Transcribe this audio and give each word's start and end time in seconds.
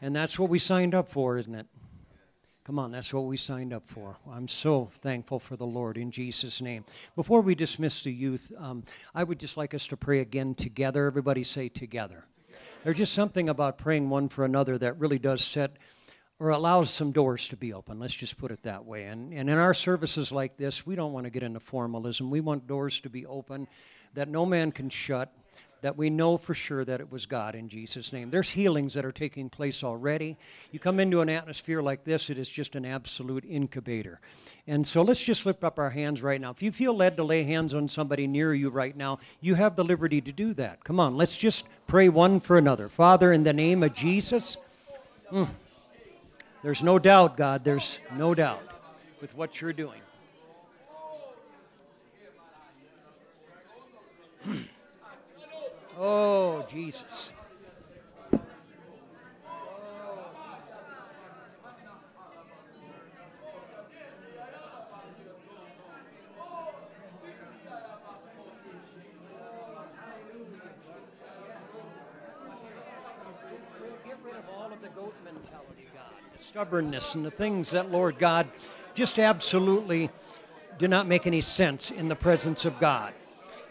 And 0.00 0.14
that's 0.14 0.38
what 0.38 0.50
we 0.50 0.58
signed 0.58 0.94
up 0.94 1.08
for, 1.08 1.38
isn't 1.38 1.54
it? 1.54 1.66
Come 2.64 2.78
on, 2.80 2.90
that's 2.90 3.14
what 3.14 3.26
we 3.26 3.36
signed 3.36 3.72
up 3.72 3.86
for. 3.86 4.16
I'm 4.28 4.48
so 4.48 4.90
thankful 5.00 5.38
for 5.38 5.56
the 5.56 5.66
Lord 5.66 5.96
in 5.96 6.10
Jesus' 6.10 6.60
name. 6.60 6.84
Before 7.14 7.40
we 7.40 7.54
dismiss 7.54 8.02
the 8.02 8.12
youth, 8.12 8.50
um, 8.58 8.82
I 9.14 9.22
would 9.22 9.38
just 9.38 9.56
like 9.56 9.72
us 9.72 9.86
to 9.88 9.96
pray 9.96 10.18
again 10.18 10.56
together. 10.56 11.06
Everybody 11.06 11.44
say 11.44 11.68
together. 11.68 12.24
There's 12.82 12.96
just 12.96 13.14
something 13.14 13.48
about 13.48 13.78
praying 13.78 14.10
one 14.10 14.28
for 14.28 14.44
another 14.44 14.78
that 14.78 14.98
really 14.98 15.20
does 15.20 15.44
set 15.44 15.76
or 16.38 16.50
allows 16.50 16.90
some 16.90 17.12
doors 17.12 17.48
to 17.48 17.56
be 17.56 17.72
open. 17.72 17.98
Let's 17.98 18.16
just 18.16 18.36
put 18.36 18.50
it 18.50 18.64
that 18.64 18.84
way. 18.84 19.04
And, 19.04 19.32
and 19.32 19.48
in 19.48 19.58
our 19.58 19.72
services 19.72 20.32
like 20.32 20.56
this, 20.56 20.84
we 20.84 20.96
don't 20.96 21.12
want 21.12 21.24
to 21.24 21.30
get 21.30 21.42
into 21.42 21.60
formalism. 21.60 22.30
We 22.30 22.40
want 22.40 22.66
doors 22.66 23.00
to 23.00 23.08
be 23.08 23.24
open 23.26 23.68
that 24.14 24.28
no 24.28 24.44
man 24.44 24.72
can 24.72 24.90
shut 24.90 25.32
that 25.82 25.96
we 25.96 26.10
know 26.10 26.38
for 26.38 26.54
sure 26.54 26.84
that 26.84 27.00
it 27.00 27.12
was 27.12 27.26
God 27.26 27.54
in 27.54 27.68
Jesus' 27.68 28.12
name. 28.12 28.30
There's 28.30 28.50
healings 28.50 28.94
that 28.94 29.04
are 29.04 29.12
taking 29.12 29.50
place 29.50 29.84
already. 29.84 30.36
You 30.72 30.78
come 30.78 30.98
into 30.98 31.20
an 31.20 31.28
atmosphere 31.28 31.82
like 31.82 32.04
this, 32.04 32.30
it 32.30 32.38
is 32.38 32.48
just 32.48 32.74
an 32.74 32.84
absolute 32.84 33.44
incubator. 33.48 34.18
And 34.66 34.86
so 34.86 35.02
let's 35.02 35.22
just 35.22 35.46
lift 35.46 35.62
up 35.62 35.78
our 35.78 35.90
hands 35.90 36.22
right 36.22 36.40
now. 36.40 36.50
If 36.50 36.62
you 36.62 36.72
feel 36.72 36.94
led 36.94 37.16
to 37.18 37.24
lay 37.24 37.44
hands 37.44 37.74
on 37.74 37.88
somebody 37.88 38.26
near 38.26 38.54
you 38.54 38.70
right 38.70 38.96
now, 38.96 39.18
you 39.40 39.54
have 39.54 39.76
the 39.76 39.84
liberty 39.84 40.20
to 40.20 40.32
do 40.32 40.54
that. 40.54 40.82
Come 40.82 40.98
on, 40.98 41.16
let's 41.16 41.36
just 41.36 41.64
pray 41.86 42.08
one 42.08 42.40
for 42.40 42.56
another. 42.58 42.88
Father, 42.88 43.32
in 43.32 43.44
the 43.44 43.52
name 43.52 43.82
of 43.82 43.94
Jesus, 43.94 44.56
mm, 45.30 45.48
there's 46.62 46.82
no 46.82 46.98
doubt, 46.98 47.36
God, 47.36 47.64
there's 47.64 48.00
no 48.16 48.34
doubt 48.34 48.62
with 49.20 49.36
what 49.36 49.60
you're 49.60 49.72
doing. 49.72 50.00
Oh, 55.98 56.66
Jesus. 56.68 57.32
Stubbornness 76.38 77.14
and 77.14 77.24
the 77.24 77.30
things 77.30 77.70
that, 77.70 77.90
Lord 77.90 78.18
God, 78.18 78.48
just 78.94 79.18
absolutely 79.18 80.10
do 80.78 80.88
not 80.88 81.06
make 81.06 81.26
any 81.26 81.40
sense 81.40 81.90
in 81.90 82.08
the 82.08 82.16
presence 82.16 82.64
of 82.64 82.78
God. 82.78 83.12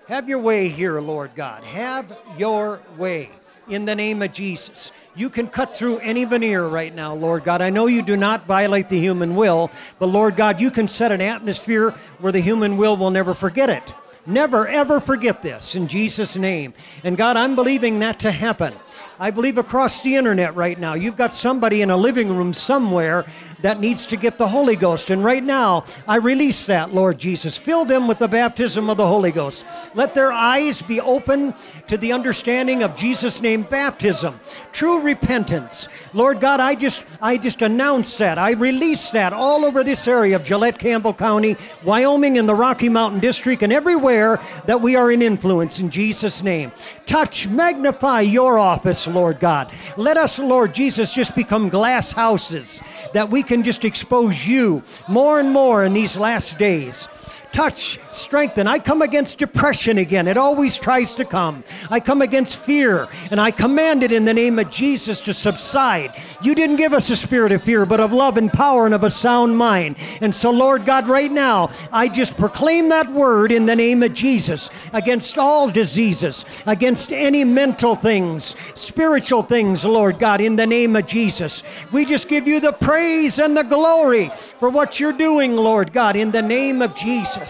Have 0.07 0.29
your 0.29 0.37
way 0.37 0.67
here, 0.67 1.01
Lord 1.01 1.31
God. 1.33 1.63
Have 1.63 2.15
your 2.37 2.79
way 2.95 3.31
in 3.67 3.85
the 3.85 3.95
name 3.95 4.21
of 4.21 4.31
Jesus. 4.31 4.91
You 5.15 5.31
can 5.31 5.47
cut 5.47 5.75
through 5.75 5.97
any 5.97 6.25
veneer 6.25 6.67
right 6.67 6.93
now, 6.93 7.15
Lord 7.15 7.43
God. 7.43 7.59
I 7.59 7.71
know 7.71 7.87
you 7.87 8.03
do 8.03 8.15
not 8.15 8.45
violate 8.45 8.87
the 8.89 8.99
human 8.99 9.35
will, 9.35 9.71
but 9.97 10.05
Lord 10.05 10.35
God, 10.35 10.61
you 10.61 10.69
can 10.69 10.87
set 10.87 11.11
an 11.11 11.21
atmosphere 11.21 11.89
where 12.19 12.31
the 12.31 12.39
human 12.39 12.77
will 12.77 12.95
will 12.97 13.09
never 13.09 13.33
forget 13.33 13.67
it. 13.71 13.95
Never, 14.27 14.67
ever 14.67 14.99
forget 14.99 15.41
this 15.41 15.75
in 15.75 15.87
Jesus' 15.87 16.35
name. 16.35 16.75
And 17.03 17.17
God, 17.17 17.35
I'm 17.35 17.55
believing 17.55 17.97
that 17.99 18.19
to 18.19 18.31
happen. 18.31 18.75
I 19.19 19.31
believe 19.31 19.57
across 19.57 20.01
the 20.01 20.15
internet 20.15 20.55
right 20.55 20.77
now, 20.77 20.93
you've 20.93 21.17
got 21.17 21.33
somebody 21.33 21.81
in 21.81 21.89
a 21.89 21.97
living 21.97 22.35
room 22.35 22.53
somewhere 22.53 23.25
that 23.61 23.79
needs 23.79 24.07
to 24.07 24.17
get 24.17 24.37
the 24.37 24.47
Holy 24.47 24.75
Ghost. 24.75 25.09
And 25.09 25.23
right 25.23 25.43
now, 25.43 25.85
I 26.07 26.17
release 26.17 26.65
that, 26.65 26.93
Lord 26.93 27.17
Jesus. 27.17 27.57
Fill 27.57 27.85
them 27.85 28.07
with 28.07 28.19
the 28.19 28.27
baptism 28.27 28.89
of 28.89 28.97
the 28.97 29.07
Holy 29.07 29.31
Ghost. 29.31 29.65
Let 29.93 30.13
their 30.13 30.31
eyes 30.31 30.81
be 30.81 30.99
open 31.01 31.53
to 31.87 31.97
the 31.97 32.13
understanding 32.13 32.83
of 32.83 32.95
Jesus' 32.95 33.41
name 33.41 33.63
baptism, 33.63 34.39
true 34.71 35.01
repentance. 35.01 35.87
Lord 36.13 36.39
God, 36.39 36.59
I 36.59 36.75
just 36.75 37.05
I 37.21 37.37
just 37.37 37.61
announce 37.61 38.17
that. 38.17 38.37
I 38.37 38.51
release 38.51 39.11
that 39.11 39.33
all 39.33 39.65
over 39.65 39.83
this 39.83 40.07
area 40.07 40.35
of 40.35 40.43
Gillette 40.43 40.79
Campbell 40.79 41.13
County, 41.13 41.55
Wyoming, 41.83 42.37
and 42.37 42.47
the 42.47 42.55
Rocky 42.55 42.89
Mountain 42.89 43.19
District, 43.19 43.61
and 43.61 43.71
everywhere 43.71 44.39
that 44.65 44.81
we 44.81 44.95
are 44.95 45.11
in 45.11 45.21
influence 45.21 45.79
in 45.79 45.89
Jesus' 45.89 46.43
name. 46.43 46.71
Touch, 47.05 47.47
magnify 47.47 48.21
your 48.21 48.57
office, 48.57 49.07
Lord 49.07 49.39
God. 49.39 49.71
Let 49.97 50.17
us, 50.17 50.39
Lord 50.39 50.73
Jesus, 50.73 51.13
just 51.13 51.35
become 51.35 51.69
glass 51.69 52.11
houses 52.11 52.81
that 53.13 53.29
we 53.29 53.43
can 53.45 53.63
just 53.63 53.85
expose 53.85 54.47
you 54.47 54.83
more 55.07 55.39
and 55.39 55.51
more 55.51 55.83
in 55.85 55.93
these 55.93 56.17
last 56.17 56.57
days 56.57 57.07
touch, 57.55 57.97
strengthen. 58.11 58.67
I 58.67 58.79
come 58.79 59.01
against 59.01 59.39
depression 59.39 59.97
again. 59.97 60.27
It 60.27 60.35
always 60.35 60.75
tries 60.77 61.15
to 61.15 61.23
come. 61.23 61.63
I 61.89 62.01
come 62.01 62.21
against 62.21 62.57
fear, 62.57 63.07
and 63.31 63.39
I 63.39 63.51
command 63.51 64.03
it 64.03 64.11
in 64.11 64.25
the 64.25 64.33
name 64.33 64.59
of 64.59 64.69
Jesus 64.69 65.21
to 65.21 65.33
subside. 65.33 66.21
You 66.41 66.53
didn't 66.53 66.75
give 66.75 66.91
us 66.91 67.09
a 67.09 67.15
spirit 67.15 67.53
of 67.53 67.63
fear, 67.63 67.85
but 67.85 68.01
of 68.01 68.11
love 68.11 68.37
and 68.37 68.51
power 68.51 68.85
and 68.85 68.93
of 68.93 69.05
a 69.05 69.09
sound 69.09 69.57
mind. 69.57 69.95
And 70.19 70.35
so, 70.35 70.51
Lord 70.51 70.85
God, 70.85 71.07
right 71.07 71.31
now, 71.31 71.69
I 71.93 72.09
just 72.09 72.35
proclaim 72.35 72.89
that 72.89 73.09
word 73.09 73.53
in 73.53 73.65
the 73.65 73.75
name 73.75 74.03
of 74.03 74.13
Jesus 74.13 74.69
against 74.91 75.37
all 75.37 75.69
diseases, 75.69 76.43
against 76.65 77.13
any 77.13 77.45
mental 77.45 77.95
things, 77.95 78.57
spiritual 78.73 79.43
things, 79.43 79.85
Lord 79.85 80.19
God, 80.19 80.41
in 80.41 80.57
the 80.57 80.67
name 80.67 80.97
of 80.97 81.05
Jesus. 81.07 81.63
We 81.93 82.03
just 82.03 82.27
give 82.27 82.49
you 82.49 82.59
the 82.59 82.73
praise 82.73 83.39
and 83.39 83.55
the 83.55 83.63
glory 83.63 84.29
for 84.59 84.67
what 84.67 84.99
you're 84.99 85.13
doing, 85.13 85.55
Lord 85.55 85.93
God, 85.93 86.17
in 86.17 86.31
the 86.31 86.41
name 86.41 86.81
of 86.81 86.93
Jesus. 86.95 87.44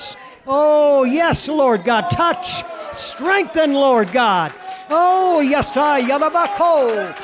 Oh, 0.47 1.03
yes, 1.03 1.47
Lord 1.47 1.83
God. 1.83 2.09
Touch, 2.09 2.63
strengthen, 2.93 3.73
Lord 3.73 4.11
God. 4.11 4.53
Oh, 4.89 5.39
yes, 5.39 5.75
I, 5.77 6.01
Yalabako. 6.01 7.15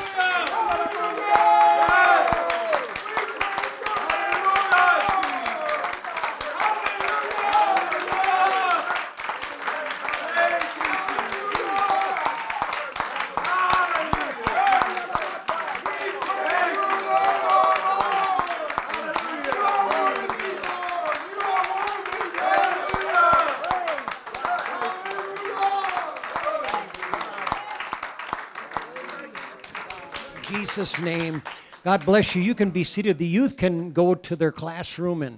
Jesus' 30.73 31.01
name. 31.01 31.43
God 31.83 32.05
bless 32.05 32.33
you. 32.33 32.41
You 32.41 32.55
can 32.55 32.69
be 32.69 32.85
seated. 32.85 33.17
The 33.17 33.27
youth 33.27 33.57
can 33.57 33.91
go 33.91 34.15
to 34.15 34.37
their 34.37 34.53
classroom 34.53 35.21
and, 35.21 35.37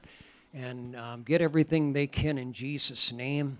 and 0.53 0.95
um, 0.95 1.23
get 1.23 1.41
everything 1.41 1.91
they 1.91 2.05
can 2.05 2.37
in 2.37 2.53
Jesus' 2.53 3.11
name. 3.11 3.57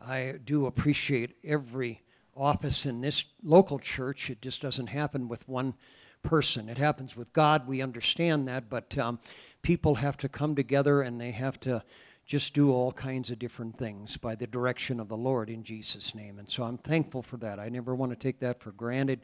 I 0.00 0.36
do 0.42 0.64
appreciate 0.64 1.36
every 1.44 2.00
office 2.34 2.86
in 2.86 3.02
this 3.02 3.26
local 3.44 3.78
church. 3.78 4.30
It 4.30 4.40
just 4.40 4.62
doesn't 4.62 4.86
happen 4.86 5.28
with 5.28 5.46
one 5.46 5.74
person, 6.22 6.70
it 6.70 6.78
happens 6.78 7.18
with 7.18 7.30
God. 7.34 7.68
We 7.68 7.82
understand 7.82 8.48
that, 8.48 8.70
but 8.70 8.96
um, 8.96 9.18
people 9.60 9.96
have 9.96 10.16
to 10.18 10.28
come 10.28 10.54
together 10.54 11.02
and 11.02 11.20
they 11.20 11.32
have 11.32 11.60
to 11.60 11.82
just 12.24 12.54
do 12.54 12.72
all 12.72 12.92
kinds 12.92 13.30
of 13.30 13.38
different 13.38 13.76
things 13.76 14.16
by 14.16 14.36
the 14.36 14.46
direction 14.46 14.98
of 14.98 15.08
the 15.08 15.18
Lord 15.18 15.50
in 15.50 15.64
Jesus' 15.64 16.14
name. 16.14 16.38
And 16.38 16.48
so 16.48 16.62
I'm 16.62 16.78
thankful 16.78 17.20
for 17.20 17.36
that. 17.38 17.60
I 17.60 17.68
never 17.68 17.94
want 17.94 18.10
to 18.10 18.16
take 18.16 18.40
that 18.40 18.62
for 18.62 18.72
granted 18.72 19.20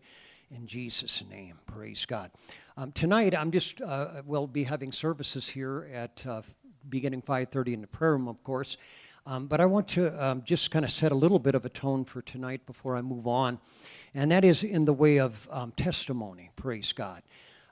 in 0.51 0.67
Jesus' 0.67 1.23
name. 1.29 1.59
Praise 1.67 2.05
God. 2.05 2.31
Um, 2.77 2.93
tonight, 2.93 3.35
I'm 3.35 3.51
just, 3.51 3.81
uh, 3.81 4.23
we'll 4.25 4.47
be 4.47 4.65
having 4.65 4.93
services 4.93 5.49
here 5.49 5.89
at 5.93 6.25
uh, 6.27 6.43
beginning 6.89 7.23
5.30 7.23 7.75
in 7.75 7.81
the 7.81 7.87
prayer 7.87 8.13
room, 8.13 8.29
of 8.29 8.43
course. 8.45 8.77
Um, 9.27 9.49
but 9.49 9.61
I 9.61 9.67
want 9.67 9.89
to 9.89 10.25
um, 10.25 10.43
just 10.45 10.71
kind 10.71 10.85
of 10.85 10.91
set 10.91 11.11
a 11.11 11.17
little 11.17 11.41
bit 11.41 11.55
of 11.55 11.65
a 11.65 11.69
tone 11.69 12.05
for 12.05 12.23
tonight 12.23 12.65
before 12.65 12.97
I 12.97 13.03
move 13.03 13.27
on. 13.27 13.59
And 14.15 14.31
that 14.31 14.45
is 14.45 14.63
in 14.63 14.85
the 14.85 14.93
way 14.93 15.19
of 15.19 15.49
um, 15.51 15.73
testimony. 15.73 16.51
Praise 16.55 16.93
God. 16.93 17.23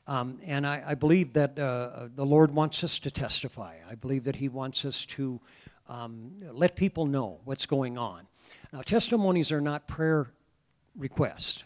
Um, 0.06 0.40
and 0.44 0.66
I, 0.66 0.82
I, 0.88 0.94
believe 0.96 1.32
that 1.32 1.58
uh, 1.58 2.08
the 2.14 2.26
Lord 2.26 2.54
wants 2.54 2.84
us 2.84 2.98
to 2.98 3.10
testify. 3.10 3.76
I 3.88 3.94
believe 3.94 4.24
that 4.24 4.36
He 4.36 4.50
wants 4.50 4.84
us 4.84 5.06
to 5.06 5.40
um, 5.88 6.32
let 6.52 6.76
people 6.76 7.06
know 7.06 7.40
what's 7.44 7.64
going 7.64 7.96
on. 7.96 8.26
Now, 8.70 8.82
testimonies 8.82 9.50
are 9.50 9.62
not 9.62 9.88
prayer 9.88 10.26
requests. 10.94 11.64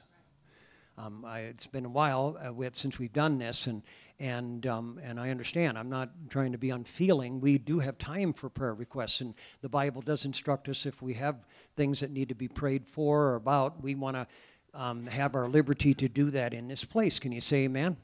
Um, 0.99 1.25
I, 1.25 1.41
it's 1.41 1.69
been 1.69 1.85
a 1.85 1.89
while 1.89 2.37
uh, 2.45 2.53
with, 2.53 2.75
since 2.75 2.99
we've 2.99 3.13
done 3.13 3.39
this, 3.39 3.69
and 3.69 3.83
and 4.19 4.67
um, 4.67 4.99
and 5.01 5.21
I 5.21 5.31
understand. 5.31 5.79
I'm 5.79 5.89
not 5.89 6.11
trying 6.29 6.51
to 6.51 6.59
be 6.59 6.71
unfeeling. 6.71 7.41
We 7.41 7.57
do 7.57 7.79
have 7.79 7.99
time 7.99 8.33
for 8.33 8.49
prayer 8.49 8.75
requests, 8.75 9.21
and 9.21 9.35
the 9.61 9.69
Bible 9.69 10.03
does 10.03 10.25
instruct 10.25 10.69
us 10.69 10.87
if 10.87 11.01
we 11.01 11.15
have 11.15 11.37
things 11.77 12.01
that 12.01 12.11
need 12.11 12.29
to 12.31 12.35
be 12.35 12.49
prayed 12.49 12.85
for 12.85 13.27
or 13.29 13.37
about, 13.37 13.81
we 13.81 13.95
want 13.95 14.17
to 14.17 14.27
um, 14.75 15.07
have 15.07 15.37
our 15.37 15.49
liberty 15.49 15.95
to 15.95 16.09
do 16.09 16.31
that 16.31 16.53
in 16.53 16.67
this 16.67 16.85
place. 16.85 17.21
Can 17.21 17.31
you 17.31 17.41
say 17.41 17.65
Amen? 17.65 17.97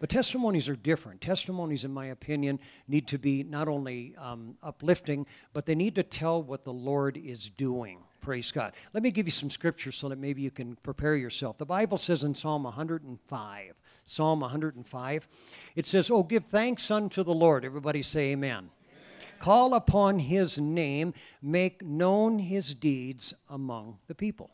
But 0.00 0.08
testimonies 0.08 0.68
are 0.70 0.74
different. 0.74 1.20
Testimonies, 1.20 1.84
in 1.84 1.92
my 1.92 2.06
opinion, 2.06 2.58
need 2.88 3.06
to 3.08 3.18
be 3.18 3.44
not 3.44 3.68
only 3.68 4.16
um, 4.16 4.56
uplifting, 4.62 5.26
but 5.52 5.66
they 5.66 5.74
need 5.74 5.94
to 5.96 6.02
tell 6.02 6.42
what 6.42 6.64
the 6.64 6.72
Lord 6.72 7.18
is 7.18 7.50
doing. 7.50 7.98
Praise 8.22 8.52
God. 8.52 8.72
Let 8.94 9.02
me 9.02 9.10
give 9.10 9.26
you 9.26 9.32
some 9.32 9.50
scripture 9.50 9.90
so 9.90 10.08
that 10.08 10.16
maybe 10.16 10.42
you 10.42 10.52
can 10.52 10.76
prepare 10.76 11.16
yourself. 11.16 11.58
The 11.58 11.66
Bible 11.66 11.98
says 11.98 12.22
in 12.22 12.36
Psalm 12.36 12.62
105, 12.62 13.74
Psalm 14.04 14.40
105. 14.40 15.28
It 15.74 15.86
says, 15.86 16.08
Oh, 16.08 16.22
give 16.22 16.44
thanks 16.44 16.88
unto 16.90 17.24
the 17.24 17.34
Lord. 17.34 17.64
Everybody 17.64 18.00
say 18.00 18.30
amen. 18.30 18.50
amen. 18.52 18.70
Call 19.40 19.74
upon 19.74 20.20
his 20.20 20.60
name, 20.60 21.14
make 21.42 21.84
known 21.84 22.38
his 22.38 22.76
deeds 22.76 23.34
among 23.50 23.98
the 24.06 24.14
people. 24.14 24.50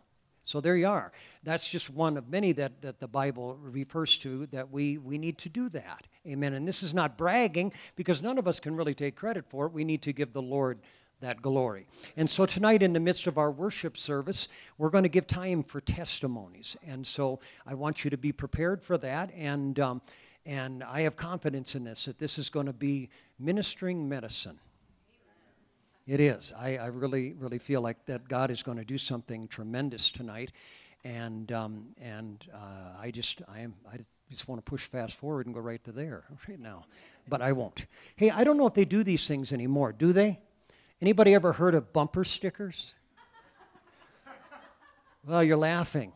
So 0.49 0.63
there 0.63 0.77
you 0.77 0.89
are. 0.89 1.13
That's 1.43 1.69
just 1.69 1.91
one 1.91 2.17
of 2.17 2.31
many 2.31 2.53
that, 2.53 2.81
that 2.81 3.01
the 3.01 3.07
Bible 3.07 3.59
refers 3.61 4.17
to 4.19 4.47
that 4.47 4.71
we, 4.71 4.97
we 4.97 5.19
need 5.19 5.37
to 5.39 5.51
do 5.51 5.69
that. 5.69 6.07
Amen. 6.27 6.55
And 6.55 6.67
this 6.67 6.83
is 6.83 6.95
not 6.95 7.19
bragging 7.19 7.75
because 7.97 8.23
none 8.23 8.39
of 8.39 8.49
us 8.49 8.61
can 8.61 8.75
really 8.75 8.95
take 8.95 9.15
credit 9.15 9.45
for 9.47 9.67
it. 9.67 9.75
We 9.75 9.85
need 9.85 10.01
to 10.03 10.15
give 10.15 10.33
the 10.33 10.41
Lord 10.41 10.79
that 11.21 11.43
glory. 11.43 11.87
And 12.17 12.29
so 12.29 12.47
tonight, 12.47 12.83
in 12.83 12.93
the 12.93 13.01
midst 13.01 13.27
of 13.27 13.39
our 13.39 13.51
worship 13.51 13.97
service, 13.97 14.49
we're 14.77 14.91
going 14.91 15.05
to 15.05 15.09
give 15.09 15.27
time 15.27 15.63
for 15.63 15.81
testimonies. 15.81 16.77
And 16.87 17.07
so 17.07 17.41
I 17.67 17.75
want 17.75 18.05
you 18.05 18.11
to 18.11 18.17
be 18.17 18.33
prepared 18.33 18.83
for 18.83 18.97
that. 18.99 19.31
And, 19.35 19.79
um, 19.81 20.03
and 20.47 20.85
I 20.85 21.03
have 21.03 21.17
confidence 21.17 21.75
in 21.75 21.85
this, 21.85 22.05
that 22.07 22.19
this 22.19 22.39
is 22.39 22.51
going 22.51 22.67
to 22.67 22.73
be 22.73 23.11
ministering 23.39 24.09
medicine. 24.09 24.61
It 26.07 26.21
is. 26.21 26.55
I, 26.59 26.79
I 26.79 26.87
really, 26.87 27.35
really 27.35 27.59
feel 27.59 27.83
like 27.83 28.07
that 28.07 28.29
God 28.29 28.51
is 28.51 28.63
going 28.63 28.79
to 28.79 28.85
do 28.85 28.97
something 28.97 29.47
tremendous 29.47 30.11
tonight, 30.11 30.53
and 31.05 31.53
um, 31.53 31.89
and 32.01 32.43
uh, 32.53 32.99
I 32.99 33.11
just 33.11 33.43
I 33.47 33.61
am 33.61 33.75
I 33.93 33.99
just 34.31 34.49
want 34.49 34.65
to 34.65 34.69
push 34.69 34.87
fast 34.87 35.19
forward 35.19 35.45
and 35.45 35.55
go 35.55 35.61
right 35.61 35.85
to 35.85 35.93
there 35.93 36.25
right 36.49 36.59
now, 36.59 36.87
but 37.29 37.43
I 37.43 37.53
won't. 37.53 37.85
Hey, 38.17 38.31
I 38.31 38.43
don't 38.43 38.57
know 38.57 38.67
if 38.67 38.73
they 38.73 38.87
do 38.87 39.05
these 39.05 39.29
things 39.29 39.53
anymore. 39.53 39.93
Do 39.93 40.15
they? 40.15 40.41
Anybody 41.01 41.35
ever 41.35 41.53
heard 41.53 41.75
of 41.75 41.93
bumper 41.93 42.25
stickers? 42.25 42.95
well, 45.27 45.43
you're 45.43 45.57
laughing. 45.57 46.13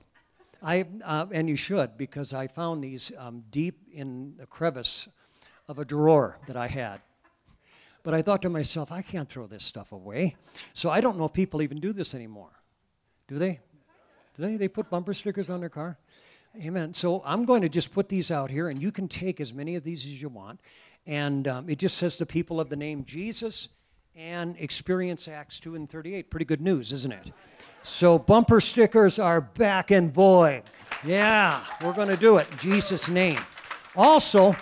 I 0.63 0.87
uh, 1.05 1.27
and 1.33 1.49
you 1.49 1.57
should 1.57 1.97
because 1.97 2.33
I 2.33 2.47
found 2.47 2.85
these 2.85 3.11
um, 3.19 3.45
deep 3.51 3.81
in 3.93 4.35
the 4.39 4.47
crevice 4.47 5.09
of 5.69 5.79
a 5.79 5.85
drawer 5.85 6.39
that 6.47 6.57
I 6.57 6.69
had 6.69 7.01
but 8.03 8.15
I 8.15 8.23
thought 8.23 8.43
to 8.43 8.49
myself, 8.49 8.91
I 8.91 9.03
can't 9.03 9.29
throw 9.29 9.47
this 9.47 9.65
stuff 9.65 9.93
away. 9.93 10.37
So 10.73 10.91
I 10.91 11.01
don't 11.01 11.17
know 11.19 11.27
if 11.27 11.33
people 11.33 11.63
even 11.63 11.79
do 11.79 11.93
this 11.93 12.15
anymore. 12.15 12.51
Do 13.29 13.39
they? 13.39 13.61
Do 14.35 14.43
they? 14.43 14.57
They 14.57 14.69
put 14.69 14.91
bumper 14.91 15.15
stickers 15.15 15.51
on 15.51 15.61
their 15.61 15.69
car? 15.69 15.99
Amen. 16.61 16.95
So 16.95 17.23
I'm 17.25 17.45
going 17.45 17.63
to 17.63 17.69
just 17.69 17.93
put 17.95 18.09
these 18.09 18.31
out 18.31 18.51
here, 18.51 18.69
and 18.69 18.83
you 18.83 18.93
can 18.93 19.09
take 19.09 19.41
as 19.41 19.55
many 19.55 19.77
of 19.77 19.85
these 19.85 20.05
as 20.05 20.21
you 20.21 20.29
want. 20.29 20.61
And 21.07 21.49
um, 21.49 21.69
it 21.69 21.79
just 21.79 21.97
says 21.97 22.19
the 22.19 22.27
people 22.27 22.61
of 22.61 22.69
the 22.69 22.77
name 22.77 23.05
Jesus 23.05 23.69
and 24.15 24.57
experience 24.59 25.29
Acts 25.29 25.59
2 25.61 25.75
and 25.75 25.89
38. 25.89 26.31
Pretty 26.31 26.45
good 26.45 26.61
news, 26.61 26.93
isn't 26.93 27.13
it? 27.13 27.33
So 27.83 28.19
bumper 28.19 28.61
stickers 28.61 29.19
are 29.19 29.41
back 29.41 29.91
in 29.91 30.11
vogue. 30.13 30.65
Yeah, 31.05 31.65
we're 31.83 31.95
going 31.95 32.09
to 32.09 32.17
do 32.17 32.37
it 32.37 32.47
in 32.53 32.59
Jesus' 32.59 33.09
name. 33.09 33.41
Also, 33.97 34.55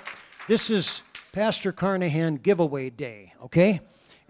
this 0.49 0.71
is 0.71 1.03
Pastor 1.33 1.71
Carnahan 1.71 2.37
giveaway 2.37 2.91
day, 2.91 3.35
okay? 3.43 3.81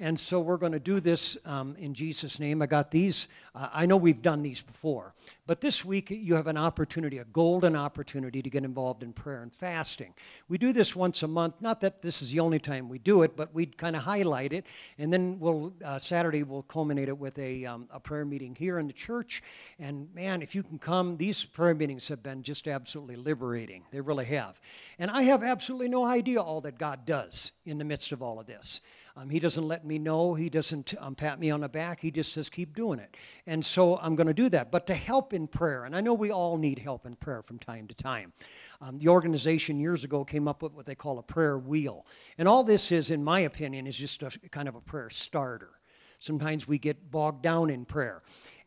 And 0.02 0.18
so 0.18 0.40
we're 0.40 0.56
going 0.56 0.72
to 0.72 0.80
do 0.80 0.98
this 0.98 1.36
um, 1.44 1.76
in 1.78 1.92
Jesus' 1.92 2.40
name. 2.40 2.62
I 2.62 2.66
got 2.66 2.90
these. 2.90 3.28
Uh, 3.54 3.68
I 3.70 3.84
know 3.84 3.98
we've 3.98 4.22
done 4.22 4.42
these 4.42 4.62
before, 4.62 5.12
but 5.46 5.60
this 5.60 5.84
week 5.84 6.08
you 6.08 6.36
have 6.36 6.46
an 6.46 6.56
opportunity, 6.56 7.18
a 7.18 7.24
golden 7.24 7.76
opportunity 7.76 8.40
to 8.40 8.48
get 8.48 8.64
involved 8.64 9.02
in 9.02 9.12
prayer 9.12 9.42
and 9.42 9.52
fasting. 9.52 10.14
We 10.48 10.56
do 10.56 10.72
this 10.72 10.96
once 10.96 11.22
a 11.22 11.28
month. 11.28 11.56
Not 11.60 11.82
that 11.82 12.00
this 12.00 12.22
is 12.22 12.32
the 12.32 12.40
only 12.40 12.58
time 12.58 12.88
we 12.88 12.98
do 12.98 13.22
it, 13.22 13.36
but 13.36 13.52
we 13.52 13.66
kind 13.66 13.94
of 13.94 14.04
highlight 14.04 14.54
it. 14.54 14.64
And 14.96 15.12
then 15.12 15.38
we'll 15.38 15.74
uh, 15.84 15.98
Saturday 15.98 16.44
we'll 16.44 16.62
culminate 16.62 17.08
it 17.08 17.18
with 17.18 17.38
a, 17.38 17.66
um, 17.66 17.86
a 17.90 18.00
prayer 18.00 18.24
meeting 18.24 18.54
here 18.54 18.78
in 18.78 18.86
the 18.86 18.94
church. 18.94 19.42
And 19.78 20.08
man, 20.14 20.40
if 20.40 20.54
you 20.54 20.62
can 20.62 20.78
come, 20.78 21.18
these 21.18 21.44
prayer 21.44 21.74
meetings 21.74 22.08
have 22.08 22.22
been 22.22 22.42
just 22.42 22.66
absolutely 22.66 23.16
liberating. 23.16 23.84
They 23.90 24.00
really 24.00 24.24
have. 24.24 24.58
And 24.98 25.10
I 25.10 25.22
have 25.24 25.42
absolutely 25.42 25.88
no 25.88 26.06
idea 26.06 26.40
all 26.40 26.62
that 26.62 26.78
God 26.78 27.04
does 27.04 27.52
in 27.66 27.76
the 27.76 27.84
midst 27.84 28.12
of 28.12 28.22
all 28.22 28.40
of 28.40 28.46
this. 28.46 28.80
Um, 29.16 29.30
he 29.30 29.38
doesn't 29.38 29.66
let 29.66 29.84
me 29.84 29.98
know. 29.98 30.34
He 30.34 30.48
doesn't 30.48 30.94
um, 30.98 31.14
pat 31.14 31.38
me 31.40 31.50
on 31.50 31.60
the 31.60 31.68
back. 31.68 32.00
He 32.00 32.10
just 32.10 32.32
says, 32.32 32.48
keep 32.48 32.74
doing 32.74 32.98
it. 32.98 33.16
And 33.46 33.64
so 33.64 33.98
I'm 33.98 34.16
going 34.16 34.26
to 34.26 34.34
do 34.34 34.48
that. 34.50 34.70
But 34.70 34.86
to 34.86 34.94
help 34.94 35.32
in 35.32 35.46
prayer, 35.46 35.84
and 35.84 35.96
I 35.96 36.00
know 36.00 36.14
we 36.14 36.30
all 36.30 36.56
need 36.56 36.78
help 36.78 37.06
in 37.06 37.14
prayer 37.16 37.42
from 37.42 37.58
time 37.58 37.86
to 37.88 37.94
time. 37.94 38.32
Um, 38.80 38.98
the 38.98 39.08
organization 39.08 39.80
years 39.80 40.04
ago 40.04 40.24
came 40.24 40.48
up 40.48 40.62
with 40.62 40.72
what 40.72 40.86
they 40.86 40.94
call 40.94 41.18
a 41.18 41.22
prayer 41.22 41.58
wheel. 41.58 42.06
And 42.38 42.48
all 42.48 42.64
this 42.64 42.92
is, 42.92 43.10
in 43.10 43.22
my 43.24 43.40
opinion, 43.40 43.86
is 43.86 43.96
just 43.96 44.22
a 44.22 44.30
kind 44.50 44.68
of 44.68 44.74
a 44.74 44.80
prayer 44.80 45.10
starter. 45.10 45.70
Sometimes 46.18 46.68
we 46.68 46.78
get 46.78 47.10
bogged 47.10 47.42
down 47.42 47.70
in 47.70 47.84
prayer 47.84 48.20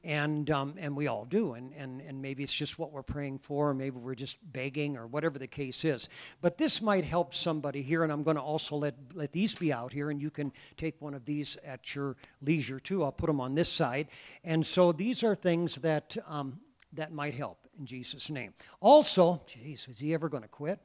and 0.03 0.49
um, 0.49 0.75
and 0.77 0.95
we 0.95 1.07
all 1.07 1.25
do 1.25 1.53
and, 1.53 1.73
and 1.73 2.01
and 2.01 2.21
maybe 2.21 2.43
it's 2.43 2.53
just 2.53 2.77
what 2.77 2.91
we're 2.91 3.03
praying 3.03 3.39
for 3.39 3.69
or 3.69 3.73
maybe 3.73 3.97
we're 3.97 4.15
just 4.15 4.37
begging 4.51 4.97
or 4.97 5.07
whatever 5.07 5.39
the 5.39 5.47
case 5.47 5.85
is. 5.85 6.09
But 6.41 6.57
this 6.57 6.81
might 6.81 7.05
help 7.05 7.33
somebody 7.33 7.81
here 7.81 8.03
and 8.03 8.11
i'm 8.11 8.23
going 8.23 8.35
to 8.35 8.41
also 8.41 8.75
let 8.75 8.95
let 9.13 9.31
these 9.31 9.55
be 9.55 9.71
out 9.71 9.93
here 9.93 10.09
and 10.09 10.21
you 10.21 10.29
can 10.29 10.51
take 10.77 11.01
one 11.01 11.13
of 11.13 11.25
these 11.25 11.57
at 11.65 11.95
your 11.95 12.15
leisure 12.41 12.79
too. 12.79 13.03
I'll 13.03 13.11
put 13.11 13.27
them 13.27 13.39
on 13.39 13.55
this 13.55 13.69
side. 13.69 14.07
And 14.43 14.65
so 14.65 14.91
these 14.91 15.23
are 15.23 15.35
things 15.35 15.75
that 15.75 16.17
um, 16.27 16.59
that 16.93 17.11
might 17.11 17.33
help 17.33 17.59
in 17.79 17.85
jesus 17.85 18.29
name. 18.29 18.53
Also 18.81 19.41
geez 19.47 19.87
is 19.89 19.99
he 19.99 20.13
ever 20.13 20.27
going 20.27 20.43
to 20.43 20.49
quit 20.49 20.79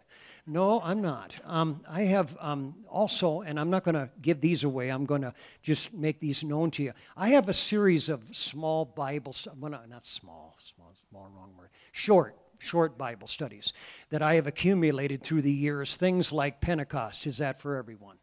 no, 0.49 0.81
I'm 0.81 1.03
not. 1.03 1.37
Um, 1.45 1.83
I 1.89 2.03
have 2.03 2.37
um, 2.41 2.75
also, 2.89 3.43
and 3.43 3.61
I'm 3.61 3.69
not 3.69 3.85
going 3.85 3.95
to 3.95 4.11
give 4.23 4.41
these 4.41 4.65
away. 4.65 4.89
I'm 4.89 5.05
going 5.05 5.21
to 5.21 5.35
just 5.63 5.93
make 5.93 6.21
these 6.21 6.43
known 6.43 6.71
to 6.73 6.83
you. 6.83 6.93
I 7.17 7.31
have 7.31 7.49
a 7.49 7.53
series 7.55 8.09
of 8.09 8.25
small 8.33 8.87
Bible, 8.87 9.35
well, 9.59 9.71
not 9.71 10.07
small, 10.07 10.57
small, 10.59 10.93
small, 11.11 11.31
wrong 11.37 11.53
word, 11.59 11.69
short, 11.93 12.35
short 12.59 12.97
Bible 12.97 13.27
studies 13.27 13.75
that 14.09 14.23
I 14.23 14.37
have 14.37 14.47
accumulated 14.47 15.23
through 15.23 15.43
the 15.43 15.53
years. 15.53 15.97
Things 15.97 16.33
like 16.33 16.61
Pentecost. 16.61 17.27
Is 17.27 17.39
that 17.39 17.61
for 17.61 17.77
everyone? 17.77 18.17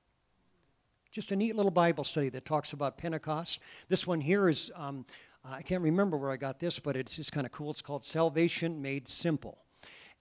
Just 1.12 1.31
a 1.31 1.36
neat 1.36 1.56
little 1.56 1.72
Bible 1.72 2.04
study 2.04 2.30
that 2.30 2.44
talks 2.44 2.74
about 2.74 2.98
Pentecost. 2.98 3.60
This 3.88 4.07
one 4.07 4.19
here 4.19 4.50
is, 4.50 4.72
um, 4.75 5.06
I 5.45 5.62
can't 5.62 5.83
remember 5.83 6.18
where 6.18 6.31
I 6.31 6.38
got 6.38 6.60
this, 6.60 6.80
but 6.80 6.98
it's 6.98 7.16
just 7.16 7.31
kind 7.31 7.45
of 7.45 7.51
cool. 7.51 7.69
It's 7.69 7.83
called 7.83 8.04
Salvation 8.04 8.81
Made 8.81 9.07
Simple. 9.07 9.60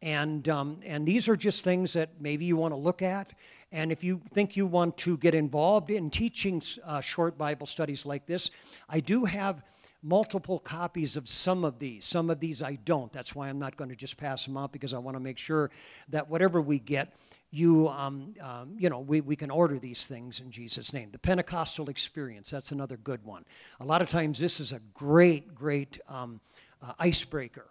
And, 0.03 0.49
um, 0.49 0.81
and 0.85 1.07
these 1.07 1.29
are 1.29 1.37
just 1.37 1.65
things 1.65 1.95
that 1.95 2.21
maybe 2.21 2.45
you 2.45 2.57
want 2.57 2.73
to 2.73 2.79
look 2.79 3.01
at. 3.01 3.33
And 3.73 3.91
if 3.91 4.05
you 4.05 4.21
think 4.33 4.57
you 4.57 4.67
want 4.67 4.97
to 4.99 5.17
get 5.17 5.35
involved 5.35 5.91
in 5.91 6.11
teaching 6.11 6.63
uh, 6.85 7.01
short 7.01 7.37
Bible 7.37 7.67
studies 7.67 8.07
like 8.07 8.27
this, 8.27 8.51
I 8.89 9.01
do 9.01 9.25
have 9.25 9.63
multiple 10.05 10.59
copies 10.59 11.17
of 11.17 11.29
some 11.29 11.65
of 11.65 11.79
these. 11.79 12.05
Some 12.05 12.29
of 12.29 12.39
these 12.39 12.63
I 12.63 12.77
don't. 12.85 13.13
That's 13.13 13.35
why 13.35 13.49
I'm 13.49 13.59
not 13.59 13.77
going 13.77 13.91
to 13.91 13.97
just 13.97 14.17
pass 14.19 14.45
them 14.45 14.57
out 14.57 14.71
because 14.71 14.93
I 14.93 14.99
want 14.99 15.17
to 15.17 15.21
make 15.21 15.39
sure 15.39 15.71
that 16.11 16.29
whatever 16.29 16.61
we 16.61 16.79
get, 16.79 17.17
you, 17.51 17.89
um, 17.89 18.35
um, 18.41 18.77
you 18.79 18.91
know, 18.91 19.01
we, 19.01 19.21
we 19.21 19.37
can 19.37 19.51
order 19.51 19.79
these 19.79 20.07
things 20.07 20.41
in 20.41 20.51
Jesus' 20.51 20.93
name. 20.93 21.11
The 21.11 21.19
Pentecostal 21.19 21.89
experience, 21.89 22.51
that's 22.51 22.71
another 22.71 22.97
good 22.97 23.25
one. 23.25 23.45
A 23.81 23.85
lot 23.85 24.03
of 24.03 24.11
times 24.11 24.39
this 24.39 24.61
is 24.61 24.73
a 24.73 24.81
great, 24.93 25.55
great 25.55 26.01
um, 26.09 26.41
uh, 26.83 26.93
icebreaker 26.99 27.67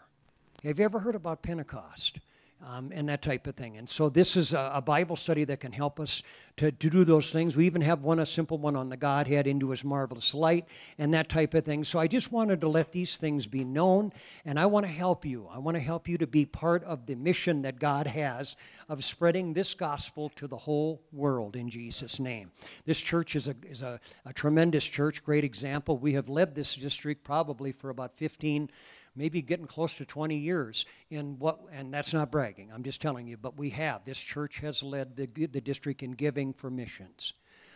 have 0.63 0.79
you 0.79 0.85
ever 0.85 0.99
heard 0.99 1.15
about 1.15 1.41
Pentecost? 1.41 2.19
Um, 2.65 2.93
and 2.93 3.09
that 3.09 3.21
type 3.21 3.45
of 3.45 3.55
thing. 3.55 3.75
And 3.75 3.89
so 3.89 4.07
this 4.07 4.37
is 4.37 4.53
a, 4.53 4.71
a, 4.75 4.81
Bible 4.81 5.17
study 5.17 5.43
that 5.43 5.59
can 5.59 5.73
help 5.73 5.99
us 5.99 6.23
to, 6.55 6.71
to 6.71 6.89
do 6.89 7.03
those 7.03 7.29
things. 7.29 7.57
We 7.57 7.65
even 7.65 7.81
have 7.81 8.03
one, 8.03 8.19
a 8.19 8.25
simple 8.25 8.57
one 8.57 8.77
on 8.77 8.87
the 8.87 8.95
Godhead 8.95 9.47
into 9.47 9.71
his 9.71 9.83
marvelous 9.83 10.33
light 10.33 10.65
and 10.97 11.13
that 11.13 11.27
type 11.27 11.53
of 11.55 11.65
thing. 11.65 11.83
So 11.83 11.99
I 11.99 12.07
just 12.07 12.31
wanted 12.31 12.61
to 12.61 12.69
let 12.69 12.93
these 12.93 13.17
things 13.17 13.47
be 13.47 13.65
known, 13.65 14.13
and 14.45 14.57
I 14.57 14.65
want 14.67 14.85
to 14.85 14.91
help 14.93 15.25
you. 15.25 15.49
I 15.51 15.57
want 15.57 15.75
to 15.75 15.81
help 15.81 16.07
you 16.07 16.17
to 16.19 16.27
be 16.27 16.45
part 16.45 16.85
of 16.85 17.05
the 17.05 17.15
mission 17.15 17.63
that 17.63 17.79
God 17.79 18.07
has 18.07 18.55
of 18.87 19.03
spreading 19.03 19.51
this 19.51 19.73
gospel 19.73 20.29
to 20.37 20.47
the 20.47 20.55
whole 20.55 21.01
world 21.11 21.57
in 21.57 21.69
Jesus' 21.69 22.17
name. 22.17 22.51
This 22.85 23.01
church 23.01 23.35
is 23.35 23.49
a, 23.49 23.55
is 23.69 23.81
a, 23.81 23.99
a 24.25 24.31
tremendous 24.31 24.85
church, 24.85 25.21
great 25.21 25.43
example. 25.43 25.97
We 25.97 26.13
have 26.13 26.29
led 26.29 26.55
this 26.55 26.75
district 26.75 27.25
probably 27.25 27.73
for 27.73 27.89
about 27.89 28.15
15 28.15 28.69
maybe 29.15 29.41
getting 29.41 29.65
close 29.65 29.97
to 29.97 30.05
20 30.05 30.37
years 30.37 30.85
in 31.09 31.37
what, 31.39 31.59
and 31.71 31.93
that's 31.93 32.13
not 32.13 32.31
bragging, 32.31 32.71
I'm 32.73 32.83
just 32.83 33.01
telling 33.01 33.27
you, 33.27 33.37
but 33.37 33.57
we 33.57 33.69
have. 33.71 34.05
This 34.05 34.19
church 34.19 34.59
has 34.59 34.83
led 34.83 35.15
the, 35.15 35.27
the 35.45 35.61
district 35.61 36.03
in 36.03 36.11
giving 36.11 36.53
for 36.53 36.69
missions. 36.69 37.33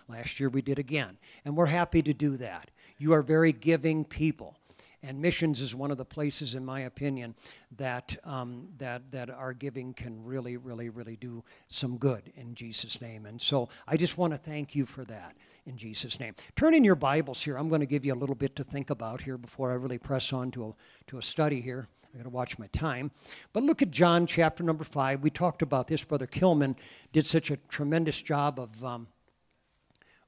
Last 0.07 0.39
year 0.39 0.49
we 0.49 0.61
did 0.61 0.79
again, 0.79 1.17
and 1.43 1.55
we're 1.55 1.65
happy 1.65 2.01
to 2.01 2.13
do 2.13 2.37
that. 2.37 2.71
You 2.97 3.13
are 3.13 3.21
very 3.21 3.51
giving 3.51 4.05
people. 4.05 4.57
And 5.03 5.21
missions 5.21 5.61
is 5.61 5.75
one 5.75 5.91
of 5.91 5.97
the 5.97 6.05
places, 6.05 6.55
in 6.55 6.65
my 6.65 6.81
opinion, 6.81 7.35
that, 7.77 8.17
um, 8.23 8.69
that, 8.79 9.11
that 9.11 9.29
our 9.29 9.53
giving 9.53 9.93
can 9.93 10.23
really, 10.23 10.57
really, 10.57 10.89
really 10.89 11.15
do 11.15 11.43
some 11.67 11.97
good 11.97 12.31
in 12.35 12.55
Jesus' 12.55 12.99
name. 12.99 13.25
And 13.25 13.39
so 13.39 13.69
I 13.87 13.95
just 13.95 14.17
want 14.17 14.33
to 14.33 14.37
thank 14.37 14.75
you 14.75 14.85
for 14.85 15.05
that 15.05 15.35
in 15.67 15.77
Jesus' 15.77 16.19
name. 16.19 16.33
Turn 16.55 16.73
in 16.73 16.83
your 16.83 16.95
Bibles 16.95 17.43
here. 17.43 17.57
I'm 17.57 17.69
going 17.69 17.81
to 17.81 17.87
give 17.87 18.05
you 18.05 18.13
a 18.13 18.15
little 18.15 18.35
bit 18.35 18.55
to 18.55 18.63
think 18.63 18.89
about 18.89 19.21
here 19.21 19.37
before 19.37 19.69
I 19.69 19.75
really 19.75 19.99
press 19.99 20.33
on 20.33 20.49
to 20.51 20.69
a, 20.69 20.73
to 21.07 21.17
a 21.19 21.21
study 21.21 21.61
here. 21.61 21.87
I 22.13 22.17
got 22.17 22.23
to 22.23 22.29
watch 22.29 22.57
my 22.57 22.67
time. 22.67 23.11
But 23.53 23.63
look 23.63 23.81
at 23.81 23.91
John 23.91 24.25
chapter 24.25 24.63
number 24.63 24.83
five. 24.83 25.21
We 25.21 25.29
talked 25.29 25.61
about 25.61 25.87
this. 25.87 26.03
Brother 26.03 26.25
Kilman 26.25 26.75
did 27.13 27.25
such 27.25 27.51
a 27.51 27.57
tremendous 27.57 28.21
job 28.21 28.59
of, 28.59 28.83
um, 28.83 29.07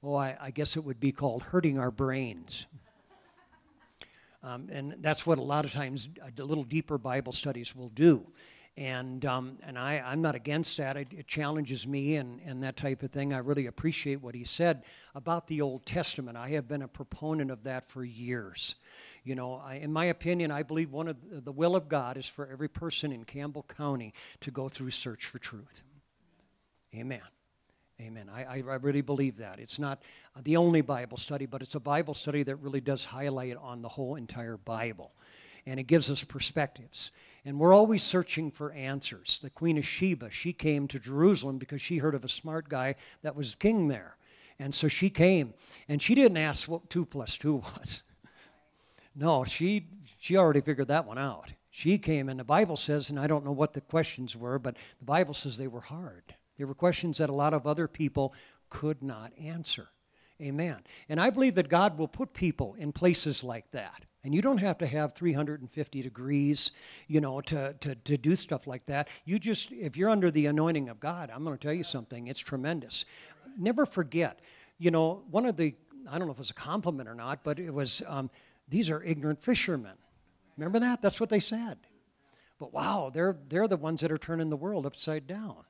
oh, 0.04 0.16
I, 0.16 0.38
I 0.40 0.52
guess 0.52 0.78
it 0.78 0.84
would 0.84 1.00
be 1.00 1.12
called 1.12 1.44
hurting 1.44 1.80
our 1.80 1.90
brains. 1.90 2.68
Um, 4.42 4.70
and 4.72 4.96
that's 5.00 5.26
what 5.26 5.38
a 5.38 5.42
lot 5.42 5.66
of 5.66 5.74
times 5.74 6.08
a 6.38 6.44
little 6.44 6.64
deeper 6.64 6.98
Bible 6.98 7.34
studies 7.34 7.76
will 7.76 7.90
do. 7.90 8.26
And, 8.78 9.26
um, 9.26 9.58
and 9.64 9.78
I, 9.78 9.98
I'm 10.00 10.22
not 10.22 10.36
against 10.36 10.78
that. 10.78 10.96
It, 10.96 11.08
it 11.12 11.28
challenges 11.28 11.86
me 11.86 12.16
and, 12.16 12.40
and 12.46 12.64
that 12.64 12.78
type 12.78 13.04
of 13.04 13.12
thing. 13.12 13.34
I 13.34 13.40
really 13.40 13.66
appreciate 13.66 14.22
what 14.22 14.36
he 14.36 14.46
said 14.46 14.84
about 15.14 15.48
the 15.48 15.60
Old 15.60 15.86
Testament. 15.86 16.38
I 16.38 16.50
have 16.52 16.68
been 16.70 16.82
a 16.82 16.88
proponent 16.88 17.52
of 17.52 17.64
that 17.64 17.90
for 17.90 18.06
years. 18.06 18.76
You 19.26 19.36
know, 19.36 19.56
I, 19.56 19.76
in 19.76 19.92
my 19.92 20.06
opinion, 20.06 20.52
I 20.52 20.64
believe 20.64 20.92
one 20.92 21.10
of 21.10 21.18
the, 21.30 21.42
the 21.42 21.52
will 21.52 21.76
of 21.76 21.90
God 21.90 22.16
is 22.16 22.28
for 22.28 22.48
every 22.50 22.70
person 22.70 23.12
in 23.12 23.26
Campbell 23.26 23.66
County 23.68 24.14
to 24.40 24.52
go 24.52 24.70
through 24.70 24.92
search 24.92 25.26
for 25.26 25.40
truth. 25.40 25.84
Amen. 26.96 27.22
Amen. 28.02 28.30
I, 28.34 28.62
I, 28.62 28.76
really 28.76 29.02
believe 29.02 29.38
that. 29.38 29.60
It's 29.60 29.78
not 29.78 30.02
the 30.42 30.56
only 30.56 30.80
Bible 30.80 31.18
study, 31.18 31.46
but 31.46 31.62
it's 31.62 31.76
a 31.76 31.82
Bible 31.82 32.14
study 32.14 32.44
that 32.44 32.56
really 32.58 32.80
does 32.80 33.04
highlight 33.04 33.58
on 33.58 33.82
the 33.82 33.90
whole 33.90 34.16
entire 34.16 34.56
Bible. 34.56 35.12
And 35.66 35.82
it 35.82 35.84
gives 35.84 36.10
us 36.10 36.24
perspectives. 36.24 37.12
And 37.44 37.60
we're 37.60 37.74
always 37.74 38.02
searching 38.02 38.52
for 38.52 38.72
answers. 38.72 39.40
The 39.42 39.50
Queen 39.50 39.78
of 39.78 39.86
Sheba, 39.86 40.32
she 40.32 40.54
came 40.54 40.88
to 40.88 41.00
Jerusalem 41.00 41.58
because 41.58 41.82
she 41.82 41.98
heard 41.98 42.16
of 42.16 42.24
a 42.24 42.30
smart 42.30 42.70
guy 42.70 42.96
that 43.22 43.36
was 43.36 43.56
king 43.56 43.90
there. 43.90 44.16
And 44.58 44.74
so 44.74 44.88
she 44.88 45.10
came, 45.10 45.54
and 45.88 46.02
she 46.02 46.16
didn't 46.16 46.38
ask 46.38 46.70
what 46.70 46.90
two 46.90 47.06
plus 47.06 47.38
two 47.38 47.56
was. 47.56 48.04
No, 49.16 49.44
she, 49.44 49.88
she 50.18 50.38
already 50.38 50.62
figured 50.62 50.88
that 50.88 51.06
one 51.06 51.18
out. 51.18 51.52
She 51.72 51.98
came, 51.98 52.30
and 52.30 52.40
the 52.40 52.46
Bible 52.46 52.78
says, 52.78 53.10
and 53.10 53.20
I 53.20 53.28
don't 53.28 53.44
know 53.44 53.52
what 53.52 53.74
the 53.74 53.82
questions 53.82 54.34
were, 54.34 54.58
but 54.60 54.78
the 55.00 55.06
Bible 55.06 55.34
says 55.34 55.58
they 55.58 55.68
were 55.68 55.82
hard. 55.82 56.36
They 56.60 56.66
were 56.66 56.76
questions 56.76 57.20
that 57.20 57.30
a 57.30 57.34
lot 57.34 57.54
of 57.54 57.66
other 57.66 57.88
people 57.88 58.34
could 58.70 59.02
not 59.02 59.32
answer. 59.40 59.88
Amen. 60.42 60.80
And 61.08 61.20
I 61.20 61.30
believe 61.30 61.56
that 61.56 61.70
God 61.70 61.98
will 61.98 62.10
put 62.10 62.34
people 62.34 62.76
in 62.78 62.92
places 62.92 63.44
like 63.44 63.72
that. 63.72 64.04
And 64.26 64.36
you 64.36 64.42
don't 64.42 64.58
have 64.58 64.78
to 64.80 64.88
have 64.88 65.16
350 65.16 66.02
degrees, 66.02 66.72
you 67.08 67.22
know, 67.22 67.40
to, 67.42 67.74
to, 67.80 67.96
to 67.96 68.18
do 68.18 68.36
stuff 68.36 68.68
like 68.68 68.86
that. 68.88 69.08
You 69.24 69.40
just, 69.40 69.72
if 69.72 69.96
you're 69.96 70.10
under 70.10 70.30
the 70.30 70.48
anointing 70.48 70.90
of 70.90 71.00
God, 71.00 71.32
I'm 71.34 71.46
going 71.46 71.58
to 71.58 71.62
tell 71.62 71.74
you 71.74 71.86
something, 71.86 72.28
it's 72.28 72.42
tremendous. 72.42 73.06
Never 73.58 73.86
forget, 73.86 74.42
you 74.78 74.92
know, 74.92 75.24
one 75.32 75.46
of 75.46 75.56
the, 75.56 75.76
I 76.10 76.18
don't 76.18 76.28
know 76.28 76.34
if 76.34 76.38
it 76.38 76.40
was 76.40 76.52
a 76.52 76.56
compliment 76.56 77.08
or 77.08 77.16
not, 77.16 77.46
but 77.46 77.58
it 77.58 77.74
was, 77.74 78.02
um, 78.06 78.30
these 78.68 78.90
are 78.90 79.02
ignorant 79.02 79.42
fishermen. 79.42 79.96
Remember 80.58 80.80
that? 80.80 81.02
That's 81.02 81.22
what 81.22 81.30
they 81.30 81.40
said. 81.40 81.78
But 82.60 82.74
wow, 82.74 83.10
they're, 83.14 83.38
they're 83.48 83.70
the 83.70 83.78
ones 83.78 84.02
that 84.02 84.12
are 84.12 84.18
turning 84.18 84.50
the 84.50 84.58
world 84.58 84.86
upside 84.86 85.26
down. 85.26 85.64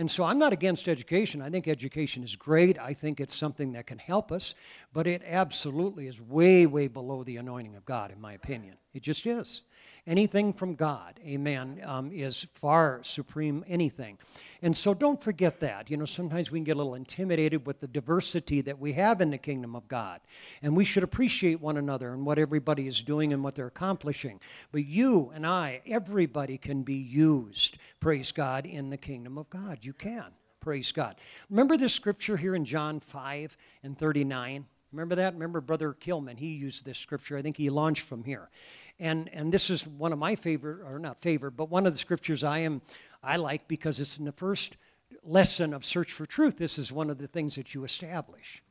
And 0.00 0.10
so 0.10 0.24
I'm 0.24 0.38
not 0.38 0.54
against 0.54 0.88
education. 0.88 1.42
I 1.42 1.50
think 1.50 1.68
education 1.68 2.24
is 2.24 2.34
great. 2.34 2.78
I 2.78 2.94
think 2.94 3.20
it's 3.20 3.34
something 3.34 3.72
that 3.72 3.86
can 3.86 3.98
help 3.98 4.32
us, 4.32 4.54
but 4.94 5.06
it 5.06 5.20
absolutely 5.26 6.06
is 6.06 6.18
way, 6.22 6.64
way 6.64 6.88
below 6.88 7.22
the 7.22 7.36
anointing 7.36 7.76
of 7.76 7.84
God, 7.84 8.10
in 8.10 8.18
my 8.18 8.32
opinion. 8.32 8.76
It 8.94 9.02
just 9.02 9.26
is. 9.26 9.60
Anything 10.06 10.54
from 10.54 10.74
God, 10.74 11.20
amen, 11.22 11.82
um, 11.84 12.12
is 12.12 12.46
far 12.54 13.00
supreme 13.02 13.62
anything. 13.68 14.16
And 14.62 14.76
so 14.76 14.92
don't 14.92 15.22
forget 15.22 15.60
that. 15.60 15.90
You 15.90 15.96
know, 15.96 16.04
sometimes 16.04 16.50
we 16.50 16.58
can 16.58 16.64
get 16.64 16.76
a 16.76 16.78
little 16.78 16.94
intimidated 16.94 17.66
with 17.66 17.80
the 17.80 17.88
diversity 17.88 18.60
that 18.62 18.78
we 18.78 18.92
have 18.92 19.20
in 19.20 19.30
the 19.30 19.38
kingdom 19.38 19.74
of 19.74 19.88
God. 19.88 20.20
And 20.62 20.76
we 20.76 20.84
should 20.84 21.02
appreciate 21.02 21.60
one 21.60 21.76
another 21.76 22.12
and 22.12 22.26
what 22.26 22.38
everybody 22.38 22.86
is 22.86 23.02
doing 23.02 23.32
and 23.32 23.42
what 23.42 23.54
they're 23.54 23.66
accomplishing. 23.66 24.40
But 24.72 24.84
you 24.84 25.30
and 25.34 25.46
I, 25.46 25.80
everybody 25.86 26.58
can 26.58 26.82
be 26.82 26.94
used, 26.94 27.78
praise 28.00 28.32
God, 28.32 28.66
in 28.66 28.90
the 28.90 28.98
kingdom 28.98 29.38
of 29.38 29.48
God. 29.48 29.78
You 29.82 29.92
can. 29.92 30.26
Praise 30.60 30.92
God. 30.92 31.16
Remember 31.48 31.78
this 31.78 31.94
scripture 31.94 32.36
here 32.36 32.54
in 32.54 32.66
John 32.66 33.00
5 33.00 33.56
and 33.82 33.98
39? 33.98 34.66
Remember 34.92 35.14
that? 35.14 35.32
Remember 35.32 35.62
Brother 35.62 35.94
Kilman, 35.98 36.38
he 36.38 36.48
used 36.48 36.84
this 36.84 36.98
scripture. 36.98 37.38
I 37.38 37.42
think 37.42 37.56
he 37.56 37.70
launched 37.70 38.02
from 38.02 38.24
here. 38.24 38.50
And, 38.98 39.30
and 39.32 39.50
this 39.50 39.70
is 39.70 39.86
one 39.86 40.12
of 40.12 40.18
my 40.18 40.36
favorite, 40.36 40.84
or 40.84 40.98
not 40.98 41.18
favorite, 41.18 41.52
but 41.52 41.70
one 41.70 41.86
of 41.86 41.94
the 41.94 41.98
scriptures 41.98 42.44
I 42.44 42.58
am 42.58 42.82
I 43.22 43.36
like 43.36 43.68
because 43.68 44.00
it's 44.00 44.18
in 44.18 44.24
the 44.24 44.32
first 44.32 44.76
lesson 45.22 45.74
of 45.74 45.84
Search 45.84 46.12
for 46.12 46.26
Truth. 46.26 46.58
This 46.58 46.78
is 46.78 46.92
one 46.92 47.10
of 47.10 47.18
the 47.18 47.28
things 47.28 47.56
that 47.56 47.74
you 47.74 47.84
establish 47.84 48.62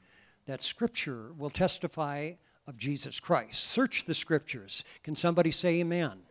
that 0.45 0.63
Scripture 0.63 1.31
will 1.37 1.51
testify 1.51 2.31
of 2.65 2.77
Jesus 2.77 3.19
Christ. 3.19 3.63
Search 3.63 4.05
the 4.05 4.15
Scriptures. 4.15 4.83
Can 5.03 5.15
somebody 5.15 5.51
say 5.51 5.79
amen? 5.79 6.11
amen? 6.11 6.21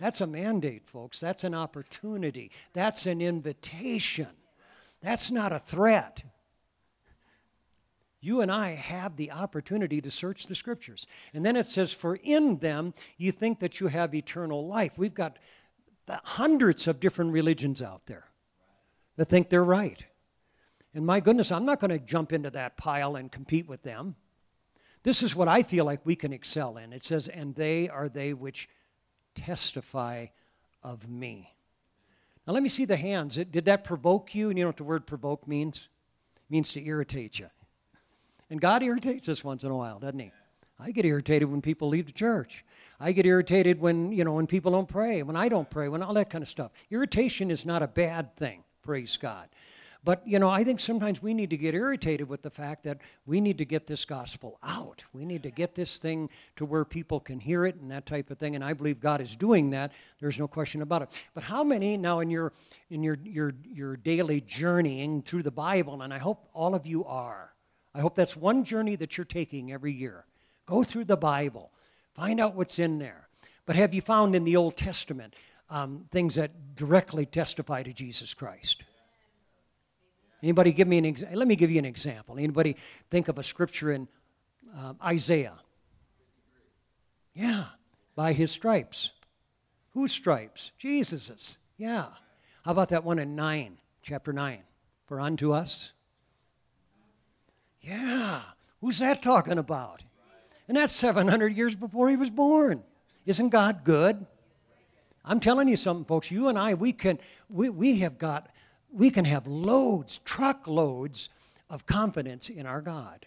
That's 0.00 0.20
a 0.20 0.26
mandate, 0.26 0.86
folks. 0.86 1.20
That's 1.20 1.44
an 1.44 1.54
opportunity. 1.54 2.50
That's 2.72 3.06
an 3.06 3.20
invitation. 3.20 4.28
That's 5.00 5.30
not 5.30 5.52
a 5.52 5.58
threat. 5.58 6.22
You 8.20 8.42
and 8.42 8.52
I 8.52 8.70
have 8.72 9.16
the 9.16 9.30
opportunity 9.30 10.00
to 10.02 10.10
search 10.10 10.46
the 10.46 10.54
scriptures. 10.54 11.06
And 11.32 11.44
then 11.44 11.56
it 11.56 11.66
says, 11.66 11.92
For 11.92 12.16
in 12.16 12.58
them 12.58 12.92
you 13.16 13.32
think 13.32 13.60
that 13.60 13.80
you 13.80 13.86
have 13.86 14.14
eternal 14.14 14.66
life. 14.66 14.98
We've 14.98 15.14
got 15.14 15.38
hundreds 16.10 16.86
of 16.86 17.00
different 17.00 17.32
religions 17.32 17.80
out 17.82 18.06
there 18.06 18.26
that 19.16 19.26
think 19.26 19.48
they're 19.48 19.64
right. 19.64 20.04
And 20.94 21.06
my 21.06 21.20
goodness, 21.20 21.52
I'm 21.52 21.64
not 21.64 21.80
going 21.80 21.90
to 21.90 21.98
jump 21.98 22.32
into 22.32 22.50
that 22.50 22.76
pile 22.76 23.16
and 23.16 23.30
compete 23.30 23.68
with 23.68 23.82
them. 23.82 24.16
This 25.02 25.22
is 25.22 25.34
what 25.34 25.48
I 25.48 25.62
feel 25.62 25.84
like 25.84 26.04
we 26.04 26.16
can 26.16 26.32
excel 26.32 26.76
in. 26.76 26.92
It 26.92 27.02
says, 27.02 27.28
And 27.28 27.54
they 27.54 27.88
are 27.88 28.08
they 28.08 28.34
which 28.34 28.68
testify 29.34 30.26
of 30.82 31.08
me. 31.08 31.54
Now, 32.46 32.54
let 32.54 32.62
me 32.62 32.68
see 32.68 32.84
the 32.84 32.96
hands. 32.96 33.36
Did 33.36 33.64
that 33.66 33.84
provoke 33.84 34.34
you? 34.34 34.48
And 34.48 34.58
you 34.58 34.64
know 34.64 34.68
what 34.68 34.76
the 34.76 34.84
word 34.84 35.06
provoke 35.06 35.46
means? 35.46 35.88
It 36.36 36.50
means 36.50 36.72
to 36.72 36.84
irritate 36.84 37.38
you. 37.38 37.48
And 38.50 38.60
God 38.60 38.82
irritates 38.82 39.28
us 39.28 39.44
once 39.44 39.62
in 39.62 39.70
a 39.70 39.76
while, 39.76 39.98
doesn't 40.00 40.18
He? 40.18 40.32
I 40.78 40.90
get 40.90 41.04
irritated 41.04 41.50
when 41.50 41.62
people 41.62 41.88
leave 41.88 42.06
the 42.06 42.12
church. 42.12 42.64
I 43.00 43.12
get 43.12 43.24
irritated 43.24 43.80
when, 43.80 44.12
you 44.12 44.24
know, 44.24 44.34
when 44.34 44.46
people 44.46 44.72
don't 44.72 44.88
pray, 44.88 45.22
when 45.22 45.36
I 45.36 45.48
don't 45.48 45.68
pray, 45.68 45.88
when 45.88 46.02
all 46.02 46.14
that 46.14 46.28
kind 46.28 46.42
of 46.42 46.48
stuff. 46.48 46.70
Irritation 46.90 47.50
is 47.50 47.64
not 47.64 47.82
a 47.82 47.88
bad 47.88 48.36
thing, 48.36 48.62
praise 48.82 49.16
God. 49.16 49.48
But, 50.02 50.26
you 50.26 50.38
know, 50.38 50.48
I 50.48 50.64
think 50.64 50.80
sometimes 50.80 51.22
we 51.22 51.34
need 51.34 51.50
to 51.50 51.58
get 51.58 51.74
irritated 51.74 52.28
with 52.28 52.40
the 52.40 52.50
fact 52.50 52.84
that 52.84 52.98
we 53.26 53.40
need 53.40 53.58
to 53.58 53.66
get 53.66 53.86
this 53.86 54.06
gospel 54.06 54.58
out. 54.62 55.04
We 55.12 55.26
need 55.26 55.42
to 55.42 55.50
get 55.50 55.74
this 55.74 55.98
thing 55.98 56.30
to 56.56 56.64
where 56.64 56.86
people 56.86 57.20
can 57.20 57.38
hear 57.38 57.66
it 57.66 57.76
and 57.76 57.90
that 57.90 58.06
type 58.06 58.30
of 58.30 58.38
thing. 58.38 58.54
And 58.54 58.64
I 58.64 58.72
believe 58.72 58.98
God 58.98 59.20
is 59.20 59.36
doing 59.36 59.70
that. 59.70 59.92
There's 60.18 60.38
no 60.38 60.48
question 60.48 60.80
about 60.80 61.02
it. 61.02 61.08
But 61.34 61.44
how 61.44 61.64
many 61.64 61.98
now 61.98 62.20
in 62.20 62.30
your 62.30 62.52
in 62.88 63.02
your 63.02 63.18
your 63.22 63.52
your 63.62 63.96
daily 63.96 64.40
journeying 64.40 65.20
through 65.22 65.42
the 65.42 65.50
Bible, 65.50 66.00
and 66.00 66.14
I 66.14 66.18
hope 66.18 66.48
all 66.54 66.74
of 66.74 66.86
you 66.86 67.04
are. 67.04 67.52
I 67.94 68.00
hope 68.00 68.14
that's 68.14 68.36
one 68.36 68.64
journey 68.64 68.96
that 68.96 69.18
you're 69.18 69.26
taking 69.26 69.70
every 69.70 69.92
year. 69.92 70.24
Go 70.64 70.82
through 70.82 71.04
the 71.04 71.16
Bible, 71.16 71.72
find 72.14 72.40
out 72.40 72.54
what's 72.54 72.78
in 72.78 72.98
there. 72.98 73.28
But 73.66 73.76
have 73.76 73.94
you 73.94 74.00
found 74.00 74.34
in 74.34 74.44
the 74.44 74.56
Old 74.56 74.76
Testament 74.76 75.34
um, 75.68 76.06
things 76.10 76.34
that 76.34 76.74
directly 76.76 77.26
testify 77.26 77.82
to 77.82 77.92
Jesus 77.92 78.34
Christ? 78.34 78.84
Anybody 80.42 80.72
give 80.72 80.88
me 80.88 80.98
an 80.98 81.04
example? 81.04 81.38
Let 81.38 81.48
me 81.48 81.56
give 81.56 81.70
you 81.70 81.78
an 81.78 81.84
example. 81.84 82.38
Anybody 82.38 82.76
think 83.10 83.28
of 83.28 83.38
a 83.38 83.42
scripture 83.42 83.92
in 83.92 84.08
um, 84.76 84.96
Isaiah? 85.04 85.58
Yeah, 87.34 87.66
by 88.16 88.32
his 88.32 88.50
stripes. 88.50 89.12
Whose 89.90 90.12
stripes? 90.12 90.72
Jesus's. 90.78 91.58
Yeah. 91.76 92.06
How 92.64 92.72
about 92.72 92.90
that 92.90 93.04
one 93.04 93.18
in 93.18 93.34
9, 93.36 93.78
chapter 94.02 94.32
9? 94.32 94.62
For 95.06 95.20
unto 95.20 95.52
us? 95.52 95.92
Yeah. 97.80 98.42
Who's 98.80 98.98
that 98.98 99.22
talking 99.22 99.58
about? 99.58 100.04
And 100.70 100.76
that's 100.76 100.92
700 100.92 101.56
years 101.56 101.74
before 101.74 102.08
he 102.10 102.14
was 102.14 102.30
born. 102.30 102.84
Isn't 103.26 103.48
God 103.48 103.82
good? 103.82 104.24
I'm 105.24 105.40
telling 105.40 105.66
you 105.66 105.74
something, 105.74 106.04
folks. 106.04 106.30
You 106.30 106.46
and 106.46 106.56
I, 106.56 106.74
we 106.74 106.92
can, 106.92 107.18
we, 107.48 107.68
we 107.70 107.98
have 107.98 108.18
got, 108.18 108.52
we 108.92 109.10
can 109.10 109.24
have 109.24 109.48
loads, 109.48 110.18
truckloads 110.18 111.28
of 111.68 111.86
confidence 111.86 112.48
in 112.48 112.66
our 112.66 112.80
God. 112.80 113.26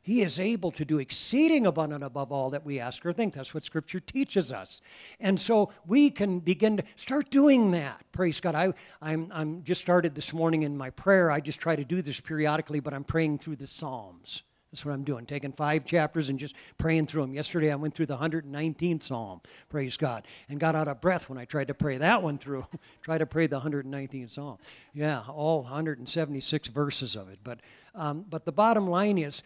He 0.00 0.22
is 0.22 0.40
able 0.40 0.70
to 0.70 0.86
do 0.86 0.98
exceeding 0.98 1.66
abundant 1.66 2.02
above 2.02 2.32
all 2.32 2.48
that 2.48 2.64
we 2.64 2.80
ask 2.80 3.04
or 3.04 3.12
think. 3.12 3.34
That's 3.34 3.52
what 3.52 3.66
Scripture 3.66 4.00
teaches 4.00 4.50
us. 4.50 4.80
And 5.20 5.38
so 5.38 5.74
we 5.86 6.08
can 6.08 6.38
begin 6.40 6.78
to 6.78 6.84
start 6.96 7.28
doing 7.28 7.72
that. 7.72 8.06
Praise 8.10 8.40
God. 8.40 8.54
I, 8.54 8.72
I'm, 9.02 9.30
I'm 9.34 9.64
just 9.64 9.82
started 9.82 10.14
this 10.14 10.32
morning 10.32 10.62
in 10.62 10.78
my 10.78 10.88
prayer. 10.88 11.30
I 11.30 11.40
just 11.40 11.60
try 11.60 11.76
to 11.76 11.84
do 11.84 12.00
this 12.00 12.20
periodically, 12.20 12.80
but 12.80 12.94
I'm 12.94 13.04
praying 13.04 13.40
through 13.40 13.56
the 13.56 13.66
Psalms. 13.66 14.44
That's 14.70 14.84
what 14.84 14.92
I'm 14.92 15.02
doing, 15.02 15.26
taking 15.26 15.50
five 15.50 15.84
chapters 15.84 16.28
and 16.28 16.38
just 16.38 16.54
praying 16.78 17.06
through 17.06 17.22
them. 17.22 17.34
Yesterday 17.34 17.72
I 17.72 17.74
went 17.74 17.94
through 17.94 18.06
the 18.06 18.18
119th 18.18 19.02
Psalm, 19.02 19.40
praise 19.68 19.96
God, 19.96 20.24
and 20.48 20.60
got 20.60 20.76
out 20.76 20.86
of 20.86 21.00
breath 21.00 21.28
when 21.28 21.38
I 21.38 21.44
tried 21.44 21.66
to 21.66 21.74
pray 21.74 21.98
that 21.98 22.22
one 22.22 22.38
through. 22.38 22.66
Try 23.02 23.18
to 23.18 23.26
pray 23.26 23.48
the 23.48 23.60
119th 23.60 24.30
Psalm. 24.30 24.58
Yeah, 24.94 25.22
all 25.28 25.62
176 25.62 26.68
verses 26.68 27.16
of 27.16 27.28
it. 27.28 27.40
But, 27.42 27.60
um, 27.96 28.24
but 28.28 28.44
the 28.44 28.52
bottom 28.52 28.88
line 28.88 29.18
is, 29.18 29.42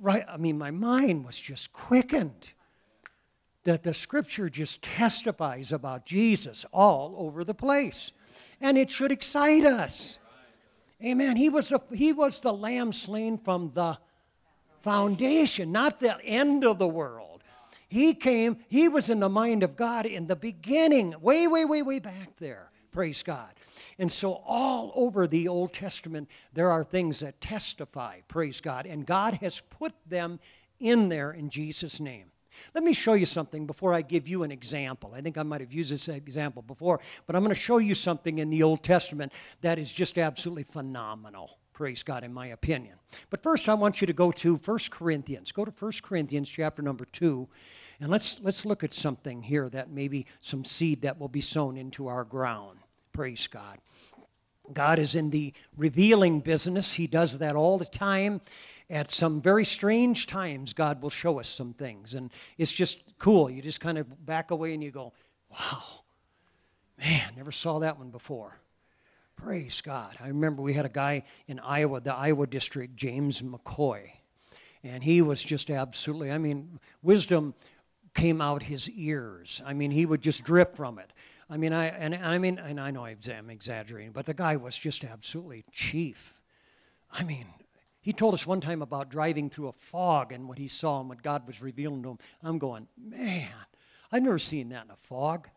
right, 0.00 0.24
I 0.28 0.36
mean, 0.36 0.58
my 0.58 0.70
mind 0.70 1.24
was 1.24 1.40
just 1.40 1.72
quickened 1.72 2.50
that 3.64 3.84
the 3.84 3.94
scripture 3.94 4.50
just 4.50 4.82
testifies 4.82 5.72
about 5.72 6.04
Jesus 6.04 6.66
all 6.72 7.14
over 7.16 7.42
the 7.42 7.54
place. 7.54 8.12
And 8.60 8.76
it 8.76 8.90
should 8.90 9.12
excite 9.12 9.64
us. 9.64 10.18
Amen. 11.02 11.36
He 11.36 11.48
was, 11.48 11.72
a, 11.72 11.80
he 11.94 12.12
was 12.12 12.40
the 12.40 12.52
lamb 12.52 12.92
slain 12.92 13.38
from 13.38 13.70
the 13.72 13.98
foundation, 14.82 15.72
not 15.72 16.00
the 16.00 16.20
end 16.24 16.64
of 16.64 16.78
the 16.78 16.88
world. 16.88 17.42
He 17.88 18.12
came, 18.14 18.58
he 18.68 18.88
was 18.88 19.08
in 19.08 19.20
the 19.20 19.28
mind 19.28 19.62
of 19.62 19.76
God 19.76 20.04
in 20.04 20.26
the 20.26 20.36
beginning, 20.36 21.14
way, 21.20 21.46
way, 21.46 21.64
way, 21.64 21.82
way 21.82 21.98
back 21.98 22.36
there. 22.38 22.70
Praise 22.92 23.22
God. 23.22 23.50
And 23.98 24.12
so, 24.12 24.42
all 24.46 24.92
over 24.94 25.26
the 25.26 25.48
Old 25.48 25.72
Testament, 25.72 26.28
there 26.52 26.70
are 26.70 26.84
things 26.84 27.20
that 27.20 27.40
testify, 27.40 28.20
praise 28.28 28.60
God, 28.60 28.86
and 28.86 29.04
God 29.04 29.34
has 29.36 29.60
put 29.60 29.92
them 30.06 30.38
in 30.78 31.08
there 31.08 31.32
in 31.32 31.50
Jesus' 31.50 31.98
name. 31.98 32.30
Let 32.74 32.84
me 32.84 32.92
show 32.92 33.14
you 33.14 33.26
something 33.26 33.66
before 33.66 33.94
I 33.94 34.02
give 34.02 34.28
you 34.28 34.42
an 34.42 34.52
example. 34.52 35.12
I 35.14 35.20
think 35.20 35.38
I 35.38 35.42
might 35.42 35.60
have 35.60 35.72
used 35.72 35.92
this 35.92 36.08
example 36.08 36.62
before, 36.62 37.00
but 37.26 37.36
I'm 37.36 37.42
going 37.42 37.54
to 37.54 37.60
show 37.60 37.78
you 37.78 37.94
something 37.94 38.38
in 38.38 38.50
the 38.50 38.62
Old 38.62 38.82
Testament 38.82 39.32
that 39.60 39.78
is 39.78 39.92
just 39.92 40.18
absolutely 40.18 40.64
phenomenal. 40.64 41.57
Praise 41.78 42.02
God, 42.02 42.24
in 42.24 42.34
my 42.34 42.48
opinion. 42.48 42.96
But 43.30 43.40
first, 43.40 43.68
I 43.68 43.74
want 43.74 44.00
you 44.00 44.08
to 44.08 44.12
go 44.12 44.32
to 44.32 44.56
1 44.56 44.78
Corinthians. 44.90 45.52
Go 45.52 45.64
to 45.64 45.70
1 45.70 45.92
Corinthians 46.02 46.48
chapter 46.48 46.82
number 46.82 47.04
2, 47.04 47.46
and 48.00 48.10
let's, 48.10 48.40
let's 48.42 48.66
look 48.66 48.82
at 48.82 48.92
something 48.92 49.44
here 49.44 49.68
that 49.68 49.88
maybe 49.88 50.26
some 50.40 50.64
seed 50.64 51.02
that 51.02 51.20
will 51.20 51.28
be 51.28 51.40
sown 51.40 51.76
into 51.76 52.08
our 52.08 52.24
ground. 52.24 52.80
Praise 53.12 53.46
God. 53.46 53.78
God 54.72 54.98
is 54.98 55.14
in 55.14 55.30
the 55.30 55.52
revealing 55.76 56.40
business. 56.40 56.94
He 56.94 57.06
does 57.06 57.38
that 57.38 57.54
all 57.54 57.78
the 57.78 57.84
time. 57.84 58.40
At 58.90 59.12
some 59.12 59.40
very 59.40 59.64
strange 59.64 60.26
times, 60.26 60.72
God 60.72 61.00
will 61.00 61.10
show 61.10 61.38
us 61.38 61.48
some 61.48 61.74
things. 61.74 62.12
And 62.12 62.32
it's 62.56 62.72
just 62.72 62.98
cool. 63.20 63.48
You 63.48 63.62
just 63.62 63.78
kind 63.80 63.98
of 63.98 64.26
back 64.26 64.50
away 64.50 64.74
and 64.74 64.82
you 64.82 64.90
go, 64.90 65.12
wow, 65.48 65.84
man, 66.98 67.34
never 67.36 67.52
saw 67.52 67.78
that 67.78 68.00
one 68.00 68.10
before. 68.10 68.58
Praise 69.42 69.80
God. 69.80 70.16
I 70.20 70.28
remember 70.28 70.62
we 70.62 70.74
had 70.74 70.84
a 70.84 70.90
guy 70.90 71.22
in 71.46 71.60
Iowa, 71.60 72.00
the 72.00 72.14
Iowa 72.14 72.46
district, 72.48 72.96
James 72.96 73.40
McCoy. 73.40 74.10
And 74.82 75.04
he 75.04 75.22
was 75.22 75.42
just 75.42 75.70
absolutely, 75.70 76.32
I 76.32 76.38
mean, 76.38 76.80
wisdom 77.02 77.54
came 78.14 78.40
out 78.40 78.64
his 78.64 78.90
ears. 78.90 79.62
I 79.64 79.74
mean, 79.74 79.92
he 79.92 80.06
would 80.06 80.22
just 80.22 80.42
drip 80.42 80.76
from 80.76 80.98
it. 80.98 81.12
I 81.48 81.56
mean, 81.56 81.72
I 81.72 81.86
and 81.86 82.14
I 82.16 82.38
mean, 82.38 82.58
and 82.58 82.80
I 82.80 82.90
know 82.90 83.04
I'm 83.04 83.50
exaggerating, 83.50 84.12
but 84.12 84.26
the 84.26 84.34
guy 84.34 84.56
was 84.56 84.76
just 84.76 85.04
absolutely 85.04 85.64
chief. 85.72 86.34
I 87.10 87.22
mean, 87.22 87.46
he 88.00 88.12
told 88.12 88.34
us 88.34 88.46
one 88.46 88.60
time 88.60 88.82
about 88.82 89.08
driving 89.08 89.50
through 89.50 89.68
a 89.68 89.72
fog 89.72 90.32
and 90.32 90.48
what 90.48 90.58
he 90.58 90.68
saw 90.68 91.00
and 91.00 91.08
what 91.08 91.22
God 91.22 91.46
was 91.46 91.62
revealing 91.62 92.02
to 92.02 92.10
him. 92.10 92.18
I'm 92.42 92.58
going, 92.58 92.88
man, 93.00 93.50
I've 94.10 94.22
never 94.22 94.38
seen 94.38 94.70
that 94.70 94.84
in 94.84 94.90
a 94.90 94.96
fog. 94.96 95.48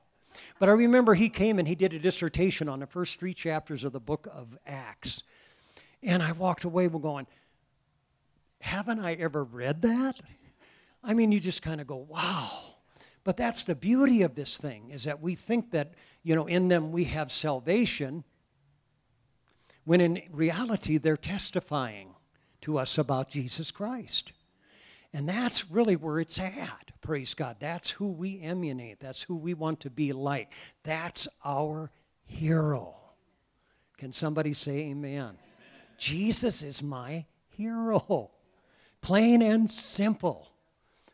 But 0.60 0.70
I 0.70 0.74
remember 0.74 1.14
he 1.14 1.30
came 1.30 1.60
and 1.60 1.68
he 1.68 1.76
did 1.76 1.94
a 1.94 2.00
dissertation 2.00 2.70
on 2.70 2.80
the 2.80 2.88
first 2.88 3.20
three 3.20 3.34
chapters 3.34 3.84
of 3.84 3.94
the 3.94 4.00
book 4.00 4.28
of 4.34 4.58
Acts. 4.66 5.24
And 6.04 6.22
I 6.24 6.32
walked 6.32 6.64
away 6.64 6.88
going, 6.88 7.28
haven't 8.60 9.00
I 9.00 9.14
ever 9.14 9.44
read 9.44 9.82
that? 9.82 10.20
I 11.04 11.14
mean, 11.14 11.32
you 11.32 11.40
just 11.40 11.62
kind 11.62 11.82
of 11.82 11.88
go, 11.88 11.96
wow. 11.96 12.50
But 13.24 13.38
that's 13.38 13.66
the 13.66 13.76
beauty 13.76 14.22
of 14.24 14.36
this 14.36 14.58
thing 14.58 14.90
is 14.90 15.04
that 15.04 15.22
we 15.22 15.36
think 15.36 15.72
that, 15.72 15.94
you 16.24 16.36
know, 16.36 16.48
in 16.48 16.68
them 16.68 16.92
we 16.92 17.06
have 17.06 17.32
salvation 17.32 18.24
when 19.84 20.02
in 20.02 20.22
reality 20.32 20.98
they're 20.98 21.18
testifying 21.18 22.16
to 22.62 22.78
us 22.78 22.98
about 22.98 23.30
Jesus 23.30 23.72
Christ. 23.72 24.32
And 25.14 25.28
that's 25.28 25.70
really 25.70 25.96
where 25.96 26.20
it's 26.20 26.40
at. 26.40 26.92
Praise 27.02 27.34
God. 27.34 27.58
That's 27.60 27.90
who 27.90 28.08
we 28.08 28.42
emulate, 28.42 29.00
That's 29.00 29.24
who 29.24 29.36
we 29.36 29.54
want 29.54 29.82
to 29.82 29.90
be 29.90 30.14
like. 30.14 30.54
That's 30.84 31.28
our 31.44 31.92
hero. 32.26 32.96
Can 33.98 34.12
somebody 34.12 34.54
say 34.54 34.80
amen? 34.80 35.14
amen. 35.14 35.38
Jesus 35.98 36.64
is 36.64 36.82
my 36.82 37.26
hero. 37.50 38.32
Plain 39.02 39.42
and 39.42 39.70
simple. 39.70 40.52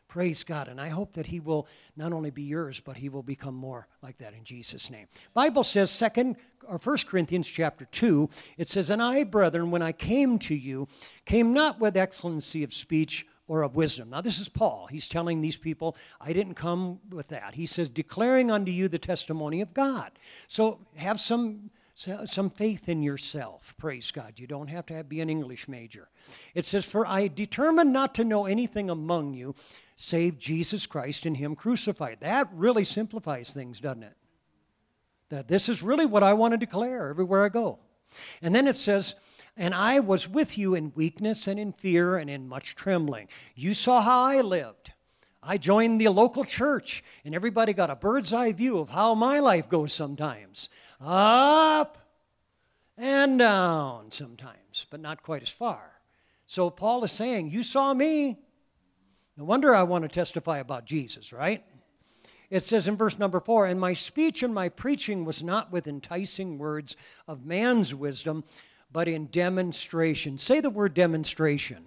Praise 0.08 0.42
God. 0.42 0.68
And 0.68 0.80
I 0.80 0.88
hope 0.88 1.14
that 1.14 1.26
he 1.26 1.38
will 1.38 1.66
not 1.96 2.12
only 2.12 2.30
be 2.30 2.42
yours, 2.42 2.80
but 2.80 2.96
he 2.96 3.10
will 3.10 3.22
become 3.22 3.54
more 3.54 3.88
like 4.02 4.18
that 4.18 4.32
in 4.32 4.44
Jesus' 4.44 4.90
name. 4.90 5.06
Bible 5.34 5.62
says, 5.62 5.90
second 5.90 6.36
or 6.66 6.78
first 6.78 7.06
Corinthians 7.06 7.46
chapter 7.46 7.84
2, 7.86 8.30
it 8.56 8.68
says, 8.68 8.88
And 8.88 9.02
I, 9.02 9.24
brethren, 9.24 9.70
when 9.70 9.82
I 9.82 9.92
came 9.92 10.38
to 10.40 10.54
you, 10.54 10.88
came 11.26 11.52
not 11.52 11.78
with 11.78 11.96
excellency 11.96 12.64
of 12.64 12.72
speech 12.72 13.26
or 13.48 13.62
of 13.62 13.74
wisdom. 13.74 14.10
Now, 14.10 14.20
this 14.20 14.38
is 14.38 14.48
Paul. 14.48 14.88
He's 14.90 15.08
telling 15.08 15.40
these 15.40 15.56
people, 15.56 15.96
I 16.20 16.32
didn't 16.32 16.54
come 16.54 17.00
with 17.10 17.28
that. 17.28 17.54
He 17.54 17.66
says, 17.66 17.88
declaring 17.88 18.50
unto 18.50 18.70
you 18.70 18.86
the 18.86 18.98
testimony 18.98 19.60
of 19.60 19.74
God. 19.74 20.12
So 20.46 20.78
have 20.96 21.18
some 21.18 21.70
some 22.26 22.48
faith 22.48 22.88
in 22.88 23.02
yourself. 23.02 23.74
Praise 23.76 24.12
God. 24.12 24.34
You 24.36 24.46
don't 24.46 24.68
have 24.68 24.86
to 24.86 24.94
have, 24.94 25.08
be 25.08 25.20
an 25.20 25.28
English 25.28 25.66
major. 25.66 26.08
It 26.54 26.64
says, 26.64 26.86
For 26.86 27.04
I 27.04 27.26
determined 27.26 27.92
not 27.92 28.14
to 28.14 28.24
know 28.24 28.46
anything 28.46 28.88
among 28.88 29.34
you 29.34 29.56
save 29.96 30.38
Jesus 30.38 30.86
Christ 30.86 31.26
and 31.26 31.36
Him 31.36 31.56
crucified. 31.56 32.18
That 32.20 32.48
really 32.52 32.84
simplifies 32.84 33.52
things, 33.52 33.80
doesn't 33.80 34.04
it? 34.04 34.16
That 35.30 35.48
this 35.48 35.68
is 35.68 35.82
really 35.82 36.06
what 36.06 36.22
I 36.22 36.34
want 36.34 36.52
to 36.52 36.58
declare 36.58 37.08
everywhere 37.08 37.44
I 37.44 37.48
go. 37.48 37.80
And 38.40 38.54
then 38.54 38.68
it 38.68 38.76
says, 38.76 39.16
and 39.58 39.74
I 39.74 40.00
was 40.00 40.28
with 40.28 40.56
you 40.56 40.74
in 40.74 40.92
weakness 40.94 41.46
and 41.48 41.58
in 41.58 41.72
fear 41.72 42.16
and 42.16 42.30
in 42.30 42.48
much 42.48 42.74
trembling. 42.76 43.28
You 43.54 43.74
saw 43.74 44.00
how 44.00 44.22
I 44.24 44.40
lived. 44.40 44.92
I 45.42 45.58
joined 45.58 46.00
the 46.00 46.08
local 46.08 46.44
church, 46.44 47.02
and 47.24 47.34
everybody 47.34 47.72
got 47.72 47.90
a 47.90 47.96
bird's 47.96 48.32
eye 48.32 48.52
view 48.52 48.78
of 48.78 48.90
how 48.90 49.14
my 49.14 49.40
life 49.40 49.68
goes 49.68 49.92
sometimes 49.92 50.68
up 51.00 51.98
and 52.96 53.38
down 53.38 54.10
sometimes, 54.10 54.86
but 54.90 55.00
not 55.00 55.22
quite 55.22 55.42
as 55.42 55.48
far. 55.48 56.00
So 56.46 56.70
Paul 56.70 57.04
is 57.04 57.12
saying, 57.12 57.50
You 57.50 57.62
saw 57.62 57.94
me. 57.94 58.38
No 59.36 59.44
wonder 59.44 59.74
I 59.74 59.84
want 59.84 60.02
to 60.02 60.08
testify 60.08 60.58
about 60.58 60.84
Jesus, 60.84 61.32
right? 61.32 61.64
It 62.50 62.62
says 62.62 62.88
in 62.88 62.96
verse 62.96 63.18
number 63.18 63.40
four, 63.40 63.66
And 63.66 63.78
my 63.78 63.92
speech 63.92 64.42
and 64.42 64.54
my 64.54 64.68
preaching 64.68 65.24
was 65.24 65.42
not 65.42 65.70
with 65.70 65.86
enticing 65.86 66.58
words 66.58 66.96
of 67.26 67.44
man's 67.44 67.94
wisdom, 67.94 68.44
but 68.92 69.08
in 69.08 69.26
demonstration. 69.26 70.38
Say 70.38 70.60
the 70.60 70.70
word 70.70 70.94
demonstration. 70.94 71.84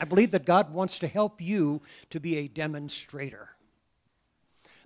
I 0.00 0.04
believe 0.04 0.30
that 0.30 0.44
God 0.44 0.72
wants 0.72 0.98
to 1.00 1.08
help 1.08 1.40
you 1.40 1.82
to 2.10 2.20
be 2.20 2.36
a 2.36 2.48
demonstrator. 2.48 3.50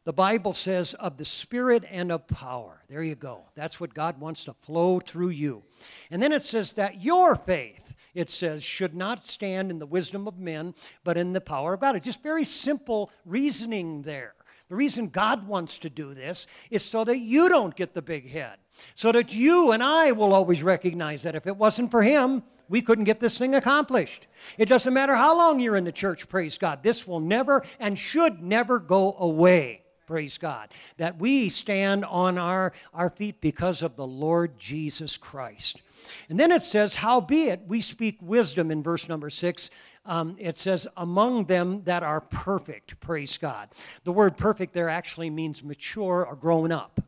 The 0.05 0.13
Bible 0.13 0.53
says 0.53 0.95
of 0.95 1.17
the 1.17 1.25
Spirit 1.25 1.85
and 1.89 2.11
of 2.11 2.27
power. 2.27 2.83
There 2.89 3.03
you 3.03 3.15
go. 3.15 3.43
That's 3.55 3.79
what 3.79 3.95
God 3.95 4.19
wants 4.19 4.45
to 4.45 4.55
flow 4.55 4.99
through 4.99 5.29
you. 5.29 5.63
And 6.11 6.21
then 6.23 6.33
it 6.33 6.43
says 6.43 6.73
that 6.73 7.03
your 7.03 7.37
faith 7.37 7.95
it 8.15 8.31
says, 8.31 8.63
should 8.63 8.95
not 8.95 9.27
stand 9.27 9.71
in 9.71 9.79
the 9.79 9.87
wisdom 9.87 10.29
of 10.29 10.39
men, 10.39 10.75
but 11.05 11.17
in 11.17 11.33
the 11.33 11.41
power 11.41 11.75
of 11.75 11.81
God. 11.81 11.97
It's 11.97 12.05
just 12.05 12.23
very 12.23 12.45
simple 12.45 13.11
reasoning 13.25 14.03
there. 14.03 14.35
The 14.69 14.77
reason 14.77 15.09
God 15.09 15.47
wants 15.47 15.79
to 15.81 15.91
do 15.91 16.15
this 16.15 16.47
is 16.71 16.83
so 16.83 17.05
that 17.05 17.19
you 17.19 17.49
don't 17.49 17.75
get 17.75 17.95
the 17.95 18.03
big 18.03 18.31
head, 18.31 18.57
so 18.95 19.13
that 19.13 19.35
you 19.35 19.73
and 19.73 19.83
I 19.83 20.13
will 20.13 20.33
always 20.33 20.63
recognize 20.63 21.23
that 21.23 21.35
if 21.35 21.47
it 21.47 21.57
wasn't 21.57 21.91
for 21.91 22.03
Him, 22.03 22.43
we 22.69 22.83
couldn't 22.83 23.05
get 23.05 23.21
this 23.21 23.39
thing 23.39 23.55
accomplished. 23.55 24.27
It 24.57 24.69
doesn't 24.69 24.95
matter 24.95 25.15
how 25.15 25.37
long 25.37 25.61
you're 25.61 25.77
in 25.77 25.85
the 25.85 25.93
church, 25.93 26.29
praise 26.29 26.59
God. 26.59 26.83
This 26.83 27.07
will 27.07 27.21
never 27.21 27.65
and 27.79 27.99
should 27.99 28.43
never 28.43 28.79
go 28.79 29.15
away, 29.19 29.83
praise 30.07 30.39
God. 30.39 30.73
That 30.97 31.19
we 31.19 31.49
stand 31.49 32.05
on 32.05 32.39
our, 32.39 32.73
our 32.95 33.11
feet 33.11 33.41
because 33.41 33.83
of 33.83 33.97
the 33.97 34.07
Lord 34.07 34.59
Jesus 34.59 35.17
Christ. 35.17 35.83
And 36.29 36.41
then 36.41 36.51
it 36.51 36.63
says, 36.63 36.97
Howbeit 36.97 37.63
we 37.67 37.81
speak 37.81 38.19
wisdom 38.21 38.71
in 38.71 38.83
verse 38.83 39.09
number 39.09 39.31
six. 39.31 39.71
Um, 40.05 40.37
it 40.39 40.57
says, 40.57 40.89
among 40.97 41.45
them 41.45 41.85
that 41.85 42.03
are 42.03 42.21
perfect, 42.21 42.99
praise 42.99 43.39
God. 43.39 43.69
The 44.03 44.13
word 44.13 44.37
perfect 44.37 44.73
there 44.73 44.89
actually 44.89 45.31
means 45.31 45.63
mature 45.63 46.27
or 46.27 46.35
grown 46.35 46.73
up. 46.73 47.01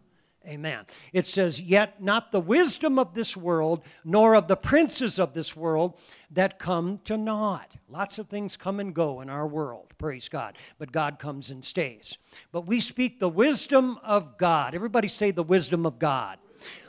Amen. 0.47 0.85
It 1.13 1.25
says, 1.27 1.61
Yet 1.61 2.03
not 2.03 2.31
the 2.31 2.41
wisdom 2.41 2.99
of 2.99 3.15
this 3.15 3.37
world, 3.37 3.83
nor 4.05 4.35
of 4.35 4.47
the 4.47 4.57
princes 4.57 5.19
of 5.19 5.33
this 5.33 5.57
world 5.57 5.99
that 6.31 6.59
come 6.59 7.01
to 7.05 7.17
naught. 7.17 7.77
Lots 7.89 8.19
of 8.19 8.29
things 8.29 8.57
come 8.57 8.81
and 8.81 8.95
go 8.95 9.21
in 9.21 9.31
our 9.31 9.47
world, 9.47 9.95
praise 9.97 10.29
God. 10.29 10.59
But 10.79 10.93
God 10.93 11.19
comes 11.19 11.51
and 11.51 11.65
stays. 11.65 12.19
But 12.53 12.67
we 12.67 12.81
speak 12.81 13.21
the 13.21 13.29
wisdom 13.29 13.99
of 14.03 14.37
God. 14.37 14.75
Everybody 14.75 15.09
say 15.09 15.31
the 15.31 15.43
wisdom 15.43 15.87
of 15.87 15.99
God. 15.99 16.39